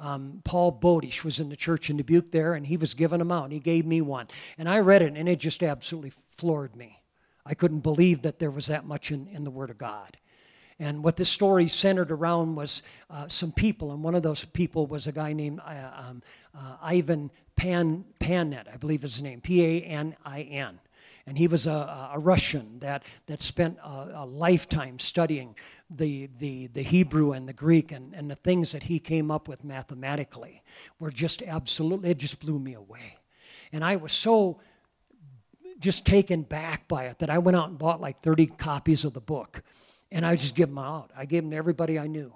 um, 0.01 0.41
Paul 0.45 0.73
Bodish 0.81 1.23
was 1.23 1.39
in 1.39 1.49
the 1.49 1.57
church 1.57 1.91
in 1.91 1.99
Dubuque 1.99 2.33
there, 2.33 2.55
and 2.55 2.67
he 2.67 2.77
was 2.77 2.95
giving 2.95 3.19
them 3.19 3.31
out. 3.31 3.45
And 3.45 3.53
he 3.53 3.61
gave 3.61 3.87
me 3.87 4.01
one. 4.01 4.29
And 4.59 4.69
I 4.69 4.81
read 4.81 5.03
it, 5.03 5.15
and 5.15 5.29
it 5.29 5.39
just 5.39 5.63
absolutely 5.63 6.13
floored 6.37 6.75
me. 6.75 7.03
I 7.47 7.55
couldn't 7.55 7.81
believe 7.81 8.23
that 8.23 8.39
there 8.39 8.51
was 8.51 8.67
that 8.67 8.85
much 8.85 9.11
in, 9.11 9.27
in 9.29 9.45
the 9.45 9.51
Word 9.51 9.71
of 9.71 9.79
God. 9.79 10.17
And 10.79 11.05
what 11.05 11.17
this 11.17 11.29
story 11.29 11.69
centered 11.69 12.11
around 12.11 12.57
was 12.57 12.83
uh, 13.11 13.29
some 13.29 13.53
people, 13.53 13.93
and 13.93 14.03
one 14.03 14.15
of 14.15 14.23
those 14.23 14.47
people 14.47 14.87
was 14.87 15.07
a 15.07 15.13
guy 15.13 15.35
named 15.35 15.61
uh, 15.65 15.91
um, 15.95 16.23
uh, 16.55 16.77
Ivan 16.83 17.31
Pan, 17.55 18.07
Panin, 18.19 18.65
I 18.73 18.79
believe 18.79 19.05
is 19.05 19.17
his 19.17 19.23
name, 19.23 19.43
P 19.43 19.63
A 19.63 19.83
N 19.83 20.17
I 20.25 20.41
N. 20.41 20.81
And 21.31 21.39
he 21.39 21.47
was 21.47 21.69
a, 21.69 22.11
a 22.13 22.19
Russian 22.19 22.81
that, 22.81 23.05
that 23.27 23.41
spent 23.41 23.79
a, 23.85 24.15
a 24.17 24.27
lifetime 24.27 24.99
studying 24.99 25.55
the, 25.89 26.29
the, 26.41 26.67
the 26.67 26.83
Hebrew 26.83 27.31
and 27.31 27.49
the 27.49 27.53
Greek 27.53 27.93
and, 27.93 28.13
and 28.17 28.29
the 28.29 28.35
things 28.35 28.73
that 28.73 28.83
he 28.83 28.99
came 28.99 29.31
up 29.31 29.47
with 29.47 29.63
mathematically 29.63 30.61
were 30.99 31.13
just 31.13 31.41
absolutely, 31.43 32.11
it 32.11 32.19
just 32.19 32.41
blew 32.41 32.59
me 32.59 32.75
away. 32.75 33.17
And 33.73 33.85
I 33.85 33.95
was 33.95 34.11
so 34.11 34.59
just 35.79 36.05
taken 36.05 36.43
back 36.43 36.89
by 36.89 37.05
it 37.05 37.21
that 37.21 37.31
I 37.31 37.39
went 37.39 37.57
out 37.57 37.69
and 37.69 37.79
bought 37.79 38.01
like 38.01 38.23
30 38.23 38.47
copies 38.47 39.05
of 39.05 39.13
the 39.13 39.21
book. 39.21 39.63
And 40.11 40.27
I 40.27 40.35
just 40.35 40.57
gave 40.57 40.67
them 40.67 40.79
out. 40.79 41.13
I 41.17 41.27
gave 41.27 41.45
them 41.45 41.53
to 41.53 41.57
everybody 41.57 41.97
I 41.97 42.09
knew, 42.09 42.35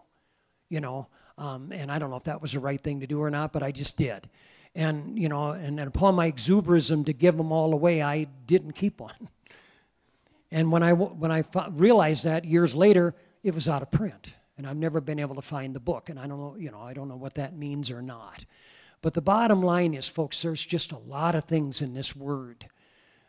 you 0.68 0.78
know. 0.78 1.08
Um, 1.36 1.72
and 1.72 1.90
I 1.90 1.98
don't 1.98 2.10
know 2.10 2.16
if 2.16 2.24
that 2.24 2.40
was 2.40 2.52
the 2.52 2.60
right 2.60 2.80
thing 2.80 3.00
to 3.00 3.08
do 3.08 3.20
or 3.20 3.30
not, 3.30 3.52
but 3.52 3.64
I 3.64 3.72
just 3.72 3.96
did. 3.96 4.30
And, 4.74 5.18
you 5.18 5.28
know, 5.28 5.52
and, 5.52 5.78
and 5.78 5.88
upon 5.88 6.14
my 6.14 6.30
exuberism 6.30 7.06
to 7.06 7.12
give 7.12 7.36
them 7.36 7.52
all 7.52 7.72
away, 7.72 8.02
I 8.02 8.24
didn't 8.46 8.72
keep 8.72 9.00
one. 9.00 9.28
And 10.50 10.70
when 10.70 10.82
I, 10.82 10.92
when 10.92 11.30
I 11.30 11.44
realized 11.70 12.24
that 12.24 12.44
years 12.44 12.74
later, 12.74 13.14
it 13.42 13.54
was 13.54 13.68
out 13.68 13.82
of 13.82 13.90
print. 13.90 14.34
And 14.56 14.66
I've 14.66 14.76
never 14.76 15.00
been 15.00 15.18
able 15.18 15.34
to 15.34 15.42
find 15.42 15.74
the 15.74 15.80
book. 15.80 16.08
And 16.08 16.18
I 16.18 16.26
don't 16.26 16.38
know, 16.38 16.56
you 16.56 16.70
know, 16.70 16.80
I 16.80 16.92
don't 16.92 17.08
know 17.08 17.16
what 17.16 17.34
that 17.34 17.56
means 17.56 17.90
or 17.90 18.02
not. 18.02 18.44
But 19.02 19.14
the 19.14 19.20
bottom 19.20 19.62
line 19.62 19.94
is, 19.94 20.08
folks, 20.08 20.42
there's 20.42 20.64
just 20.64 20.92
a 20.92 20.98
lot 20.98 21.34
of 21.34 21.44
things 21.44 21.82
in 21.82 21.92
this 21.92 22.16
word 22.16 22.68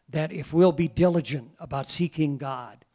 that 0.10 0.32
if 0.32 0.54
we'll 0.54 0.72
be 0.72 0.88
diligent 0.88 1.52
about 1.60 1.88
seeking 1.88 2.38
God, 2.38 2.86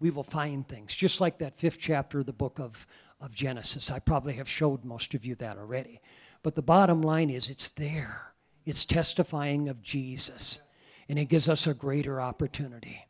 we 0.00 0.10
will 0.10 0.22
find 0.22 0.66
things. 0.66 0.94
Just 0.94 1.20
like 1.20 1.38
that 1.38 1.58
fifth 1.58 1.78
chapter 1.78 2.20
of 2.20 2.26
the 2.26 2.32
book 2.32 2.58
of, 2.58 2.86
of 3.20 3.34
Genesis. 3.34 3.90
I 3.90 3.98
probably 3.98 4.34
have 4.34 4.48
showed 4.48 4.84
most 4.84 5.14
of 5.14 5.24
you 5.24 5.34
that 5.36 5.58
already. 5.58 6.00
But 6.42 6.54
the 6.54 6.62
bottom 6.62 7.02
line 7.02 7.30
is 7.30 7.50
it's 7.50 7.70
there. 7.70 8.32
It's 8.64 8.84
testifying 8.84 9.68
of 9.68 9.82
Jesus, 9.82 10.60
and 11.08 11.18
it 11.18 11.26
gives 11.26 11.48
us 11.48 11.66
a 11.66 11.74
greater 11.74 12.20
opportunity. 12.20 13.06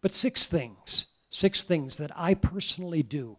But 0.00 0.12
six 0.12 0.48
things, 0.48 1.06
six 1.30 1.64
things 1.64 1.98
that 1.98 2.10
I 2.16 2.34
personally 2.34 3.02
do. 3.02 3.38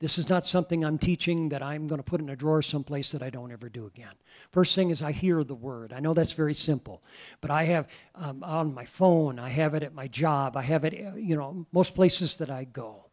This 0.00 0.16
is 0.16 0.28
not 0.28 0.46
something 0.46 0.84
I'm 0.84 0.98
teaching 0.98 1.48
that 1.48 1.62
I'm 1.62 1.88
going 1.88 1.98
to 1.98 2.04
put 2.04 2.20
in 2.20 2.28
a 2.28 2.36
drawer 2.36 2.62
someplace 2.62 3.10
that 3.10 3.22
I 3.22 3.30
don't 3.30 3.50
ever 3.50 3.68
do 3.68 3.86
again. 3.86 4.12
First 4.52 4.76
thing 4.76 4.90
is 4.90 5.02
I 5.02 5.10
hear 5.10 5.42
the 5.42 5.56
word. 5.56 5.92
I 5.92 5.98
know 5.98 6.14
that's 6.14 6.34
very 6.34 6.54
simple, 6.54 7.02
but 7.40 7.50
I 7.50 7.64
have 7.64 7.88
um, 8.14 8.44
on 8.44 8.74
my 8.74 8.84
phone, 8.84 9.40
I 9.40 9.48
have 9.48 9.74
it 9.74 9.82
at 9.82 9.94
my 9.94 10.06
job, 10.06 10.56
I 10.56 10.62
have 10.62 10.84
it, 10.84 10.94
you 11.16 11.36
know, 11.36 11.66
most 11.72 11.96
places 11.96 12.36
that 12.36 12.48
I 12.48 12.62
go. 12.62 13.06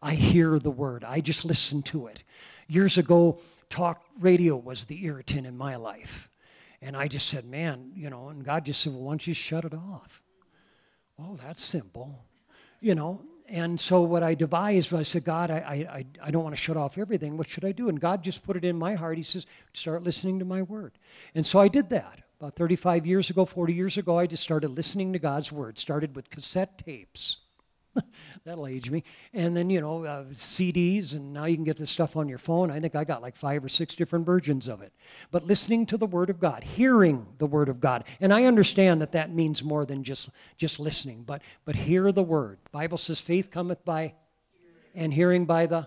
I 0.00 0.14
hear 0.14 0.60
the 0.60 0.70
word. 0.70 1.02
I 1.02 1.20
just 1.20 1.44
listen 1.44 1.82
to 1.84 2.06
it. 2.06 2.22
Years 2.68 2.98
ago, 2.98 3.40
talk 3.68 4.04
radio 4.18 4.56
was 4.56 4.86
the 4.86 5.04
irritant 5.04 5.46
in 5.46 5.56
my 5.56 5.76
life. 5.76 6.28
And 6.80 6.96
I 6.96 7.08
just 7.08 7.28
said, 7.28 7.44
man, 7.44 7.92
you 7.94 8.08
know, 8.08 8.28
and 8.28 8.44
God 8.44 8.64
just 8.64 8.80
said, 8.80 8.92
well, 8.92 9.02
why 9.02 9.12
don't 9.12 9.26
you 9.26 9.34
shut 9.34 9.64
it 9.64 9.74
off? 9.74 10.22
Oh, 11.18 11.36
that's 11.42 11.62
simple. 11.62 12.24
You 12.80 12.94
know, 12.94 13.22
and 13.48 13.80
so 13.80 14.02
what 14.02 14.22
I 14.22 14.34
devised 14.34 14.92
was 14.92 15.00
I 15.00 15.02
said, 15.04 15.24
God, 15.24 15.50
I, 15.50 15.56
I, 15.56 16.04
I 16.22 16.30
don't 16.30 16.44
want 16.44 16.54
to 16.54 16.60
shut 16.60 16.76
off 16.76 16.98
everything. 16.98 17.36
What 17.36 17.48
should 17.48 17.64
I 17.64 17.72
do? 17.72 17.88
And 17.88 17.98
God 17.98 18.22
just 18.22 18.44
put 18.44 18.56
it 18.56 18.64
in 18.64 18.78
my 18.78 18.94
heart. 18.94 19.16
He 19.16 19.22
says, 19.22 19.46
start 19.72 20.02
listening 20.02 20.38
to 20.38 20.44
my 20.44 20.62
word. 20.62 20.98
And 21.34 21.44
so 21.46 21.58
I 21.58 21.68
did 21.68 21.88
that. 21.90 22.20
About 22.38 22.54
35 22.54 23.04
years 23.04 23.30
ago, 23.30 23.44
40 23.44 23.72
years 23.72 23.98
ago, 23.98 24.18
I 24.18 24.26
just 24.26 24.44
started 24.44 24.68
listening 24.68 25.12
to 25.14 25.18
God's 25.18 25.50
word. 25.50 25.76
Started 25.76 26.14
with 26.14 26.30
cassette 26.30 26.78
tapes. 26.78 27.38
That'll 28.44 28.66
age 28.66 28.90
me. 28.90 29.04
And 29.32 29.56
then, 29.56 29.70
you 29.70 29.80
know, 29.80 30.04
uh, 30.04 30.24
CDs, 30.26 31.14
and 31.14 31.32
now 31.32 31.44
you 31.44 31.56
can 31.56 31.64
get 31.64 31.76
this 31.76 31.90
stuff 31.90 32.16
on 32.16 32.28
your 32.28 32.38
phone. 32.38 32.70
I 32.70 32.80
think 32.80 32.94
I 32.94 33.04
got 33.04 33.22
like 33.22 33.36
five 33.36 33.64
or 33.64 33.68
six 33.68 33.94
different 33.94 34.26
versions 34.26 34.68
of 34.68 34.82
it. 34.82 34.92
But 35.30 35.46
listening 35.46 35.86
to 35.86 35.96
the 35.96 36.06
Word 36.06 36.30
of 36.30 36.38
God, 36.40 36.64
hearing 36.64 37.26
the 37.38 37.46
Word 37.46 37.68
of 37.68 37.80
God. 37.80 38.04
And 38.20 38.32
I 38.32 38.44
understand 38.44 39.00
that 39.00 39.12
that 39.12 39.32
means 39.32 39.62
more 39.62 39.84
than 39.84 40.04
just, 40.04 40.30
just 40.56 40.80
listening, 40.80 41.24
but, 41.24 41.42
but 41.64 41.76
hear 41.76 42.12
the 42.12 42.22
Word. 42.22 42.58
Bible 42.72 42.98
says 42.98 43.20
faith 43.20 43.50
cometh 43.50 43.84
by 43.84 44.14
and 44.94 45.12
hearing 45.12 45.44
by 45.44 45.66
the 45.66 45.86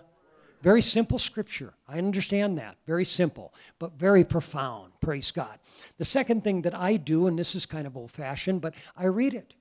very 0.62 0.80
simple 0.80 1.18
scripture. 1.18 1.74
I 1.88 1.98
understand 1.98 2.56
that. 2.58 2.76
Very 2.86 3.04
simple, 3.04 3.52
but 3.80 3.98
very 3.98 4.24
profound. 4.24 4.92
Praise 5.00 5.32
God. 5.32 5.58
The 5.98 6.04
second 6.04 6.44
thing 6.44 6.62
that 6.62 6.74
I 6.74 6.96
do, 6.96 7.26
and 7.26 7.36
this 7.36 7.56
is 7.56 7.66
kind 7.66 7.86
of 7.86 7.96
old 7.96 8.12
fashioned, 8.12 8.60
but 8.60 8.74
I 8.96 9.06
read 9.06 9.34
it. 9.34 9.54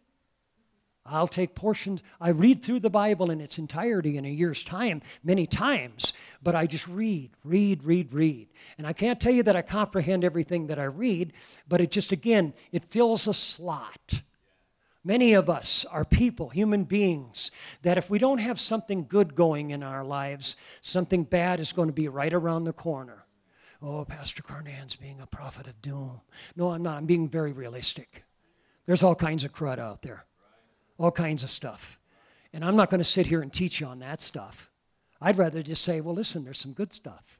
I'll 1.11 1.27
take 1.27 1.55
portions. 1.55 2.01
I 2.19 2.29
read 2.29 2.63
through 2.63 2.79
the 2.79 2.89
Bible 2.89 3.29
in 3.29 3.41
its 3.41 3.57
entirety 3.59 4.17
in 4.17 4.25
a 4.25 4.29
year's 4.29 4.63
time 4.63 5.01
many 5.23 5.45
times, 5.45 6.13
but 6.41 6.55
I 6.55 6.65
just 6.65 6.87
read, 6.87 7.31
read, 7.43 7.83
read, 7.83 8.13
read. 8.13 8.47
And 8.77 8.87
I 8.87 8.93
can't 8.93 9.19
tell 9.19 9.33
you 9.33 9.43
that 9.43 9.55
I 9.55 9.61
comprehend 9.61 10.23
everything 10.23 10.67
that 10.67 10.79
I 10.79 10.85
read, 10.85 11.33
but 11.67 11.81
it 11.81 11.91
just, 11.91 12.11
again, 12.11 12.53
it 12.71 12.85
fills 12.85 13.27
a 13.27 13.33
slot. 13.33 14.21
Many 15.03 15.33
of 15.33 15.49
us 15.49 15.83
are 15.85 16.05
people, 16.05 16.49
human 16.49 16.85
beings, 16.85 17.51
that 17.81 17.97
if 17.97 18.09
we 18.09 18.19
don't 18.19 18.37
have 18.37 18.59
something 18.59 19.05
good 19.07 19.35
going 19.35 19.71
in 19.71 19.83
our 19.83 20.03
lives, 20.03 20.55
something 20.81 21.23
bad 21.23 21.59
is 21.59 21.73
going 21.73 21.89
to 21.89 21.93
be 21.93 22.07
right 22.07 22.33
around 22.33 22.63
the 22.63 22.73
corner. 22.73 23.25
Oh, 23.81 24.05
Pastor 24.05 24.43
Carnan's 24.43 24.95
being 24.95 25.19
a 25.19 25.25
prophet 25.25 25.67
of 25.67 25.81
doom. 25.81 26.21
No, 26.55 26.69
I'm 26.69 26.83
not. 26.83 26.97
I'm 26.97 27.07
being 27.07 27.27
very 27.27 27.51
realistic. 27.51 28.23
There's 28.85 29.01
all 29.01 29.15
kinds 29.15 29.43
of 29.43 29.53
crud 29.53 29.79
out 29.79 30.03
there 30.03 30.25
all 31.01 31.11
kinds 31.11 31.43
of 31.43 31.49
stuff. 31.49 31.97
And 32.53 32.63
I'm 32.63 32.75
not 32.75 32.89
going 32.89 32.99
to 32.99 33.05
sit 33.05 33.25
here 33.25 33.41
and 33.41 33.51
teach 33.51 33.79
you 33.79 33.87
on 33.87 33.99
that 33.99 34.21
stuff. 34.21 34.69
I'd 35.19 35.37
rather 35.37 35.63
just 35.63 35.83
say, 35.83 36.01
well, 36.01 36.13
listen, 36.13 36.43
there's 36.43 36.59
some 36.59 36.73
good 36.73 36.93
stuff. 36.93 37.39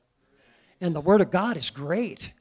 And 0.80 0.96
the 0.96 1.02
Word 1.02 1.22
of 1.22 1.30
God 1.30 1.58
is 1.58 1.70
great. 1.70 2.32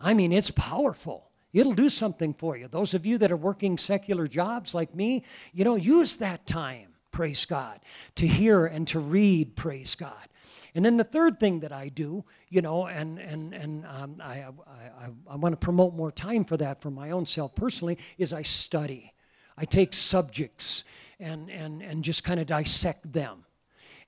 I 0.00 0.14
mean, 0.14 0.32
it's 0.32 0.50
powerful. 0.50 1.30
It'll 1.52 1.74
do 1.74 1.88
something 1.88 2.34
for 2.34 2.56
you. 2.56 2.68
Those 2.68 2.94
of 2.94 3.06
you 3.06 3.18
that 3.18 3.32
are 3.32 3.36
working 3.36 3.78
secular 3.78 4.26
jobs 4.26 4.74
like 4.74 4.94
me, 4.94 5.24
you 5.52 5.64
know, 5.64 5.76
use 5.76 6.16
that 6.16 6.46
time, 6.46 6.88
praise 7.10 7.44
God, 7.44 7.80
to 8.16 8.26
hear 8.26 8.66
and 8.66 8.86
to 8.88 8.98
read, 8.98 9.56
praise 9.56 9.94
God. 9.94 10.28
And 10.74 10.84
then 10.84 10.96
the 10.96 11.04
third 11.04 11.38
thing 11.38 11.60
that 11.60 11.72
I 11.72 11.88
do, 11.88 12.24
you 12.48 12.60
know, 12.60 12.86
and, 12.86 13.18
and, 13.18 13.54
and 13.54 13.86
um, 13.86 14.16
I, 14.20 14.40
I, 14.40 14.48
I, 14.66 15.10
I 15.30 15.36
want 15.36 15.52
to 15.52 15.56
promote 15.56 15.94
more 15.94 16.10
time 16.10 16.44
for 16.44 16.56
that 16.56 16.80
for 16.80 16.90
my 16.90 17.12
own 17.12 17.26
self 17.26 17.54
personally, 17.54 17.98
is 18.18 18.32
I 18.32 18.42
study. 18.42 19.13
I 19.56 19.64
take 19.64 19.92
subjects 19.92 20.84
and, 21.20 21.50
and, 21.50 21.82
and 21.82 22.04
just 22.04 22.24
kind 22.24 22.40
of 22.40 22.46
dissect 22.46 23.12
them. 23.12 23.44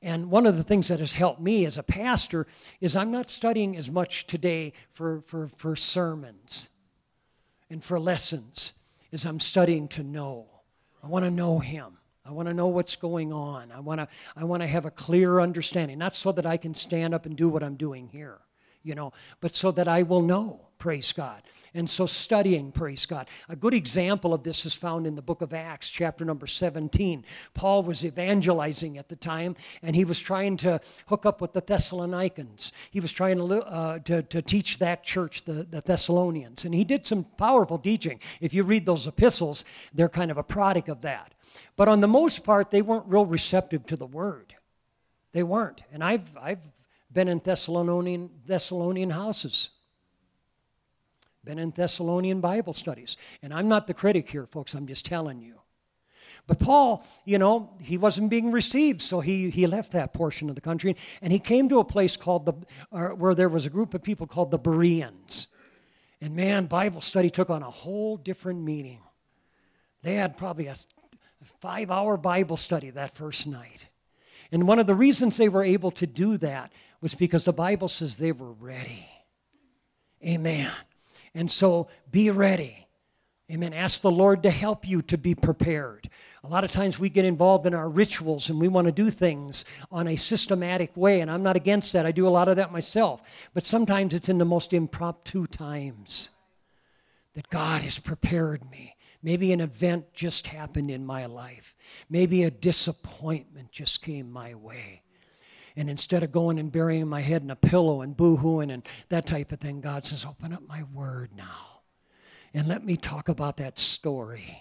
And 0.02 0.30
one 0.30 0.46
of 0.46 0.56
the 0.56 0.64
things 0.64 0.88
that 0.88 1.00
has 1.00 1.14
helped 1.14 1.40
me 1.40 1.64
as 1.64 1.78
a 1.78 1.82
pastor 1.82 2.46
is 2.80 2.94
I'm 2.94 3.10
not 3.10 3.30
studying 3.30 3.76
as 3.76 3.90
much 3.90 4.26
today 4.26 4.72
for, 4.90 5.22
for, 5.22 5.48
for 5.48 5.74
sermons 5.74 6.70
and 7.70 7.82
for 7.82 7.98
lessons 7.98 8.74
as 9.12 9.24
I'm 9.24 9.40
studying 9.40 9.88
to 9.88 10.02
know. 10.02 10.46
I 11.02 11.08
want 11.08 11.24
to 11.24 11.30
know 11.30 11.58
Him. 11.58 11.98
I 12.24 12.32
want 12.32 12.48
to 12.48 12.54
know 12.54 12.66
what's 12.66 12.96
going 12.96 13.32
on. 13.32 13.70
I 13.70 13.80
want 13.80 14.00
to, 14.00 14.08
I 14.36 14.44
want 14.44 14.62
to 14.62 14.66
have 14.66 14.84
a 14.84 14.90
clear 14.90 15.40
understanding, 15.40 15.98
not 15.98 16.14
so 16.14 16.32
that 16.32 16.44
I 16.44 16.56
can 16.56 16.74
stand 16.74 17.14
up 17.14 17.24
and 17.24 17.36
do 17.36 17.48
what 17.48 17.62
I'm 17.62 17.76
doing 17.76 18.08
here, 18.08 18.38
you 18.86 18.94
know, 18.94 19.12
but 19.40 19.52
so 19.52 19.70
that 19.72 19.88
I 19.88 20.02
will 20.02 20.22
know 20.22 20.66
praise 20.78 21.12
God. 21.12 21.42
And 21.74 21.88
so 21.88 22.06
studying, 22.06 22.70
praise 22.70 23.06
God. 23.06 23.28
A 23.48 23.56
good 23.56 23.74
example 23.74 24.32
of 24.32 24.42
this 24.42 24.64
is 24.66 24.74
found 24.74 25.06
in 25.06 25.14
the 25.14 25.22
book 25.22 25.42
of 25.42 25.52
Acts, 25.52 25.88
chapter 25.88 26.24
number 26.24 26.46
17. 26.46 27.24
Paul 27.54 27.82
was 27.82 28.04
evangelizing 28.04 28.98
at 28.98 29.08
the 29.08 29.16
time, 29.16 29.56
and 29.82 29.96
he 29.96 30.04
was 30.04 30.20
trying 30.20 30.56
to 30.58 30.80
hook 31.06 31.26
up 31.26 31.40
with 31.40 31.54
the 31.54 31.60
Thessalonians. 31.60 32.72
He 32.90 33.00
was 33.00 33.12
trying 33.12 33.38
to, 33.38 33.64
uh, 33.64 33.98
to, 34.00 34.22
to, 34.22 34.42
teach 34.42 34.78
that 34.78 35.02
church, 35.02 35.44
the, 35.44 35.64
the 35.64 35.80
Thessalonians. 35.80 36.64
And 36.64 36.74
he 36.74 36.84
did 36.84 37.06
some 37.06 37.24
powerful 37.24 37.78
teaching. 37.78 38.20
If 38.40 38.54
you 38.54 38.62
read 38.62 38.86
those 38.86 39.06
epistles, 39.06 39.64
they're 39.92 40.08
kind 40.08 40.30
of 40.30 40.38
a 40.38 40.44
product 40.44 40.88
of 40.88 41.00
that. 41.02 41.34
But 41.74 41.88
on 41.88 42.00
the 42.00 42.08
most 42.08 42.44
part, 42.44 42.70
they 42.70 42.82
weren't 42.82 43.06
real 43.06 43.26
receptive 43.26 43.86
to 43.86 43.96
the 43.96 44.06
word. 44.06 44.54
They 45.32 45.42
weren't. 45.42 45.82
And 45.92 46.02
I've, 46.02 46.30
I've 46.40 46.60
been 47.16 47.28
in 47.28 47.38
Thessalonian, 47.38 48.28
Thessalonian 48.46 49.08
houses 49.08 49.70
been 51.46 51.58
in 51.58 51.70
Thessalonian 51.70 52.40
Bible 52.40 52.74
studies. 52.74 53.16
And 53.40 53.54
I'm 53.54 53.68
not 53.68 53.86
the 53.86 53.94
critic 53.94 54.28
here, 54.28 54.44
folks, 54.46 54.74
I'm 54.74 54.86
just 54.86 55.06
telling 55.06 55.40
you. 55.40 55.54
But 56.46 56.58
Paul, 56.58 57.06
you 57.24 57.38
know, 57.38 57.70
he 57.80 57.96
wasn't 57.96 58.30
being 58.30 58.52
received, 58.52 59.00
so 59.00 59.20
he, 59.20 59.48
he 59.48 59.66
left 59.66 59.92
that 59.92 60.12
portion 60.12 60.48
of 60.50 60.56
the 60.56 60.60
country 60.60 60.96
and 61.22 61.32
he 61.32 61.38
came 61.38 61.68
to 61.70 61.78
a 61.78 61.84
place 61.84 62.16
called 62.16 62.44
the, 62.44 62.52
uh, 62.92 63.08
where 63.14 63.34
there 63.34 63.48
was 63.48 63.64
a 63.64 63.70
group 63.70 63.94
of 63.94 64.02
people 64.02 64.26
called 64.26 64.50
the 64.50 64.58
Bereans. 64.58 65.46
And 66.20 66.36
man, 66.36 66.66
Bible 66.66 67.00
study 67.00 67.30
took 67.30 67.48
on 67.48 67.62
a 67.62 67.70
whole 67.70 68.16
different 68.16 68.60
meaning. 68.60 69.00
They 70.02 70.16
had 70.16 70.36
probably 70.36 70.66
a 70.66 70.76
five 71.60 71.90
hour 71.90 72.16
Bible 72.16 72.56
study 72.56 72.90
that 72.90 73.14
first 73.14 73.46
night. 73.46 73.86
And 74.52 74.68
one 74.68 74.78
of 74.78 74.86
the 74.86 74.94
reasons 74.94 75.36
they 75.36 75.48
were 75.48 75.64
able 75.64 75.90
to 75.92 76.06
do 76.06 76.36
that 76.38 76.72
was 77.00 77.14
because 77.14 77.44
the 77.44 77.52
Bible 77.52 77.88
says 77.88 78.16
they 78.16 78.32
were 78.32 78.52
ready. 78.52 79.08
Amen. 80.24 80.70
And 81.34 81.50
so 81.50 81.88
be 82.10 82.30
ready. 82.30 82.86
Amen. 83.50 83.72
Ask 83.72 84.02
the 84.02 84.10
Lord 84.10 84.42
to 84.42 84.50
help 84.50 84.88
you 84.88 85.02
to 85.02 85.16
be 85.16 85.34
prepared. 85.34 86.10
A 86.42 86.48
lot 86.48 86.64
of 86.64 86.72
times 86.72 86.98
we 86.98 87.08
get 87.08 87.24
involved 87.24 87.64
in 87.66 87.74
our 87.74 87.88
rituals 87.88 88.50
and 88.50 88.60
we 88.60 88.66
want 88.66 88.86
to 88.86 88.92
do 88.92 89.08
things 89.08 89.64
on 89.90 90.08
a 90.08 90.16
systematic 90.16 90.96
way, 90.96 91.20
and 91.20 91.30
I'm 91.30 91.44
not 91.44 91.54
against 91.54 91.92
that. 91.92 92.06
I 92.06 92.12
do 92.12 92.26
a 92.26 92.30
lot 92.30 92.48
of 92.48 92.56
that 92.56 92.72
myself. 92.72 93.22
But 93.54 93.64
sometimes 93.64 94.14
it's 94.14 94.28
in 94.28 94.38
the 94.38 94.44
most 94.44 94.72
impromptu 94.72 95.46
times 95.46 96.30
that 97.34 97.48
God 97.50 97.82
has 97.82 98.00
prepared 98.00 98.68
me. 98.70 98.96
Maybe 99.22 99.52
an 99.52 99.60
event 99.60 100.12
just 100.12 100.48
happened 100.48 100.90
in 100.90 101.06
my 101.06 101.26
life, 101.26 101.74
maybe 102.08 102.42
a 102.42 102.50
disappointment 102.50 103.70
just 103.70 104.02
came 104.02 104.30
my 104.30 104.54
way. 104.54 105.02
And 105.76 105.90
instead 105.90 106.22
of 106.22 106.32
going 106.32 106.58
and 106.58 106.72
burying 106.72 107.06
my 107.06 107.20
head 107.20 107.42
in 107.42 107.50
a 107.50 107.56
pillow 107.56 108.00
and 108.00 108.16
boo-hooing 108.16 108.70
and 108.70 108.82
that 109.10 109.26
type 109.26 109.52
of 109.52 109.60
thing, 109.60 109.80
God 109.80 110.04
says, 110.04 110.24
open 110.24 110.52
up 110.52 110.66
my 110.66 110.84
word 110.94 111.30
now. 111.36 111.82
And 112.54 112.66
let 112.66 112.82
me 112.82 112.96
talk 112.96 113.28
about 113.28 113.58
that 113.58 113.78
story. 113.78 114.58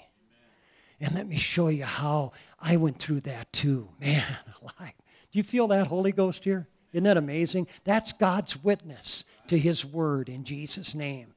And 0.99 1.15
let 1.15 1.27
me 1.27 1.37
show 1.37 1.69
you 1.69 1.85
how 1.85 2.33
I 2.59 2.75
went 2.77 2.97
through 2.97 3.21
that 3.21 3.51
too. 3.53 3.89
Man, 3.99 4.25
alive. 4.61 4.93
Do 5.31 5.39
you 5.39 5.43
feel 5.43 5.67
that 5.69 5.87
Holy 5.87 6.11
Ghost 6.11 6.43
here? 6.43 6.67
Isn't 6.91 7.03
that 7.05 7.17
amazing? 7.17 7.67
That's 7.83 8.13
God's 8.13 8.63
witness 8.63 9.25
to 9.47 9.57
his 9.57 9.85
word 9.85 10.29
in 10.29 10.43
Jesus' 10.43 10.95
name. 10.95 11.33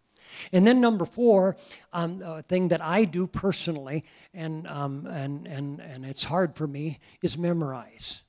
And 0.52 0.66
then 0.66 0.80
number 0.80 1.04
four, 1.04 1.56
um, 1.92 2.22
a 2.22 2.42
thing 2.42 2.68
that 2.68 2.82
I 2.82 3.04
do 3.04 3.26
personally, 3.26 4.04
and, 4.32 4.66
um, 4.68 5.06
and, 5.06 5.46
and, 5.46 5.80
and 5.80 6.04
it's 6.04 6.24
hard 6.24 6.54
for 6.54 6.66
me, 6.66 7.00
is 7.22 7.36
memorize. 7.36 8.22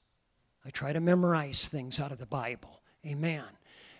I 0.70 0.72
try 0.72 0.94
to 0.94 1.00
memorize 1.00 1.68
things 1.68 2.00
out 2.00 2.12
of 2.12 2.20
the 2.20 2.28
Bible. 2.28 2.84
Amen. 3.04 3.42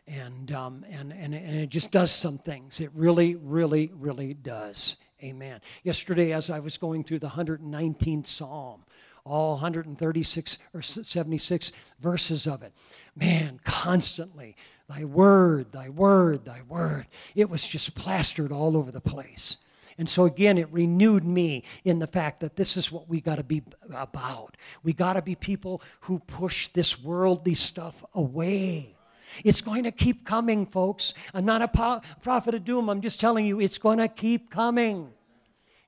And, 0.08 0.52
um, 0.52 0.86
and, 0.88 1.12
and, 1.12 1.34
and 1.34 1.56
it 1.56 1.70
just 1.70 1.90
does 1.90 2.12
some 2.12 2.38
things. 2.38 2.80
It 2.80 2.92
really, 2.94 3.34
really, 3.34 3.90
really 3.92 4.36
does. 4.36 4.96
Amen. 5.24 5.62
Yesterday, 5.82 6.32
as 6.32 6.52
I 6.52 6.60
was 6.60 6.78
going 6.78 7.04
through 7.04 7.20
the 7.20 7.30
119th 7.30 8.28
Psalm, 8.28 8.84
all 9.26 9.54
136 9.54 10.60
or 10.72 10.84
76 10.84 11.72
verses 12.02 12.46
of 12.46 12.62
it. 12.62 12.72
Man, 13.16 13.60
constantly, 13.64 14.56
thy 14.88 15.06
word, 15.06 15.72
thy 15.72 15.90
word, 15.90 16.46
thy 16.46 16.62
word. 16.62 17.08
It 17.34 17.50
was 17.50 17.68
just 17.68 17.96
plastered 17.96 18.52
all 18.52 18.78
over 18.78 18.92
the 18.92 19.02
place. 19.02 19.58
And 20.00 20.10
so 20.10 20.24
again, 20.24 20.58
it 20.58 20.72
renewed 20.72 21.26
me 21.26 21.64
in 21.84 22.00
the 22.00 22.08
fact 22.08 22.40
that 22.40 22.56
this 22.56 22.78
is 22.78 22.90
what 22.92 23.10
we 23.10 23.20
got 23.20 23.36
to 23.36 23.44
be 23.44 23.62
about. 23.94 24.56
We 24.82 24.94
got 24.94 25.14
to 25.14 25.22
be 25.22 25.36
people 25.36 25.82
who 26.02 26.20
push 26.20 26.70
this 26.70 26.98
worldly 26.98 27.54
stuff 27.54 28.04
away. 28.16 28.96
It's 29.44 29.62
going 29.62 29.84
to 29.84 29.92
keep 29.92 30.26
coming, 30.26 30.66
folks. 30.66 31.14
I'm 31.34 31.44
not 31.44 31.62
a 31.62 32.02
prophet 32.22 32.56
of 32.56 32.64
doom. 32.64 32.90
I'm 32.90 33.02
just 33.02 33.20
telling 33.20 33.46
you, 33.46 33.60
it's 33.60 33.78
going 33.78 33.98
to 33.98 34.08
keep 34.08 34.50
coming. 34.50 35.12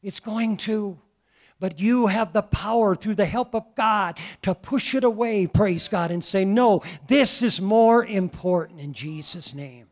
It's 0.04 0.20
going 0.20 0.58
to. 0.58 1.00
But 1.60 1.80
you 1.80 2.08
have 2.08 2.34
the 2.34 2.42
power 2.42 2.96
through 2.96 3.16
the 3.16 3.26
help 3.26 3.56
of 3.56 3.76
God 3.76 4.20
to 4.42 4.54
push 4.54 4.94
it 4.94 5.06
away, 5.06 5.48
praise 5.48 5.88
God, 5.88 6.12
and 6.12 6.22
say, 6.22 6.44
no, 6.44 6.84
this 7.08 7.42
is 7.42 7.62
more 7.62 8.04
important 8.04 8.82
in 8.82 8.94
Jesus' 8.94 9.54
name. 9.54 9.88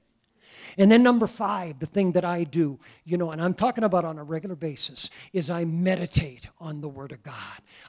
And 0.77 0.91
then 0.91 1.03
number 1.03 1.27
five, 1.27 1.79
the 1.79 1.85
thing 1.85 2.13
that 2.13 2.25
I 2.25 2.43
do, 2.43 2.79
you 3.05 3.17
know, 3.17 3.31
and 3.31 3.41
I'm 3.41 3.53
talking 3.53 3.83
about 3.83 4.05
on 4.05 4.17
a 4.17 4.23
regular 4.23 4.55
basis, 4.55 5.09
is 5.33 5.49
I 5.49 5.65
meditate 5.65 6.47
on 6.59 6.81
the 6.81 6.87
Word 6.87 7.11
of 7.11 7.23
God. 7.23 7.35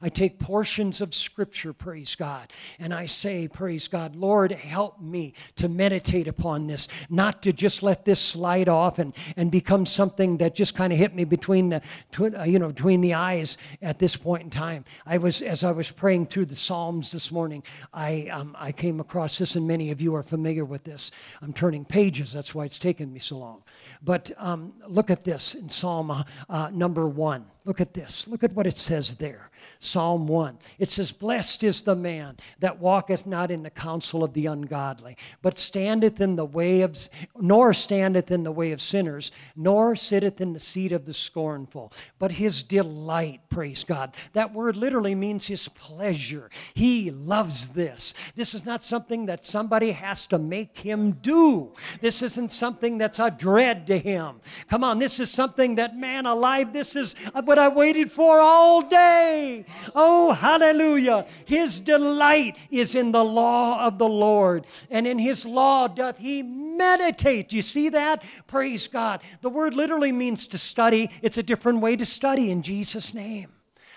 I 0.02 0.08
take 0.08 0.38
portions 0.38 1.00
of 1.00 1.14
Scripture, 1.14 1.72
praise 1.72 2.14
God, 2.14 2.50
and 2.78 2.94
I 2.94 3.06
say, 3.06 3.48
praise 3.48 3.88
God, 3.88 4.16
Lord, 4.16 4.52
help 4.52 5.00
me 5.00 5.34
to 5.56 5.68
meditate 5.68 6.26
upon 6.26 6.66
this, 6.66 6.88
not 7.10 7.42
to 7.42 7.52
just 7.52 7.82
let 7.82 8.04
this 8.04 8.20
slide 8.20 8.68
off 8.68 8.98
and, 8.98 9.12
and 9.36 9.50
become 9.50 9.84
something 9.84 10.38
that 10.38 10.54
just 10.54 10.74
kind 10.74 10.92
of 10.92 10.98
hit 10.98 11.14
me 11.14 11.24
between 11.24 11.68
the, 11.68 11.82
uh, 12.18 12.44
you 12.44 12.58
know, 12.58 12.68
between 12.68 13.00
the 13.02 13.14
eyes 13.14 13.58
at 13.82 13.98
this 13.98 14.16
point 14.16 14.42
in 14.42 14.50
time. 14.50 14.84
I 15.04 15.18
was, 15.18 15.42
as 15.42 15.64
I 15.64 15.72
was 15.72 15.90
praying 15.90 16.26
through 16.26 16.46
the 16.46 16.56
Psalms 16.56 17.10
this 17.10 17.30
morning, 17.30 17.62
I, 17.92 18.28
um, 18.32 18.56
I 18.58 18.72
came 18.72 19.00
across 19.00 19.38
this, 19.38 19.56
and 19.56 19.66
many 19.66 19.90
of 19.90 20.00
you 20.00 20.14
are 20.14 20.22
familiar 20.22 20.64
with 20.64 20.84
this. 20.84 21.10
I'm 21.42 21.52
turning 21.52 21.84
pages, 21.84 22.32
that's 22.32 22.54
why 22.54 22.64
it's 22.70 22.78
taken 22.78 23.12
me 23.12 23.18
so 23.18 23.36
long. 23.36 23.62
But 24.02 24.30
um, 24.38 24.72
look 24.86 25.10
at 25.10 25.24
this 25.24 25.54
in 25.54 25.68
Psalm 25.68 26.24
uh, 26.48 26.70
number 26.72 27.06
one. 27.06 27.46
Look 27.64 27.80
at 27.80 27.92
this. 27.92 28.26
Look 28.26 28.42
at 28.42 28.52
what 28.54 28.66
it 28.66 28.76
says 28.78 29.16
there. 29.16 29.50
Psalm 29.78 30.26
1. 30.26 30.58
It 30.78 30.88
says, 30.88 31.12
Blessed 31.12 31.62
is 31.64 31.82
the 31.82 31.94
man 31.94 32.36
that 32.58 32.78
walketh 32.78 33.26
not 33.26 33.50
in 33.50 33.62
the 33.62 33.70
counsel 33.70 34.22
of 34.22 34.34
the 34.34 34.46
ungodly, 34.46 35.16
but 35.42 35.58
standeth 35.58 36.20
in 36.20 36.36
the 36.36 36.44
way 36.44 36.82
of, 36.82 37.08
nor 37.36 37.72
standeth 37.72 38.30
in 38.30 38.44
the 38.44 38.52
way 38.52 38.72
of 38.72 38.80
sinners, 38.80 39.32
nor 39.56 39.96
sitteth 39.96 40.40
in 40.40 40.52
the 40.52 40.60
seat 40.60 40.92
of 40.92 41.06
the 41.06 41.14
scornful. 41.14 41.92
But 42.18 42.32
his 42.32 42.62
delight, 42.62 43.40
praise 43.48 43.84
God. 43.84 44.14
That 44.32 44.52
word 44.52 44.76
literally 44.76 45.14
means 45.14 45.46
his 45.46 45.68
pleasure. 45.68 46.50
He 46.74 47.10
loves 47.10 47.68
this. 47.68 48.14
This 48.34 48.54
is 48.54 48.64
not 48.64 48.82
something 48.82 49.26
that 49.26 49.44
somebody 49.44 49.92
has 49.92 50.26
to 50.28 50.38
make 50.38 50.78
him 50.78 51.12
do. 51.12 51.72
This 52.00 52.22
isn't 52.22 52.50
something 52.50 52.98
that's 52.98 53.18
a 53.18 53.30
dread 53.30 53.86
to 53.90 53.98
him. 53.98 54.40
Come 54.68 54.82
on, 54.82 54.98
this 54.98 55.20
is 55.20 55.30
something 55.30 55.74
that, 55.74 55.96
man 55.96 56.26
alive, 56.26 56.72
this 56.72 56.96
is 56.96 57.14
what 57.44 57.58
I 57.58 57.68
waited 57.68 58.10
for 58.10 58.40
all 58.40 58.82
day. 58.82 59.66
Oh, 59.94 60.32
hallelujah. 60.32 61.26
His 61.44 61.78
delight 61.78 62.56
is 62.70 62.94
in 62.94 63.12
the 63.12 63.24
law 63.24 63.86
of 63.86 63.98
the 63.98 64.08
Lord, 64.08 64.66
and 64.90 65.06
in 65.06 65.18
his 65.18 65.44
law 65.44 65.86
doth 65.86 66.18
he 66.18 66.42
meditate. 66.42 67.52
You 67.52 67.62
see 67.62 67.90
that? 67.90 68.24
Praise 68.46 68.88
God. 68.88 69.20
The 69.42 69.50
word 69.50 69.74
literally 69.74 70.12
means 70.12 70.48
to 70.48 70.58
study, 70.58 71.10
it's 71.22 71.38
a 71.38 71.42
different 71.42 71.80
way 71.80 71.96
to 71.96 72.06
study 72.06 72.50
in 72.50 72.62
Jesus' 72.62 73.12
name. 73.12 73.52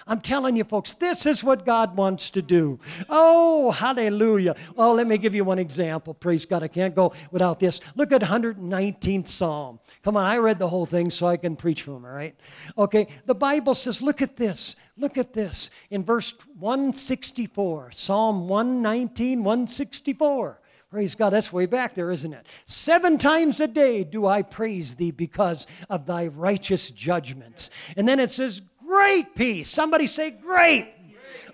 I'm 0.08 0.20
telling 0.20 0.56
you, 0.56 0.64
folks, 0.64 0.94
this 0.96 1.26
is 1.26 1.44
what 1.44 1.66
God 1.66 1.96
wants 1.96 2.30
to 2.32 2.42
do. 2.42 2.80
Oh, 3.10 3.72
hallelujah. 3.72 4.56
Oh, 4.78 4.94
let 4.94 5.08
me 5.08 5.18
give 5.18 5.34
you 5.34 5.44
one 5.44 5.60
example. 5.60 6.14
Praise 6.14 6.46
God. 6.46 6.64
I 6.64 6.68
can't 6.68 6.96
go 6.96 7.14
without 7.32 7.60
this. 7.60 7.80
Look 7.96 8.12
at 8.12 8.22
119th 8.22 9.28
Psalm. 9.28 9.80
Come 10.04 10.18
on, 10.18 10.26
I 10.26 10.38
read 10.38 10.60
the 10.60 10.70
whole 10.70 10.86
thing 10.86 11.10
so 11.10 11.28
I 11.28 11.38
can 11.38 11.56
preach 11.56 11.84
from 11.84 12.06
it, 12.06 12.10
right? 12.10 12.36
Okay, 12.78 13.08
the 13.26 13.36
Bible 13.36 13.74
says, 13.74 14.02
look 14.02 14.22
at 14.22 14.36
this. 14.36 14.76
Look 14.98 15.18
at 15.18 15.34
this. 15.34 15.72
In 15.90 16.04
verse 16.04 16.36
164, 16.60 17.92
Psalm 17.92 18.48
119, 18.48 19.44
164. 19.44 20.60
Praise 20.94 21.16
God, 21.16 21.32
that's 21.32 21.52
way 21.52 21.66
back 21.66 21.96
there, 21.96 22.12
isn't 22.12 22.34
it? 22.34 22.46
Seven 22.68 23.18
times 23.18 23.60
a 23.60 23.66
day 23.66 24.04
do 24.04 24.28
I 24.28 24.44
praise 24.44 24.94
thee 24.94 25.10
because 25.10 25.66
of 25.90 26.06
thy 26.06 26.28
righteous 26.28 26.92
judgments. 26.92 27.72
And 27.98 28.08
then 28.08 28.20
it 28.20 28.30
says, 28.30 28.62
Great 29.04 29.36
peace. 29.36 29.70
Somebody 29.70 30.08
say, 30.08 30.32
Great. 30.32 30.88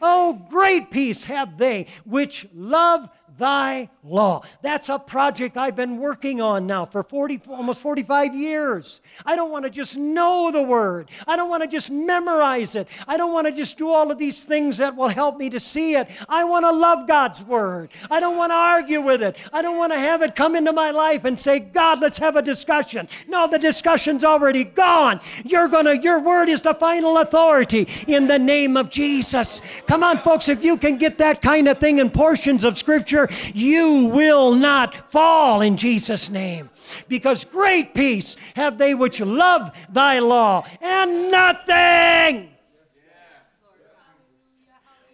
Oh, 0.04 0.46
great 0.52 0.92
peace 0.92 1.24
have 1.24 1.58
they 1.58 1.88
which 2.06 2.48
love 2.54 3.10
thy 3.40 3.90
law. 4.04 4.44
That's 4.62 4.90
a 4.90 5.00
project 5.00 5.58
I've 5.58 5.76
been 5.76 5.98
working 5.98 6.42
on 6.42 6.68
now 6.68 6.86
for 6.86 7.02
40, 7.02 7.42
almost 7.48 7.82
45 7.82 8.36
years. 8.36 9.02
I 9.26 9.36
don't 9.36 9.50
want 9.50 9.66
to 9.66 9.72
just 9.72 9.98
know 9.98 10.52
the 10.52 10.62
word. 10.62 11.10
I 11.28 11.36
don't 11.36 11.50
want 11.50 11.64
to 11.64 11.68
just 11.68 11.90
memorize 11.90 12.76
it. 12.76 12.88
I 13.08 13.18
don't 13.18 13.34
want 13.34 13.48
to 13.48 13.54
just 13.54 13.78
do 13.78 13.90
all 13.90 14.12
of 14.12 14.20
these 14.20 14.44
things 14.44 14.78
that 14.78 14.96
will 14.96 15.08
help 15.08 15.38
me 15.38 15.50
to 15.50 15.60
see 15.60 15.96
it. 15.96 16.08
I 16.28 16.44
want 16.44 16.66
to 16.66 16.72
love 16.72 17.08
God's 17.08 17.44
word. 17.44 17.90
I 18.12 18.20
don't 18.20 18.38
want 18.38 18.52
to 18.52 18.56
argue 18.56 19.02
with 19.02 19.24
it. 19.24 19.38
I 19.52 19.64
don't 19.64 19.78
want 19.78 19.94
to 19.94 20.00
have 20.00 20.22
it 20.22 20.36
come 20.36 20.56
into 20.56 20.74
my 20.74 20.92
life 20.92 21.26
and 21.26 21.40
say, 21.40 21.60
God, 21.60 22.00
let's 22.02 22.20
have 22.20 22.36
a 22.36 22.42
discussion. 22.42 23.08
No, 23.28 23.48
the 23.48 23.60
discussion's 23.60 24.24
already 24.24 24.66
gone. 24.66 25.20
You're 25.46 25.70
to, 25.70 25.98
your 25.98 26.20
word 26.20 26.50
is 26.50 26.62
the 26.62 26.74
final 26.74 27.18
authority 27.18 27.88
in 28.08 28.28
the 28.28 28.40
name 28.40 28.76
of 28.78 28.90
Jesus. 28.90 29.62
Come 29.88 30.04
on, 30.04 30.18
folks, 30.20 30.50
if 30.50 30.64
you 30.64 30.78
can 30.78 30.98
get 30.98 31.18
that 31.20 31.42
kind 31.42 31.68
of 31.68 31.80
thing 31.80 32.00
in 32.00 32.10
portions 32.10 32.64
of 32.64 32.78
scripture, 32.78 33.29
you 33.54 34.06
will 34.14 34.54
not 34.54 35.12
fall 35.12 35.62
in 35.62 35.78
Jesus' 35.78 36.30
name. 36.30 36.70
Because 37.08 37.46
great 37.46 37.94
peace 37.94 38.36
have 38.56 38.78
they 38.78 38.96
which 38.96 39.22
love 39.22 39.72
thy 39.90 40.20
law, 40.20 40.66
and 40.82 41.32
nothing. 41.32 42.50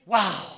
Wow. 0.06 0.52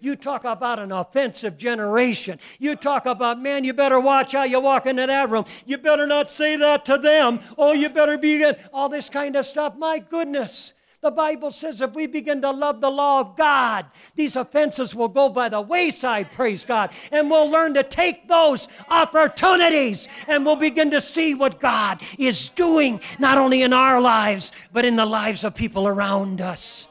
You 0.00 0.16
talk 0.16 0.44
about 0.44 0.80
an 0.80 0.90
offensive 0.90 1.56
generation. 1.56 2.40
You 2.58 2.74
talk 2.74 3.06
about, 3.06 3.40
man, 3.40 3.62
you 3.62 3.72
better 3.72 4.00
watch 4.00 4.32
how 4.32 4.42
you 4.42 4.58
walk 4.58 4.86
into 4.86 5.06
that 5.06 5.30
room. 5.30 5.44
You 5.64 5.78
better 5.78 6.08
not 6.08 6.28
say 6.28 6.56
that 6.56 6.84
to 6.86 6.98
them. 6.98 7.38
Oh, 7.56 7.72
you 7.72 7.88
better 7.88 8.18
be 8.18 8.44
all 8.72 8.88
this 8.88 9.08
kind 9.08 9.36
of 9.36 9.46
stuff. 9.46 9.76
My 9.76 10.00
goodness. 10.00 10.74
The 11.02 11.10
Bible 11.10 11.50
says 11.50 11.80
if 11.80 11.94
we 11.94 12.06
begin 12.06 12.40
to 12.42 12.52
love 12.52 12.80
the 12.80 12.88
law 12.88 13.18
of 13.18 13.36
God, 13.36 13.86
these 14.14 14.36
offenses 14.36 14.94
will 14.94 15.08
go 15.08 15.28
by 15.28 15.48
the 15.48 15.60
wayside, 15.60 16.30
praise 16.30 16.64
God. 16.64 16.90
And 17.10 17.28
we'll 17.28 17.50
learn 17.50 17.74
to 17.74 17.82
take 17.82 18.28
those 18.28 18.68
opportunities 18.88 20.06
and 20.28 20.46
we'll 20.46 20.54
begin 20.54 20.92
to 20.92 21.00
see 21.00 21.34
what 21.34 21.58
God 21.58 22.00
is 22.18 22.50
doing, 22.50 23.00
not 23.18 23.36
only 23.36 23.62
in 23.62 23.72
our 23.72 24.00
lives, 24.00 24.52
but 24.72 24.84
in 24.84 24.94
the 24.94 25.04
lives 25.04 25.42
of 25.42 25.56
people 25.56 25.88
around 25.88 26.40
us. 26.40 26.86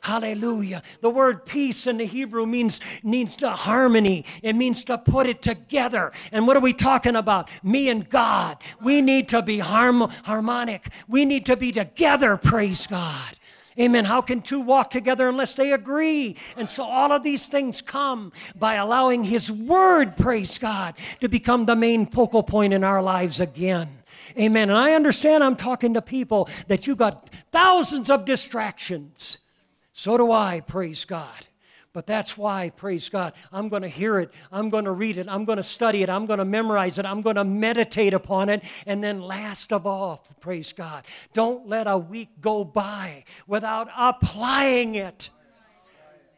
Hallelujah. 0.00 0.82
The 1.00 1.10
word 1.10 1.46
peace 1.46 1.86
in 1.86 1.98
the 1.98 2.04
Hebrew 2.04 2.44
means 2.44 2.80
needs 3.04 3.36
to 3.36 3.50
harmony. 3.50 4.24
It 4.42 4.54
means 4.54 4.82
to 4.86 4.98
put 4.98 5.28
it 5.28 5.40
together. 5.40 6.10
And 6.32 6.48
what 6.48 6.56
are 6.56 6.60
we 6.60 6.72
talking 6.72 7.14
about? 7.14 7.48
Me 7.62 7.88
and 7.88 8.10
God. 8.10 8.56
We 8.80 9.00
need 9.00 9.28
to 9.28 9.40
be 9.40 9.60
harm- 9.60 10.10
harmonic. 10.24 10.88
We 11.06 11.24
need 11.24 11.46
to 11.46 11.56
be 11.56 11.70
together, 11.70 12.36
praise 12.36 12.88
God. 12.88 13.38
Amen. 13.78 14.04
How 14.04 14.20
can 14.20 14.42
two 14.42 14.60
walk 14.60 14.90
together 14.90 15.28
unless 15.28 15.56
they 15.56 15.72
agree? 15.72 16.36
And 16.56 16.68
so 16.68 16.84
all 16.84 17.12
of 17.12 17.22
these 17.22 17.46
things 17.46 17.80
come 17.80 18.32
by 18.54 18.74
allowing 18.74 19.24
His 19.24 19.50
Word, 19.50 20.16
praise 20.16 20.58
God, 20.58 20.94
to 21.20 21.28
become 21.28 21.64
the 21.64 21.76
main 21.76 22.06
focal 22.06 22.42
point 22.42 22.72
in 22.72 22.84
our 22.84 23.02
lives 23.02 23.40
again. 23.40 24.02
Amen. 24.38 24.70
And 24.70 24.78
I 24.78 24.92
understand 24.92 25.42
I'm 25.42 25.56
talking 25.56 25.94
to 25.94 26.02
people 26.02 26.48
that 26.68 26.86
you've 26.86 26.98
got 26.98 27.30
thousands 27.50 28.10
of 28.10 28.24
distractions. 28.24 29.38
So 29.92 30.16
do 30.16 30.32
I, 30.32 30.60
praise 30.60 31.04
God. 31.04 31.46
But 31.92 32.06
that's 32.06 32.38
why, 32.38 32.70
praise 32.70 33.10
God, 33.10 33.34
I'm 33.52 33.68
going 33.68 33.82
to 33.82 33.88
hear 33.88 34.18
it, 34.18 34.32
I'm 34.50 34.70
going 34.70 34.86
to 34.86 34.92
read 34.92 35.18
it, 35.18 35.28
I'm 35.28 35.44
going 35.44 35.58
to 35.58 35.62
study 35.62 36.02
it, 36.02 36.08
I'm 36.08 36.24
going 36.24 36.38
to 36.38 36.44
memorize 36.44 36.98
it, 36.98 37.04
I'm 37.04 37.20
going 37.20 37.36
to 37.36 37.44
meditate 37.44 38.14
upon 38.14 38.48
it. 38.48 38.62
And 38.86 39.04
then, 39.04 39.20
last 39.20 39.72
of 39.72 39.86
all, 39.86 40.24
praise 40.40 40.72
God, 40.72 41.04
don't 41.34 41.68
let 41.68 41.86
a 41.86 41.98
week 41.98 42.30
go 42.40 42.64
by 42.64 43.24
without 43.46 43.88
applying 43.96 44.94
it. 44.94 45.28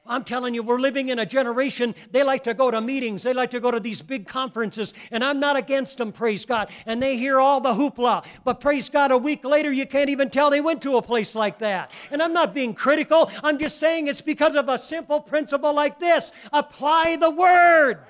I'm 0.07 0.23
telling 0.23 0.55
you, 0.55 0.63
we're 0.63 0.79
living 0.79 1.09
in 1.09 1.19
a 1.19 1.25
generation, 1.25 1.95
they 2.11 2.23
like 2.23 2.45
to 2.45 2.53
go 2.53 2.71
to 2.71 2.81
meetings, 2.81 3.23
they 3.23 3.33
like 3.33 3.51
to 3.51 3.61
go 3.61 3.71
to 3.71 3.81
these 3.81 4.03
big 4.03 4.27
conferences, 4.27 4.93
and 5.11 5.25
I'm 5.25 5.41
not 5.41 5.57
against 5.57 5.97
them, 5.97 6.13
praise 6.13 6.45
God. 6.45 6.71
And 6.85 7.03
they 7.03 7.17
hear 7.17 7.41
all 7.41 7.61
the 7.61 7.73
hoopla. 7.73 8.27
But 8.45 8.61
praise 8.61 8.91
God, 8.91 9.11
a 9.11 9.19
week 9.19 9.45
later, 9.45 9.73
you 9.73 9.87
can't 9.87 10.11
even 10.11 10.29
tell 10.29 10.51
they 10.51 10.61
went 10.61 10.83
to 10.83 10.99
a 10.99 11.03
place 11.03 11.35
like 11.35 11.59
that. 11.61 11.91
And 12.11 12.23
I'm 12.23 12.35
not 12.35 12.53
being 12.53 12.75
critical, 12.75 13.31
I'm 13.43 13.59
just 13.59 13.79
saying 13.79 14.09
it's 14.09 14.21
because 14.21 14.57
of 14.57 14.69
a 14.69 14.77
simple 14.77 15.21
principle 15.21 15.73
like 15.73 15.99
this 15.99 16.33
apply 16.53 17.17
the 17.17 17.31
word. 17.31 18.01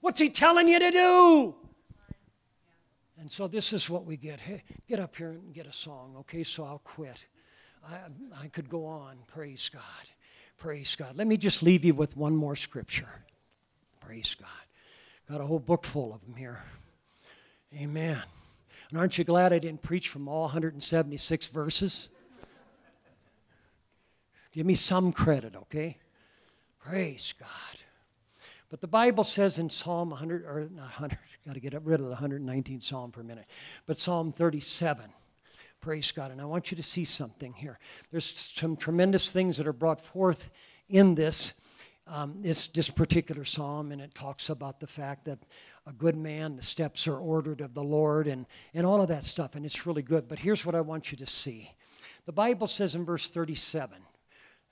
What's 0.00 0.18
he 0.18 0.30
telling 0.30 0.68
you 0.68 0.78
to 0.78 0.90
do? 0.90 1.54
And 3.18 3.30
so 3.30 3.46
this 3.46 3.74
is 3.74 3.90
what 3.90 4.06
we 4.06 4.16
get. 4.16 4.40
Hey, 4.40 4.62
get 4.88 4.98
up 4.98 5.14
here 5.14 5.32
and 5.32 5.52
get 5.52 5.66
a 5.66 5.72
song, 5.72 6.14
okay? 6.20 6.42
So 6.42 6.64
I'll 6.64 6.78
quit. 6.78 7.26
I, 7.86 7.98
I 8.42 8.48
could 8.48 8.70
go 8.70 8.86
on, 8.86 9.18
praise 9.26 9.68
God. 9.70 9.82
Praise 10.60 10.94
God. 10.94 11.16
Let 11.16 11.26
me 11.26 11.38
just 11.38 11.62
leave 11.62 11.86
you 11.86 11.94
with 11.94 12.18
one 12.18 12.36
more 12.36 12.54
scripture. 12.54 13.08
Praise 13.98 14.36
God. 14.38 14.48
Got 15.28 15.40
a 15.40 15.46
whole 15.46 15.58
book 15.58 15.86
full 15.86 16.12
of 16.12 16.20
them 16.20 16.36
here. 16.36 16.62
Amen. 17.74 18.22
And 18.90 18.98
aren't 18.98 19.16
you 19.16 19.24
glad 19.24 19.54
I 19.54 19.58
didn't 19.58 19.80
preach 19.80 20.10
from 20.10 20.28
all 20.28 20.42
176 20.42 21.46
verses? 21.46 22.10
Give 24.52 24.66
me 24.66 24.74
some 24.74 25.12
credit, 25.12 25.56
okay? 25.56 25.96
Praise 26.78 27.32
God. 27.38 27.48
But 28.68 28.82
the 28.82 28.88
Bible 28.88 29.24
says 29.24 29.58
in 29.58 29.70
Psalm 29.70 30.10
100, 30.10 30.44
or 30.44 30.68
not 30.74 31.00
100, 31.00 31.18
got 31.46 31.54
to 31.54 31.60
get 31.60 31.80
rid 31.82 32.00
of 32.00 32.08
the 32.08 32.16
119th 32.16 32.82
Psalm 32.82 33.12
for 33.12 33.22
a 33.22 33.24
minute, 33.24 33.46
but 33.86 33.96
Psalm 33.96 34.30
37. 34.30 35.04
Praise 35.80 36.12
God. 36.12 36.30
And 36.30 36.40
I 36.40 36.44
want 36.44 36.70
you 36.70 36.76
to 36.76 36.82
see 36.82 37.04
something 37.04 37.54
here. 37.54 37.78
There's 38.10 38.26
some 38.54 38.76
tremendous 38.76 39.32
things 39.32 39.56
that 39.56 39.66
are 39.66 39.72
brought 39.72 40.00
forth 40.00 40.50
in 40.90 41.14
this, 41.14 41.54
um, 42.06 42.42
this, 42.42 42.68
this 42.68 42.90
particular 42.90 43.44
psalm, 43.44 43.90
and 43.90 44.00
it 44.00 44.14
talks 44.14 44.50
about 44.50 44.80
the 44.80 44.86
fact 44.86 45.24
that 45.24 45.38
a 45.86 45.92
good 45.92 46.16
man, 46.16 46.56
the 46.56 46.62
steps 46.62 47.08
are 47.08 47.16
ordered 47.16 47.62
of 47.62 47.72
the 47.72 47.82
Lord, 47.82 48.26
and, 48.26 48.46
and 48.74 48.84
all 48.84 49.00
of 49.00 49.08
that 49.08 49.24
stuff, 49.24 49.54
and 49.54 49.64
it's 49.64 49.86
really 49.86 50.02
good. 50.02 50.28
But 50.28 50.40
here's 50.40 50.66
what 50.66 50.74
I 50.74 50.82
want 50.82 51.10
you 51.10 51.16
to 51.18 51.26
see. 51.26 51.72
The 52.26 52.32
Bible 52.32 52.66
says 52.66 52.94
in 52.94 53.06
verse 53.06 53.30
37, 53.30 54.02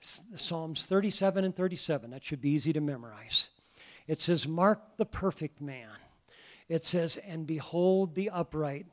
Psalms 0.01 0.85
37 0.85 1.43
and 1.43 1.55
37, 1.55 2.11
that 2.11 2.23
should 2.23 2.39
be 2.39 2.51
easy 2.51 2.71
to 2.71 2.81
memorize. 2.81 3.49
It 4.07 4.19
says, 4.21 4.47
Mark 4.47 4.97
the 4.97 5.05
perfect 5.05 5.59
man. 5.59 5.89
It 6.67 6.83
says, 6.83 7.17
And 7.17 7.47
behold 7.47 8.13
the 8.13 8.29
upright, 8.29 8.85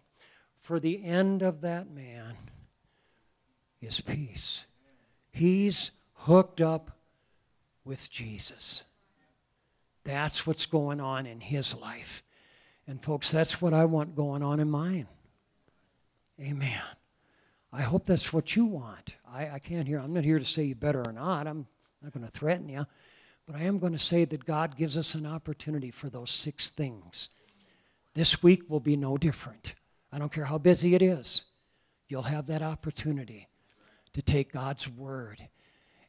for 0.66 0.80
the 0.80 1.04
end 1.04 1.42
of 1.42 1.60
that 1.60 1.88
man 1.88 2.34
is 3.80 4.00
peace. 4.00 4.66
He's 5.30 5.92
hooked 6.14 6.60
up 6.60 6.90
with 7.84 8.10
Jesus. 8.10 8.82
That's 10.02 10.44
what's 10.44 10.66
going 10.66 11.00
on 11.00 11.24
in 11.24 11.38
his 11.38 11.76
life. 11.76 12.24
And, 12.84 13.00
folks, 13.00 13.30
that's 13.30 13.62
what 13.62 13.72
I 13.72 13.84
want 13.84 14.16
going 14.16 14.42
on 14.42 14.58
in 14.58 14.68
mine. 14.68 15.06
Amen. 16.40 16.82
I 17.72 17.82
hope 17.82 18.04
that's 18.04 18.32
what 18.32 18.56
you 18.56 18.64
want. 18.64 19.14
I, 19.32 19.48
I 19.50 19.58
can't 19.60 19.86
hear, 19.86 20.00
I'm 20.00 20.14
not 20.14 20.24
here 20.24 20.40
to 20.40 20.44
say 20.44 20.64
you 20.64 20.74
better 20.74 21.06
or 21.06 21.12
not. 21.12 21.46
I'm 21.46 21.68
not 22.02 22.12
going 22.12 22.26
to 22.26 22.32
threaten 22.32 22.68
you. 22.68 22.86
But 23.46 23.54
I 23.54 23.62
am 23.62 23.78
going 23.78 23.92
to 23.92 24.00
say 24.00 24.24
that 24.24 24.44
God 24.44 24.76
gives 24.76 24.96
us 24.96 25.14
an 25.14 25.26
opportunity 25.26 25.92
for 25.92 26.08
those 26.08 26.32
six 26.32 26.70
things. 26.70 27.28
This 28.14 28.42
week 28.42 28.68
will 28.68 28.80
be 28.80 28.96
no 28.96 29.16
different. 29.16 29.76
I 30.16 30.18
don't 30.18 30.32
care 30.32 30.46
how 30.46 30.56
busy 30.56 30.94
it 30.94 31.02
is, 31.02 31.44
you'll 32.08 32.22
have 32.22 32.46
that 32.46 32.62
opportunity 32.62 33.48
to 34.14 34.22
take 34.22 34.50
God's 34.50 34.88
word 34.88 35.48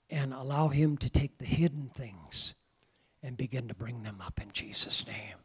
and 0.10 0.34
allow 0.34 0.70
Him 0.70 0.96
to 1.00 1.10
take 1.10 1.40
the 1.40 1.46
hidden 1.46 1.92
things 1.94 2.54
and 3.22 3.36
begin 3.36 3.68
to 3.68 3.74
bring 3.74 4.04
them 4.04 4.22
up 4.26 4.40
in 4.42 4.50
Jesus' 4.54 5.06
name. 5.06 5.36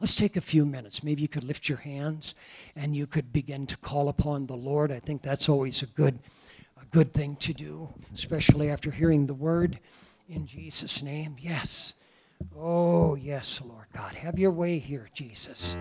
Let's 0.00 0.16
take 0.16 0.36
a 0.36 0.42
few 0.42 0.66
minutes. 0.66 1.02
Maybe 1.02 1.22
you 1.22 1.28
could 1.28 1.44
lift 1.44 1.66
your 1.66 1.78
hands 1.78 2.34
and 2.76 2.94
you 2.94 3.06
could 3.06 3.32
begin 3.32 3.66
to 3.68 3.76
call 3.78 4.10
upon 4.10 4.48
the 4.48 4.54
Lord. 4.54 4.92
I 4.92 4.98
think 4.98 5.22
that's 5.22 5.48
always 5.48 5.80
a 5.80 5.86
good, 5.86 6.18
a 6.78 6.84
good 6.84 7.14
thing 7.14 7.36
to 7.36 7.54
do, 7.54 7.88
especially 8.12 8.68
after 8.68 8.90
hearing 8.90 9.28
the 9.28 9.32
word. 9.32 9.78
In 10.28 10.46
Jesus' 10.46 11.02
name, 11.02 11.36
yes. 11.40 11.94
Oh, 12.54 13.14
yes, 13.14 13.62
Lord 13.64 13.86
God. 13.94 14.14
Have 14.16 14.38
your 14.38 14.50
way 14.50 14.78
here, 14.78 15.08
Jesus. 15.14 15.74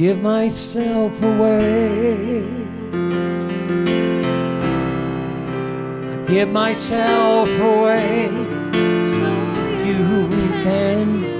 Give 0.00 0.22
myself 0.22 1.12
away. 1.22 2.42
I 6.12 6.24
give 6.26 6.48
myself 6.48 7.46
away. 7.60 8.30
So 9.18 9.28
you 9.84 10.38
can 10.64 11.39